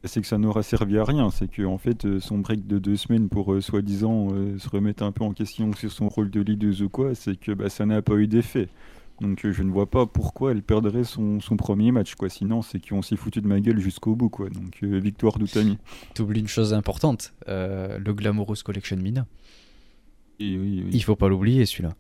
[0.04, 1.30] c'est que ça n'aura servi à rien.
[1.30, 5.24] C'est que en fait, son break de deux semaines pour soi-disant se remettre un peu
[5.24, 8.16] en question sur son rôle de leaduse ou quoi, c'est que bah, ça n'a pas
[8.16, 8.68] eu d'effet.
[9.22, 12.30] Donc euh, je ne vois pas pourquoi elle perdrait son, son premier match, quoi.
[12.30, 14.50] Sinon, c'est qu'on s'est foutu de ma gueule jusqu'au bout, quoi.
[14.50, 15.78] Donc euh, victoire d'Utami.
[16.16, 19.26] T'oublies une chose importante, euh, le Glamorous Collection Mina.
[20.40, 20.90] Oui, oui, oui.
[20.94, 21.94] Il faut pas l'oublier celui-là.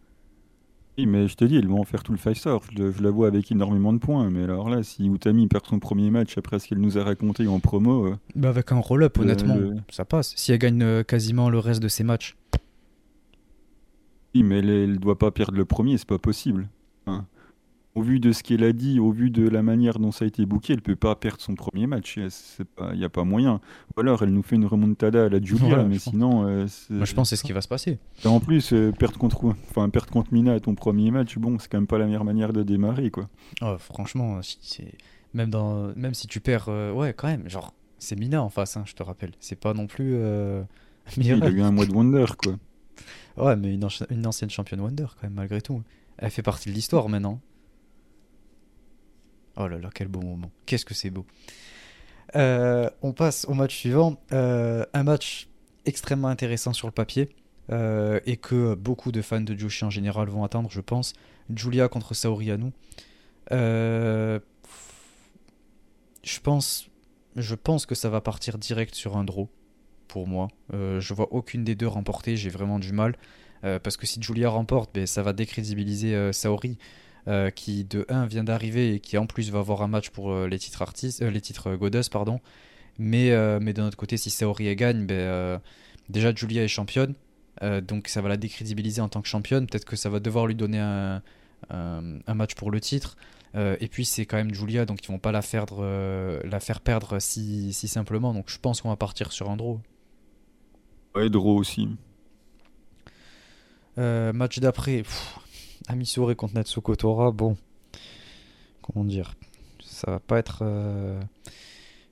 [0.98, 2.60] Oui, mais je te dis, ils vont en faire tout le 5 star.
[2.78, 4.30] Je, je la vois avec énormément de points.
[4.30, 7.48] Mais alors là, si Utami perd son premier match après ce qu'elle nous a raconté
[7.48, 10.34] en promo, euh, Bah avec un roll-up, honnêtement, le- ça passe.
[10.36, 12.36] Si elle gagne quasiment le reste de ses matchs.
[14.36, 16.68] oui, mais elle, elle doit pas perdre le premier, c'est pas possible.
[17.96, 20.28] Au vu de ce qu'elle a dit, au vu de la manière dont ça a
[20.28, 22.18] été booké, elle peut pas perdre son premier match.
[22.18, 23.60] Il n'y a pas moyen.
[23.98, 26.48] Ou alors elle nous fait une remontada à la Julia, mais sinon.
[26.48, 27.98] Euh, Moi je pense c'est ce qui va se passer.
[28.24, 31.58] Et en plus, euh, perdre, contre, enfin, perdre contre Mina à ton premier match, bon,
[31.58, 33.10] c'est quand même pas la meilleure manière de démarrer.
[33.10, 33.28] quoi.
[33.62, 34.94] Oh, franchement, c'est...
[35.34, 35.92] Même, dans...
[35.96, 38.94] même si tu perds, euh, ouais, quand même, genre, c'est Mina en face, hein, je
[38.94, 39.32] te rappelle.
[39.40, 40.14] C'est pas non plus.
[41.18, 42.54] il a eu un mois de Wonder, quoi.
[43.36, 45.82] Ouais, mais une, une ancienne championne Wonder, quand même, malgré tout.
[46.20, 47.40] Elle fait partie de l'histoire maintenant.
[49.56, 50.52] Oh là là, quel beau moment.
[50.66, 51.26] Qu'est-ce que c'est beau.
[52.36, 54.22] Euh, on passe au match suivant.
[54.32, 55.50] Euh, un match
[55.86, 57.30] extrêmement intéressant sur le papier
[57.72, 61.14] euh, et que beaucoup de fans de Joshi en général vont attendre, je pense.
[61.54, 62.72] Julia contre Saori Anou.
[63.50, 64.40] je,
[66.44, 66.90] pense,
[67.36, 69.50] je pense que ça va partir direct sur un draw
[70.08, 70.50] pour moi.
[70.72, 73.16] je vois aucune des deux remporter, j'ai vraiment du mal.
[73.62, 76.78] Parce que si Julia remporte, ben, ça va décrédibiliser Saori.
[77.28, 80.32] Euh, qui de 1 vient d'arriver et qui en plus va avoir un match pour
[80.32, 82.40] euh, les titres artistes, euh, les titres Goddess, pardon.
[82.98, 83.30] Mais,
[83.62, 85.62] mais de notre côté, si Saori gagne, ben,
[86.10, 87.14] déjà Julia est championne,
[87.88, 89.68] donc ça va la décrédibiliser en tant que championne.
[89.68, 91.22] Peut-être que ça va devoir lui donner un,
[91.70, 93.16] un, match pour le titre.
[93.56, 97.20] et puis c'est quand même Julia, donc ils vont pas la faire, la faire perdre
[97.20, 98.34] si, si, simplement.
[98.34, 99.80] Donc je pense qu'on va partir sur un draw.
[101.16, 101.88] Ouais, draw aussi.
[104.34, 105.04] Match d'après,
[105.88, 107.58] Amisure contre Natsuko Tora, bon,
[108.82, 109.34] comment dire,
[109.82, 110.60] ça va pas être.
[110.62, 111.20] Euh,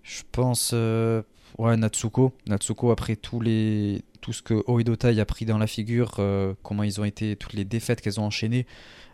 [0.03, 0.71] je pense.
[0.73, 1.21] Euh,
[1.57, 2.33] ouais, Natsuko.
[2.47, 6.83] Natsuko, après tous les, tout ce que Oedotai a pris dans la figure, euh, comment
[6.83, 8.65] ils ont été, toutes les défaites qu'elles ont enchaînées.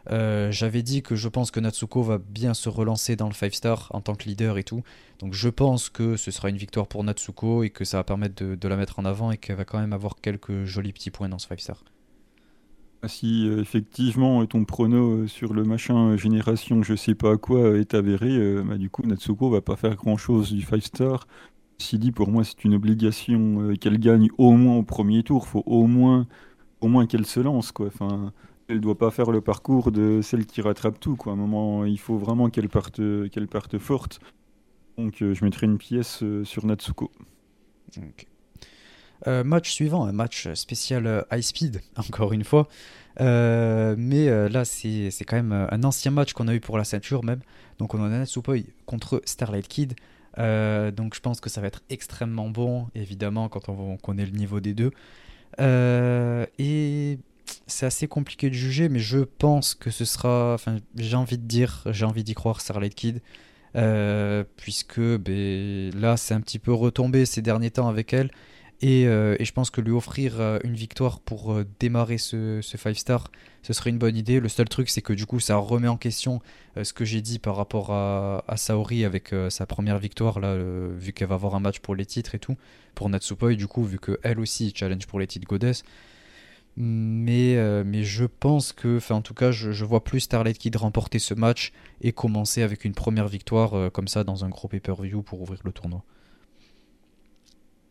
[0.09, 3.87] J'avais dit que je pense que Natsuko va bien se relancer dans le 5 star
[3.91, 4.83] en tant que leader et tout.
[5.19, 8.43] Donc je pense que ce sera une victoire pour Natsuko et que ça va permettre
[8.43, 11.11] de, de la mettre en avant et qu'elle va quand même avoir quelques jolis petits
[11.11, 11.83] points dans ce 5 star.
[13.05, 17.35] Ah, si euh, effectivement ton prono euh, sur le machin euh, génération je sais pas
[17.37, 21.27] quoi est avéré, bah, du coup Natsuko va pas faire grand chose du 5 star.
[21.79, 25.63] Si dit pour moi c'est une obligation qu'elle gagne au moins au premier tour, faut
[25.65, 26.27] au moins
[26.79, 27.87] au moins qu'elle se lance quoi.
[27.87, 28.31] Enfin,
[28.69, 31.33] elle doit pas faire le parcours de celle qui rattrape tout quoi.
[31.33, 33.01] Un moment il faut vraiment qu'elle parte
[33.31, 34.21] qu'elle parte forte.
[34.97, 37.11] Donc je mettrai une pièce sur Natsuko.
[39.27, 42.67] Euh, match suivant, un match spécial euh, high speed, encore une fois.
[43.21, 47.23] Euh, mais là, c'est quand même un ancien match qu'on a eu pour la ceinture
[47.23, 47.39] même.
[47.79, 49.93] Donc on a Natsupoi contre Starlight Kid.
[50.37, 54.59] donc je pense que ça va être extrêmement bon, évidemment, quand on connaît le niveau
[54.59, 54.91] des deux.
[55.59, 57.19] et
[57.67, 60.53] c'est assez compliqué de juger, mais je pense que ce sera.
[60.55, 63.21] Enfin, j'ai envie de dire, j'ai envie d'y croire, Starlight Kid.
[64.57, 68.31] puisque ben, là, c'est un petit peu retombé ces derniers temps avec elle.
[68.83, 72.95] Euh, et, je pense que lui offrir euh, une victoire pour euh, démarrer ce 5
[72.95, 73.31] star,
[73.61, 74.39] ce serait une bonne idée.
[74.39, 76.41] Le seul truc, c'est que du coup, ça remet en question
[76.81, 80.57] ce que j'ai dit par rapport à, Saori avec sa première victoire, là,
[80.97, 82.57] vu qu'elle va avoir un match pour les titres et tout.
[82.95, 85.83] Pour Natsupoi, du coup, vu qu'elle aussi challenge pour les titres Goddess.
[86.75, 87.55] Mais,
[87.85, 91.19] mais je pense que, enfin en tout cas, je, je, vois plus Starlight Kid remporter
[91.19, 91.71] ce match
[92.01, 95.71] et commencer avec une première victoire comme ça dans un gros pay-per-view pour ouvrir le
[95.71, 96.03] tournoi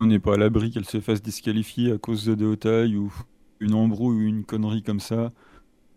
[0.02, 3.12] on n'est pas à l'abri qu'elle se fasse disqualifier à cause de Deotai ou
[3.60, 5.32] une embrouille ou une connerie comme ça.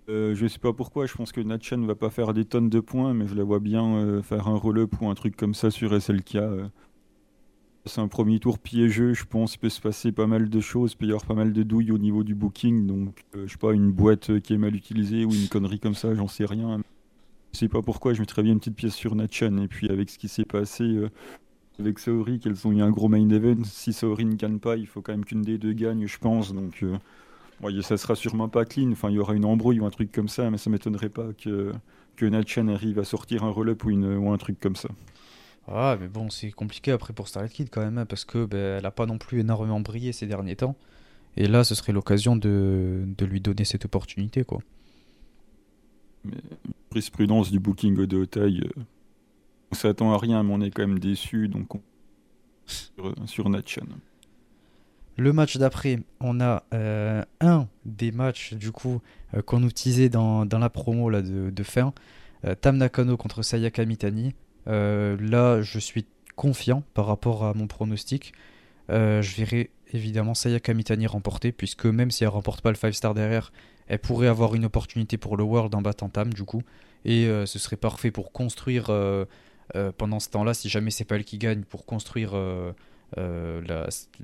[0.10, 2.70] Euh, je sais pas pourquoi, je pense que Natchan ne va pas faire des tonnes
[2.70, 5.56] de points, mais je la vois bien euh, faire un roll-up ou un truc comme
[5.56, 6.36] ça sur SLK.
[6.36, 6.68] Euh.
[7.88, 9.58] C'est un premier tour piégeux, je pense.
[9.58, 11.91] Peut se passer pas mal de choses, il peut y avoir pas mal de douilles
[11.91, 12.86] au niveau du booking.
[12.86, 16.14] Donc, je sais pas, une boîte qui est mal utilisée ou une connerie comme ça,
[16.14, 16.80] j'en sais rien.
[17.53, 19.58] Je sais pas pourquoi, je mettrais bien une petite pièce sur Natchan.
[19.58, 20.99] Et puis, avec ce qui s'est passé
[21.80, 23.63] avec Saori qu'elles ont eu un gros main event.
[23.63, 26.53] Si Saori ne gagne pas, il faut quand même qu'une des deux gagne, je pense.
[26.53, 28.91] Donc, euh, ça sera sûrement pas clean.
[28.91, 31.28] Enfin, il y aura une embrouille ou un truc comme ça, mais ça m'étonnerait pas
[31.34, 31.73] que,
[32.15, 34.89] que Natchan arrive à sortir un roll-up ou, ou un truc comme ça.
[35.67, 38.78] Ah, mais bon, c'est compliqué après pour Starlight Kid quand même, hein, parce que ben,
[38.78, 40.76] elle a pas non plus énormément brillé ces derniers temps.
[41.38, 44.59] Et là, ce serait l'occasion de, de, lui donner cette opportunité, quoi.
[46.23, 46.38] Mais
[46.91, 48.82] jurisprudence du booking de taille, euh,
[49.72, 51.82] on s'attend à rien, mais on est quand même déçu, donc on...
[53.26, 53.84] sur, sur.
[55.18, 59.01] Le match d'après, on a euh, un des matchs du coup
[59.34, 61.93] euh, qu'on utilisait dans, dans, la promo de, fin.
[62.43, 64.34] Euh, Tam Nakano contre Sayaka Mitani.
[64.66, 66.05] là, je suis
[66.36, 68.34] confiant par rapport à mon pronostic.
[68.89, 73.13] je verrai évidemment Sayaka Mitani remporter, puisque même si elle remporte pas le 5 star
[73.13, 73.53] derrière,
[73.88, 76.61] elle pourrait avoir une opportunité pour le World en battant Tam du coup.
[77.05, 78.88] Et ce serait parfait pour construire
[79.97, 82.72] pendant ce temps-là, si jamais c'est pas elle qui gagne, pour construire euh,
[83.18, 83.61] euh,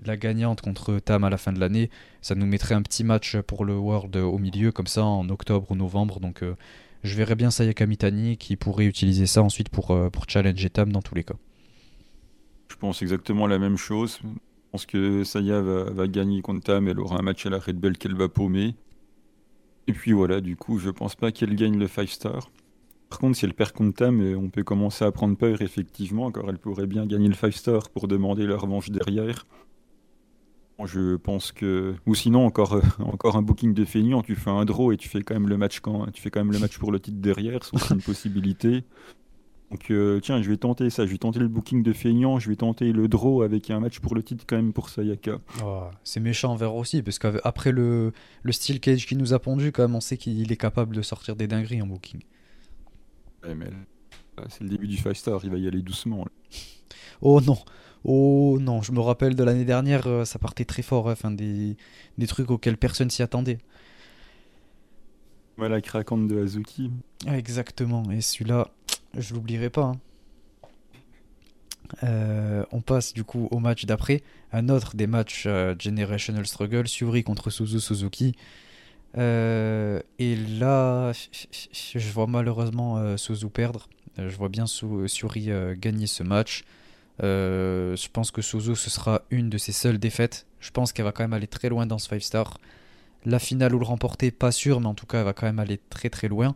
[0.05, 1.89] la, gagnante contre Tam à la fin de l'année,
[2.21, 5.69] ça nous mettrait un petit match pour le World au milieu, comme ça en octobre
[5.71, 6.19] ou novembre.
[6.19, 6.43] Donc
[7.03, 11.01] je verrais bien Sayaka Mitani qui pourrait utiliser ça ensuite pour, pour challenger Tam dans
[11.01, 11.35] tous les cas.
[12.69, 14.19] Je pense exactement la même chose.
[14.71, 17.75] Je pense que Saya va, gagner contre Tam, elle aura un match à la Red
[17.75, 18.73] Bull qu'elle va paumer.
[19.87, 22.49] Et puis voilà, du coup, je pense pas qu'elle gagne le 5 star.
[23.12, 26.45] Par contre, si elle perd contre Tam, on peut commencer à prendre peur, effectivement, car
[26.47, 29.45] elle pourrait bien gagner le 5 star pour demander la revanche derrière.
[30.86, 31.93] Je pense que.
[32.07, 35.09] Ou sinon, encore, euh, encore un booking de feignant, tu fais un draw et tu
[35.09, 36.09] fais quand même le match, quand...
[36.12, 38.86] tu fais quand même le match pour le titre derrière, c'est une possibilité.
[39.70, 42.49] Donc euh, tiens, je vais tenter ça, je vais tenter le booking de feignant, je
[42.49, 45.39] vais tenter le draw avec un match pour le titre quand même pour Sayaka.
[45.64, 48.14] Oh, c'est méchant envers aussi, parce qu'après le,
[48.51, 51.36] style cage qui nous a pondu, quand même, on sait qu'il est capable de sortir
[51.36, 52.22] des dingueries en booking.
[53.43, 53.69] Ouais, mais
[54.49, 56.25] c'est le début du 5 star, il va y aller doucement.
[57.21, 57.57] Oh non,
[58.03, 61.31] oh non, je me rappelle de l'année dernière, euh, ça partait très fort, hein, enfin
[61.31, 61.77] des,
[62.17, 63.59] des trucs auxquels personne s'y attendait.
[65.57, 66.91] Voilà, la craquante de Hazuki.
[67.27, 68.69] Exactement, et celui-là,
[69.17, 69.83] je l'oublierai pas.
[69.83, 69.99] Hein.
[72.03, 76.87] Euh, on passe du coup au match d'après, un autre des matchs euh, Generational Struggle,
[76.87, 78.33] Suri contre Suzu Suzuki.
[79.18, 83.88] Euh, et là, je vois malheureusement Suzu perdre.
[84.18, 86.64] Je vois bien Suri gagner ce match.
[87.20, 90.45] je pense que Suzu ce sera une de ses seules défaites.
[90.59, 92.57] Je pense qu'elle va quand même aller très loin dans ce 5 star.
[93.26, 95.59] La finale ou le remporter, pas sûr, mais en tout cas, elle va quand même
[95.59, 96.55] aller très très loin.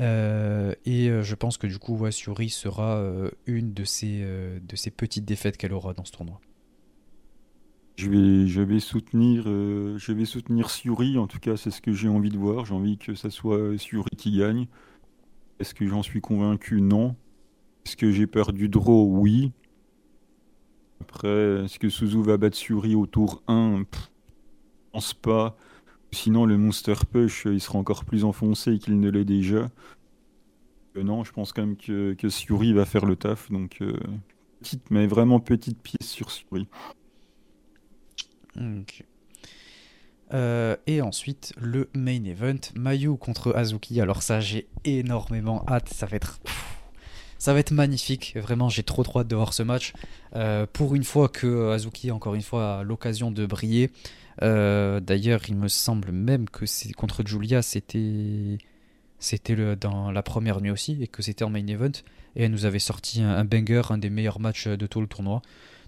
[0.00, 4.90] Euh, et euh, je pense que du coup, sera euh, une de ces, de ces
[4.90, 6.40] petites défaites qu'elle aura dans ce tournoi.
[7.96, 8.10] Je
[8.62, 9.44] vais, soutenir,
[10.26, 11.18] soutenir Suri.
[11.18, 12.66] En tout cas, c'est ce que j'ai envie de voir.
[12.66, 14.66] J'ai envie que ça soit Suri qui gagne.
[15.58, 16.82] Est-ce que j'en suis convaincu?
[16.82, 17.16] Non.
[17.84, 19.06] Est-ce que j'ai peur du draw?
[19.08, 19.52] Oui.
[21.00, 23.84] Après, est-ce que Suzu va battre Suri au tour 1 Je
[24.92, 25.56] pense pas.
[26.12, 29.70] Sinon, le Monster Push, il sera encore plus enfoncé qu'il ne l'est déjà.
[30.96, 33.50] Euh, non, je pense quand même que, que Suri va faire le taf.
[33.50, 33.98] Donc, euh,
[34.60, 36.68] petite, mais vraiment petite pièce sur Suri.
[40.32, 44.00] Euh, et ensuite, le main event, Mayu contre Azuki.
[44.00, 45.88] Alors ça, j'ai énormément hâte.
[45.88, 46.40] Ça va être...
[47.38, 49.92] Ça va être magnifique, vraiment j'ai trop trop hâte de voir ce match.
[50.72, 53.90] pour une fois que Azuki, encore une fois, a l'occasion de briller,
[54.42, 58.58] euh, d'ailleurs, il me semble même que c'est contre Julia, c'était
[59.18, 61.92] c'était dans la première nuit aussi et que c'était en main event
[62.36, 65.40] et elle nous avait sorti un, banger, un des meilleurs matchs de tout le tournoi.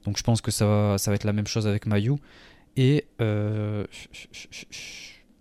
[0.05, 2.14] Donc je pense que ça va, ça va être la même chose avec Mayu
[2.79, 3.85] et euh,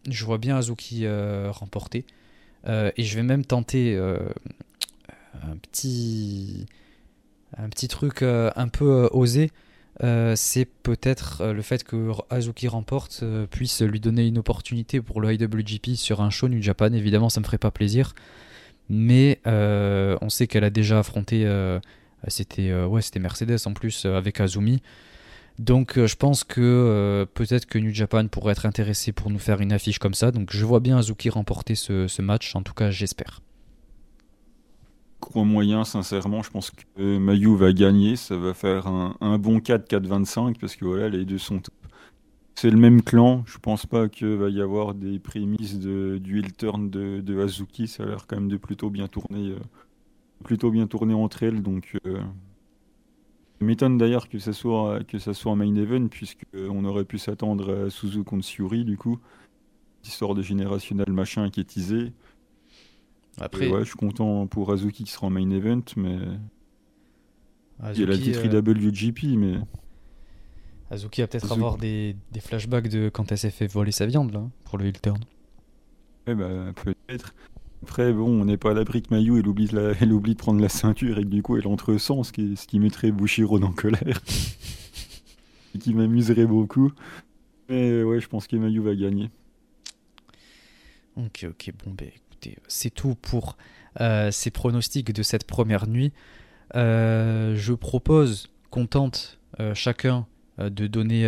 [0.09, 2.05] je vois bien Azuki euh, remporter
[2.65, 6.65] et je vais même tenter un petit
[7.57, 9.51] un petit truc un peu osé
[10.03, 15.01] euh, c'est peut-être euh, le fait que Azuki remporte euh, puisse lui donner une opportunité
[15.01, 16.93] pour le IWGP sur un show New Japan.
[16.93, 18.13] Évidemment, ça me ferait pas plaisir,
[18.89, 21.47] mais on sait qu'elle a déjà affronté,
[22.27, 24.81] c'était ouais, c'était Mercedes en plus avec Azumi.
[25.59, 29.73] Donc je pense que peut-être que New Japan pourrait être intéressé pour nous faire une
[29.73, 30.31] affiche comme ça.
[30.31, 33.41] Donc je vois bien Azuki remporter ce match, en tout cas j'espère
[35.35, 36.41] moyen, sincèrement.
[36.41, 38.15] Je pense que Mayu va gagner.
[38.15, 41.61] Ça va faire un, bon 4-4-25 parce que voilà, les deux sont
[42.55, 43.43] C'est le même clan.
[43.45, 47.87] Je pense pas qu'il va y avoir des prémices de, du turn de, Hazuki.
[47.87, 51.61] Ça a l'air quand même de plutôt bien tourner, euh, entre elles.
[51.61, 52.19] Donc, euh,
[53.61, 57.17] m'étonne d'ailleurs que ça soit que ça soit un main event puisque on aurait pu
[57.17, 59.19] s'attendre à Suzu contre Suri du coup.
[60.03, 62.13] Histoire de générationnel machin qui est teasé.
[63.39, 66.17] Après, ouais, je suis content pour Azuki qui sera en main event, mais.
[67.93, 68.61] il y a la titre euh...
[68.61, 69.55] WGP, mais.
[70.89, 74.31] Azuki va peut-être avoir des, des, flashbacks de quand elle s'est fait voler sa viande,
[74.31, 75.19] là, pour le heel turn.
[76.25, 77.35] Ouais, bah, peut-être.
[77.83, 79.47] Après, bon, on n'est pas à l'abri que Mayu, elle
[80.13, 82.67] oublie, de prendre la ceinture et que du coup, elle entre sang, ce qui, ce
[82.67, 84.21] qui mettrait Bushiro en colère.
[85.75, 86.91] et qui m'amuserait beaucoup.
[87.69, 89.29] Mais ouais, je pense que Mayu va gagner.
[91.17, 92.09] Ok, ok, bon, ben
[92.67, 93.57] c'est tout pour
[94.01, 96.13] euh, ces pronostics de cette première nuit.
[96.75, 100.27] Euh, je propose qu'on tente euh, chacun
[100.59, 101.21] de donner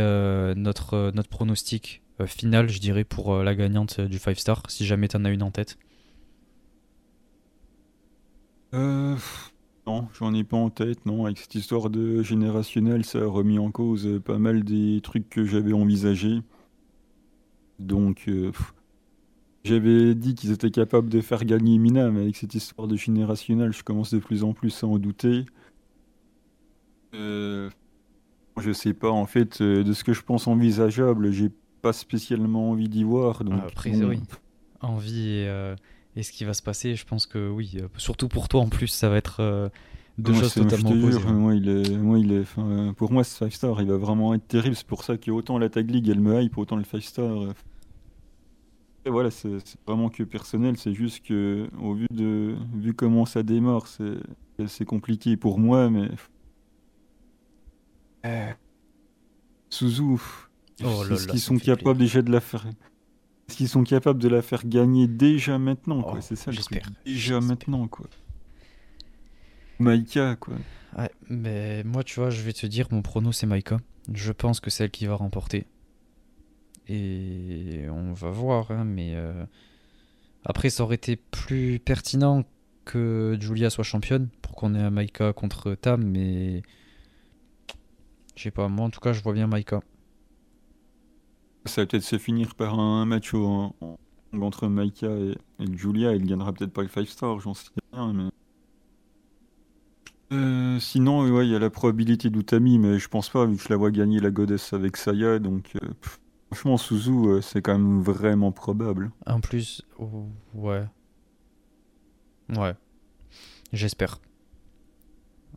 [0.55, 5.17] notre, notre pronostic final, je dirais, pour la gagnante du 5 star, si jamais tu
[5.17, 5.77] en as une en tête.
[8.73, 11.25] Non, j'en ai pas en tête, non.
[11.25, 15.45] Avec cette histoire de générationnel, ça a remis en cause pas mal des trucs que
[15.45, 16.41] j'avais envisagés.
[17.79, 18.29] Donc,
[19.63, 23.73] j'avais dit qu'ils étaient capables de faire gagner Mina, mais avec cette histoire de générationnel,
[23.73, 25.45] je commence de plus en plus à en douter.
[27.13, 27.69] Euh,
[28.57, 31.51] je sais pas, en fait, euh, de ce que je pense envisageable, j'ai
[31.81, 33.43] pas spécialement envie d'y voir.
[33.43, 34.19] Donc, Après, oui.
[34.81, 35.75] Envie euh,
[36.19, 38.87] et ce qui va se passer, je pense que oui, surtout pour toi en plus,
[38.87, 39.71] ça va être
[40.17, 41.19] deux choses totalement opposées.
[41.31, 44.47] moi, il est, moi, il est, pour moi, ce 5 star, il va vraiment être
[44.47, 44.75] terrible.
[44.75, 47.53] C'est pour ça que autant la Tag League, elle me hype, autant le 5 star.
[49.05, 50.75] Et voilà, c'est vraiment que personnel.
[50.77, 56.09] C'est juste que, au vu de, vu comment ça démarre, c'est compliqué pour moi, mais.
[58.25, 58.51] Euh...
[59.69, 60.17] Suzu,
[60.83, 62.65] oh est-ce qu'ils sont capables déjà de la faire
[63.49, 66.87] Est-ce qu'ils sont capables de la faire gagner déjà maintenant quoi oh, C'est ça, j'espère.
[67.03, 68.05] Déjà maintenant quoi.
[69.79, 70.53] Maïka quoi.
[70.95, 73.79] Ouais, mais moi tu vois, je vais te dire, mon prono c'est Maïka.
[74.13, 75.65] Je pense que c'est elle qui va remporter.
[76.87, 79.43] Et on va voir, hein, mais euh,
[80.45, 82.43] après ça aurait été plus pertinent
[82.85, 86.61] que Julia soit championne pour qu'on ait un Maïka contre Tam, mais
[88.35, 89.81] je sais pas, moi en tout cas je vois bien Maïka.
[91.65, 93.33] Ça va peut-être se finir par un match
[94.33, 95.35] entre Maïka et,
[95.75, 98.29] Julia, il gagnera peut-être pas le 5 star, j'en sais rien, mais.
[100.31, 103.69] Euh, sinon, il y a la probabilité d'Utami, mais je pense pas, vu que je
[103.69, 105.71] la vois gagner la Goddess avec Saya, donc.
[105.81, 105.87] Euh,
[106.51, 109.11] Franchement, Suzu, euh, c'est quand même vraiment probable.
[109.27, 109.83] En plus,
[110.55, 110.83] ouais.
[112.57, 112.73] Ouais.
[113.71, 114.19] J'espère.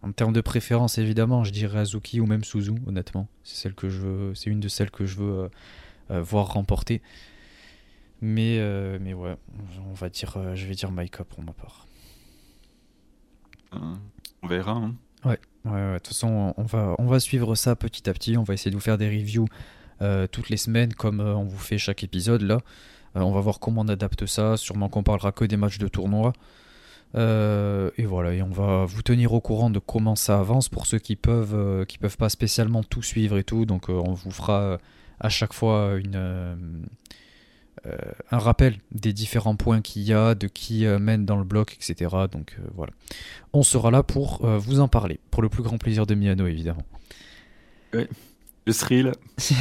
[0.03, 3.27] En termes de préférence, évidemment, je dirais Azuki ou même Suzu, honnêtement.
[3.43, 5.49] C'est celle que je veux, c'est une de celles que je veux
[6.13, 7.03] euh, euh, voir remporter.
[8.21, 8.61] Mais,
[9.01, 9.37] mais ouais,
[9.91, 11.89] on va dire, je vais dire Maika pour ma part.
[13.73, 14.73] on verra.
[14.73, 14.95] Hein.
[15.25, 15.93] Ouais, ouais, ouais.
[15.95, 18.37] De toute façon, on va, on va suivre ça petit à petit.
[18.37, 19.49] On va essayer de vous faire des reviews
[20.03, 22.59] euh, toutes les semaines comme euh, on vous fait chaque épisode là.
[23.17, 24.57] Euh, on va voir comment on adapte ça.
[24.57, 26.33] Sûrement qu'on parlera que des matchs de tournoi.
[27.15, 30.99] et voilà, et on va vous tenir au courant de comment ça avance pour ceux
[30.99, 33.65] qui peuvent, qui peuvent pas spécialement tout suivre et tout.
[33.67, 34.79] Donc on vous fera
[35.23, 36.87] à chaque fois une,
[37.85, 42.15] un rappel des différents points qu'il y a, de qui mène dans le bloc, etc.
[42.31, 42.93] Donc voilà,
[43.53, 46.85] on sera là pour vous en parler, pour le plus grand plaisir de Miano évidemment.
[47.95, 48.07] Oui.
[48.67, 49.13] Le thrill.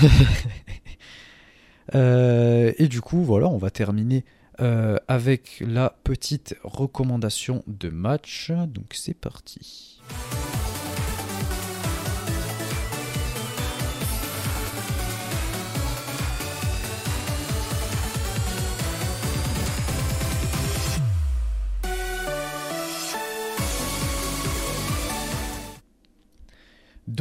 [1.95, 4.23] Euh, et du coup, voilà, on va terminer
[4.61, 8.51] euh, avec la petite recommandation de match.
[8.51, 9.99] Donc c'est parti.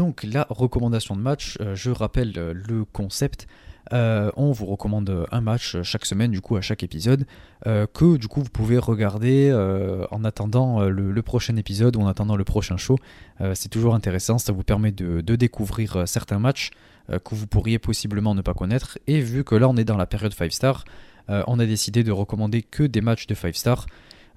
[0.01, 3.47] Donc la recommandation de match, euh, je rappelle euh, le concept.
[3.93, 7.27] Euh, on vous recommande un match chaque semaine, du coup à chaque épisode,
[7.66, 9.52] que du coup vous pouvez regarder
[10.10, 12.98] en attendant le, prochain épisode ou en attendant le prochain show.
[13.55, 16.70] c'est toujours intéressant, ça vous permet de, découvrir certains matchs
[17.09, 18.98] que vous pourriez possiblement ne pas connaître.
[19.09, 20.85] Et vu que là on est dans la période 5 star,
[21.28, 23.86] on a décidé de recommander que des matchs de 5 star.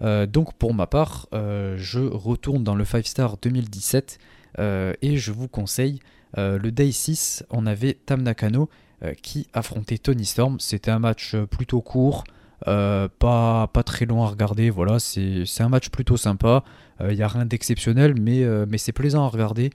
[0.01, 5.47] donc pour ma part, je retourne dans le 5 star 2017 euh, et je vous
[5.47, 5.99] conseille
[6.37, 8.69] euh, le Day 6, on avait Tam Nakano
[9.03, 10.59] euh, qui affrontait Tony Storm.
[10.59, 12.23] C'était un match plutôt court,
[12.65, 14.69] pas, pas très long à regarder.
[14.69, 16.63] Voilà, c'est un match plutôt sympa.
[17.01, 19.71] Il n'y a rien d'exceptionnel, mais, c'est plaisant à regarder.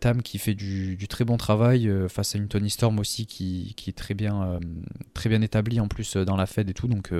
[0.00, 3.90] Tam qui fait du, très bon travail face à une Tony Storm aussi qui, qui
[3.90, 4.60] est très bien,
[5.14, 6.88] très bien établie en plus dans la Fed et tout.
[6.88, 7.12] Donc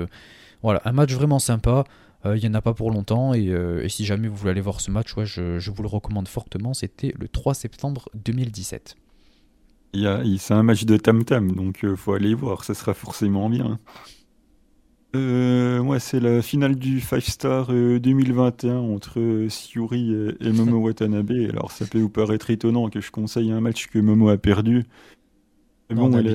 [0.61, 1.85] voilà, un match vraiment sympa.
[2.25, 4.61] Euh, il n'y en a pas pour longtemps euh, et, si jamais vous voulez aller
[4.61, 6.73] voir ce match, je, vous le recommande fortement.
[6.73, 8.95] C'était le 3 septembre 2017.
[9.93, 13.79] C'est un match de tam-tam, donc il euh, faut aller voir, ça sera forcément bien.
[15.13, 21.31] moi, c'est la finale du 5 Star 2021 entre Siuri et, Momo Watanabe.
[21.49, 24.83] Alors, ça peut vous paraître étonnant que je conseille un match que Momo a perdu.
[25.89, 26.27] Mais bon, elle,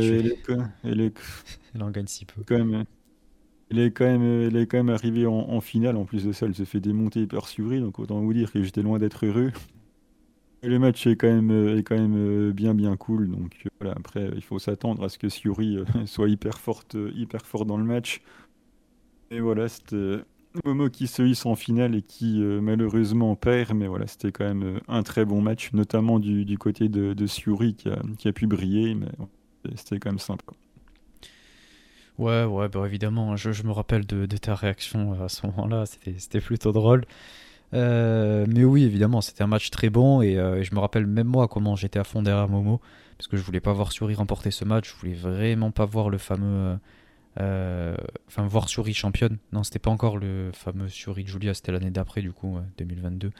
[0.82, 1.12] elle,
[1.74, 2.42] elle en gagne si peu.
[2.44, 2.84] Quand même,
[3.74, 5.96] elle est quand même, elle est quand même arrivée en, finale.
[5.96, 7.80] En plus de ça, elle se fait démonter par Suri.
[7.80, 9.50] Donc autant vous dire que j'étais loin d'être heureux.
[10.62, 13.30] le match est quand même, est quand même euh, bien bien cool.
[13.30, 16.96] Donc euh, voilà, après, il faut s'attendre à ce que Suri euh, soit hyper forte,
[17.14, 18.22] hyper fort dans le match.
[19.30, 20.20] Et voilà, c'était
[20.64, 23.74] Momo qui se hisse en finale et qui malheureusement perd.
[23.74, 27.26] Mais voilà, c'était quand même un très bon match, notamment du, du côté de, de
[27.26, 28.94] Suri qui a, qui a pu briller.
[28.94, 29.08] Mais
[29.74, 30.52] c'était quand même sympa.
[32.18, 36.72] Ouais, ouais, bah évidemment, je, me rappelle de, ta réaction à ce moment-là, c'était plutôt
[36.72, 37.04] drôle.
[37.74, 41.26] Euh, mais oui, évidemment, c'était un match très bon euh, et, je me rappelle même
[41.26, 42.80] moi comment j'étais à fond derrière Momo
[43.18, 46.08] parce que je voulais pas voir Suri remporter ce match, je voulais vraiment pas voir
[46.08, 46.78] le fameux.
[47.40, 47.96] Euh,
[48.28, 49.38] enfin, voir Suri championne.
[49.52, 53.32] Non, c'était pas encore le fameux Suri Julia, c'était l'année d'après, du coup, 2022.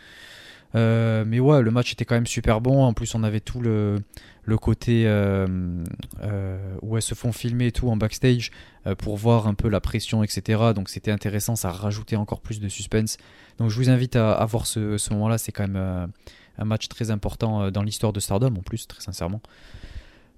[0.74, 2.84] Mais ouais, le match était quand même super bon.
[2.84, 4.02] En plus, on avait tout le,
[4.44, 8.50] le côté où elles se font filmer et tout en backstage
[8.98, 10.72] pour voir un peu la pression, etc.
[10.74, 13.16] Donc c'était intéressant, ça rajoutait encore plus de suspense.
[13.58, 16.10] Donc je vous invite à, voir ce, ce moment-là, c'est quand même
[16.58, 19.40] un match très important dans l'histoire de Stardom en plus, très sincèrement.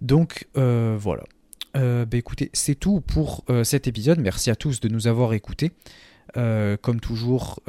[0.01, 1.25] Donc voilà.
[1.77, 4.19] Euh, bah, écoutez, c'est tout pour euh, cet épisode.
[4.19, 5.73] Merci à tous de nous avoir écoutés.
[6.37, 7.61] Euh, comme toujours,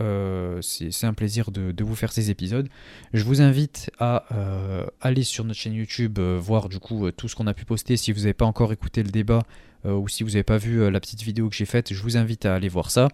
[0.61, 2.67] c'est un plaisir de, vous faire ces épisodes.
[3.13, 4.25] Je vous invite à
[5.01, 7.97] aller sur notre chaîne YouTube, voir du coup tout ce qu'on a pu poster.
[7.97, 9.43] Si vous n'avez pas encore écouté le débat
[9.85, 12.45] ou si vous n'avez pas vu la petite vidéo que j'ai faite, je vous invite
[12.45, 13.09] à aller voir ça.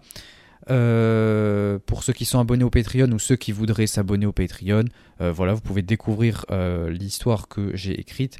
[0.66, 4.84] pour ceux qui sont abonnés au Patreon ou ceux qui voudraient s'abonner au Patreon,
[5.20, 6.46] voilà, vous pouvez découvrir
[6.88, 8.38] l'histoire que j'ai écrite.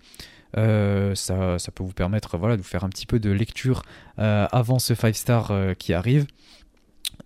[0.56, 3.82] Euh, ça, ça, peut vous permettre voilà, de faire un petit peu de lecture
[4.18, 6.26] euh, avant ce 5 star euh, qui arrive.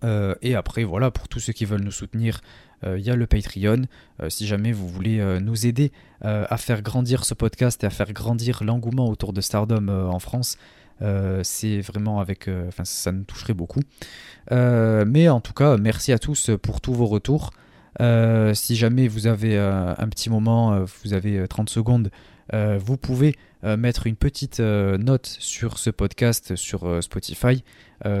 [0.03, 2.41] Et après, voilà, pour tous ceux qui veulent nous soutenir,
[2.85, 3.81] il y a le Patreon.
[4.29, 8.63] si jamais vous voulez nous aider à faire grandir ce podcast et à faire grandir
[8.63, 10.57] l'engouement autour de Stardom en France,
[11.43, 12.49] c'est vraiment avec.
[12.67, 13.81] Enfin, ça nous toucherait beaucoup.
[14.51, 17.51] mais en tout cas, merci à tous pour tous vos retours.
[17.99, 23.35] si jamais vous avez un petit moment, vous avez 30 secondes euh, vous pouvez
[23.65, 27.63] euh, mettre une petite euh, note sur ce podcast sur Spotify.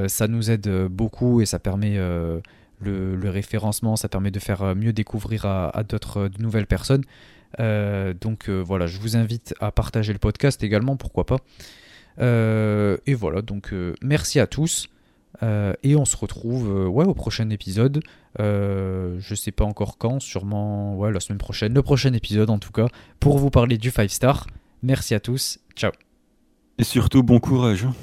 [0.07, 5.45] ça nous aide beaucoup et ça permet le, référencement, ça permet de faire mieux découvrir
[5.45, 7.03] à, d'autres nouvelles personnes.
[7.57, 11.37] donc voilà, je vous invite à partager le podcast également, pourquoi pas.
[12.19, 14.89] et voilà, donc merci à tous.
[15.41, 18.01] Et on se retrouve ouais, au prochain épisode.
[18.39, 22.71] Euh, je sais pas encore quand, sûrement la semaine prochaine, le prochain épisode en tout
[22.71, 22.87] cas,
[23.19, 24.47] pour vous parler du 5 star.
[24.83, 25.91] Merci à tous, ciao.
[26.77, 27.85] Et surtout bon courage.
[27.85, 27.93] Hein.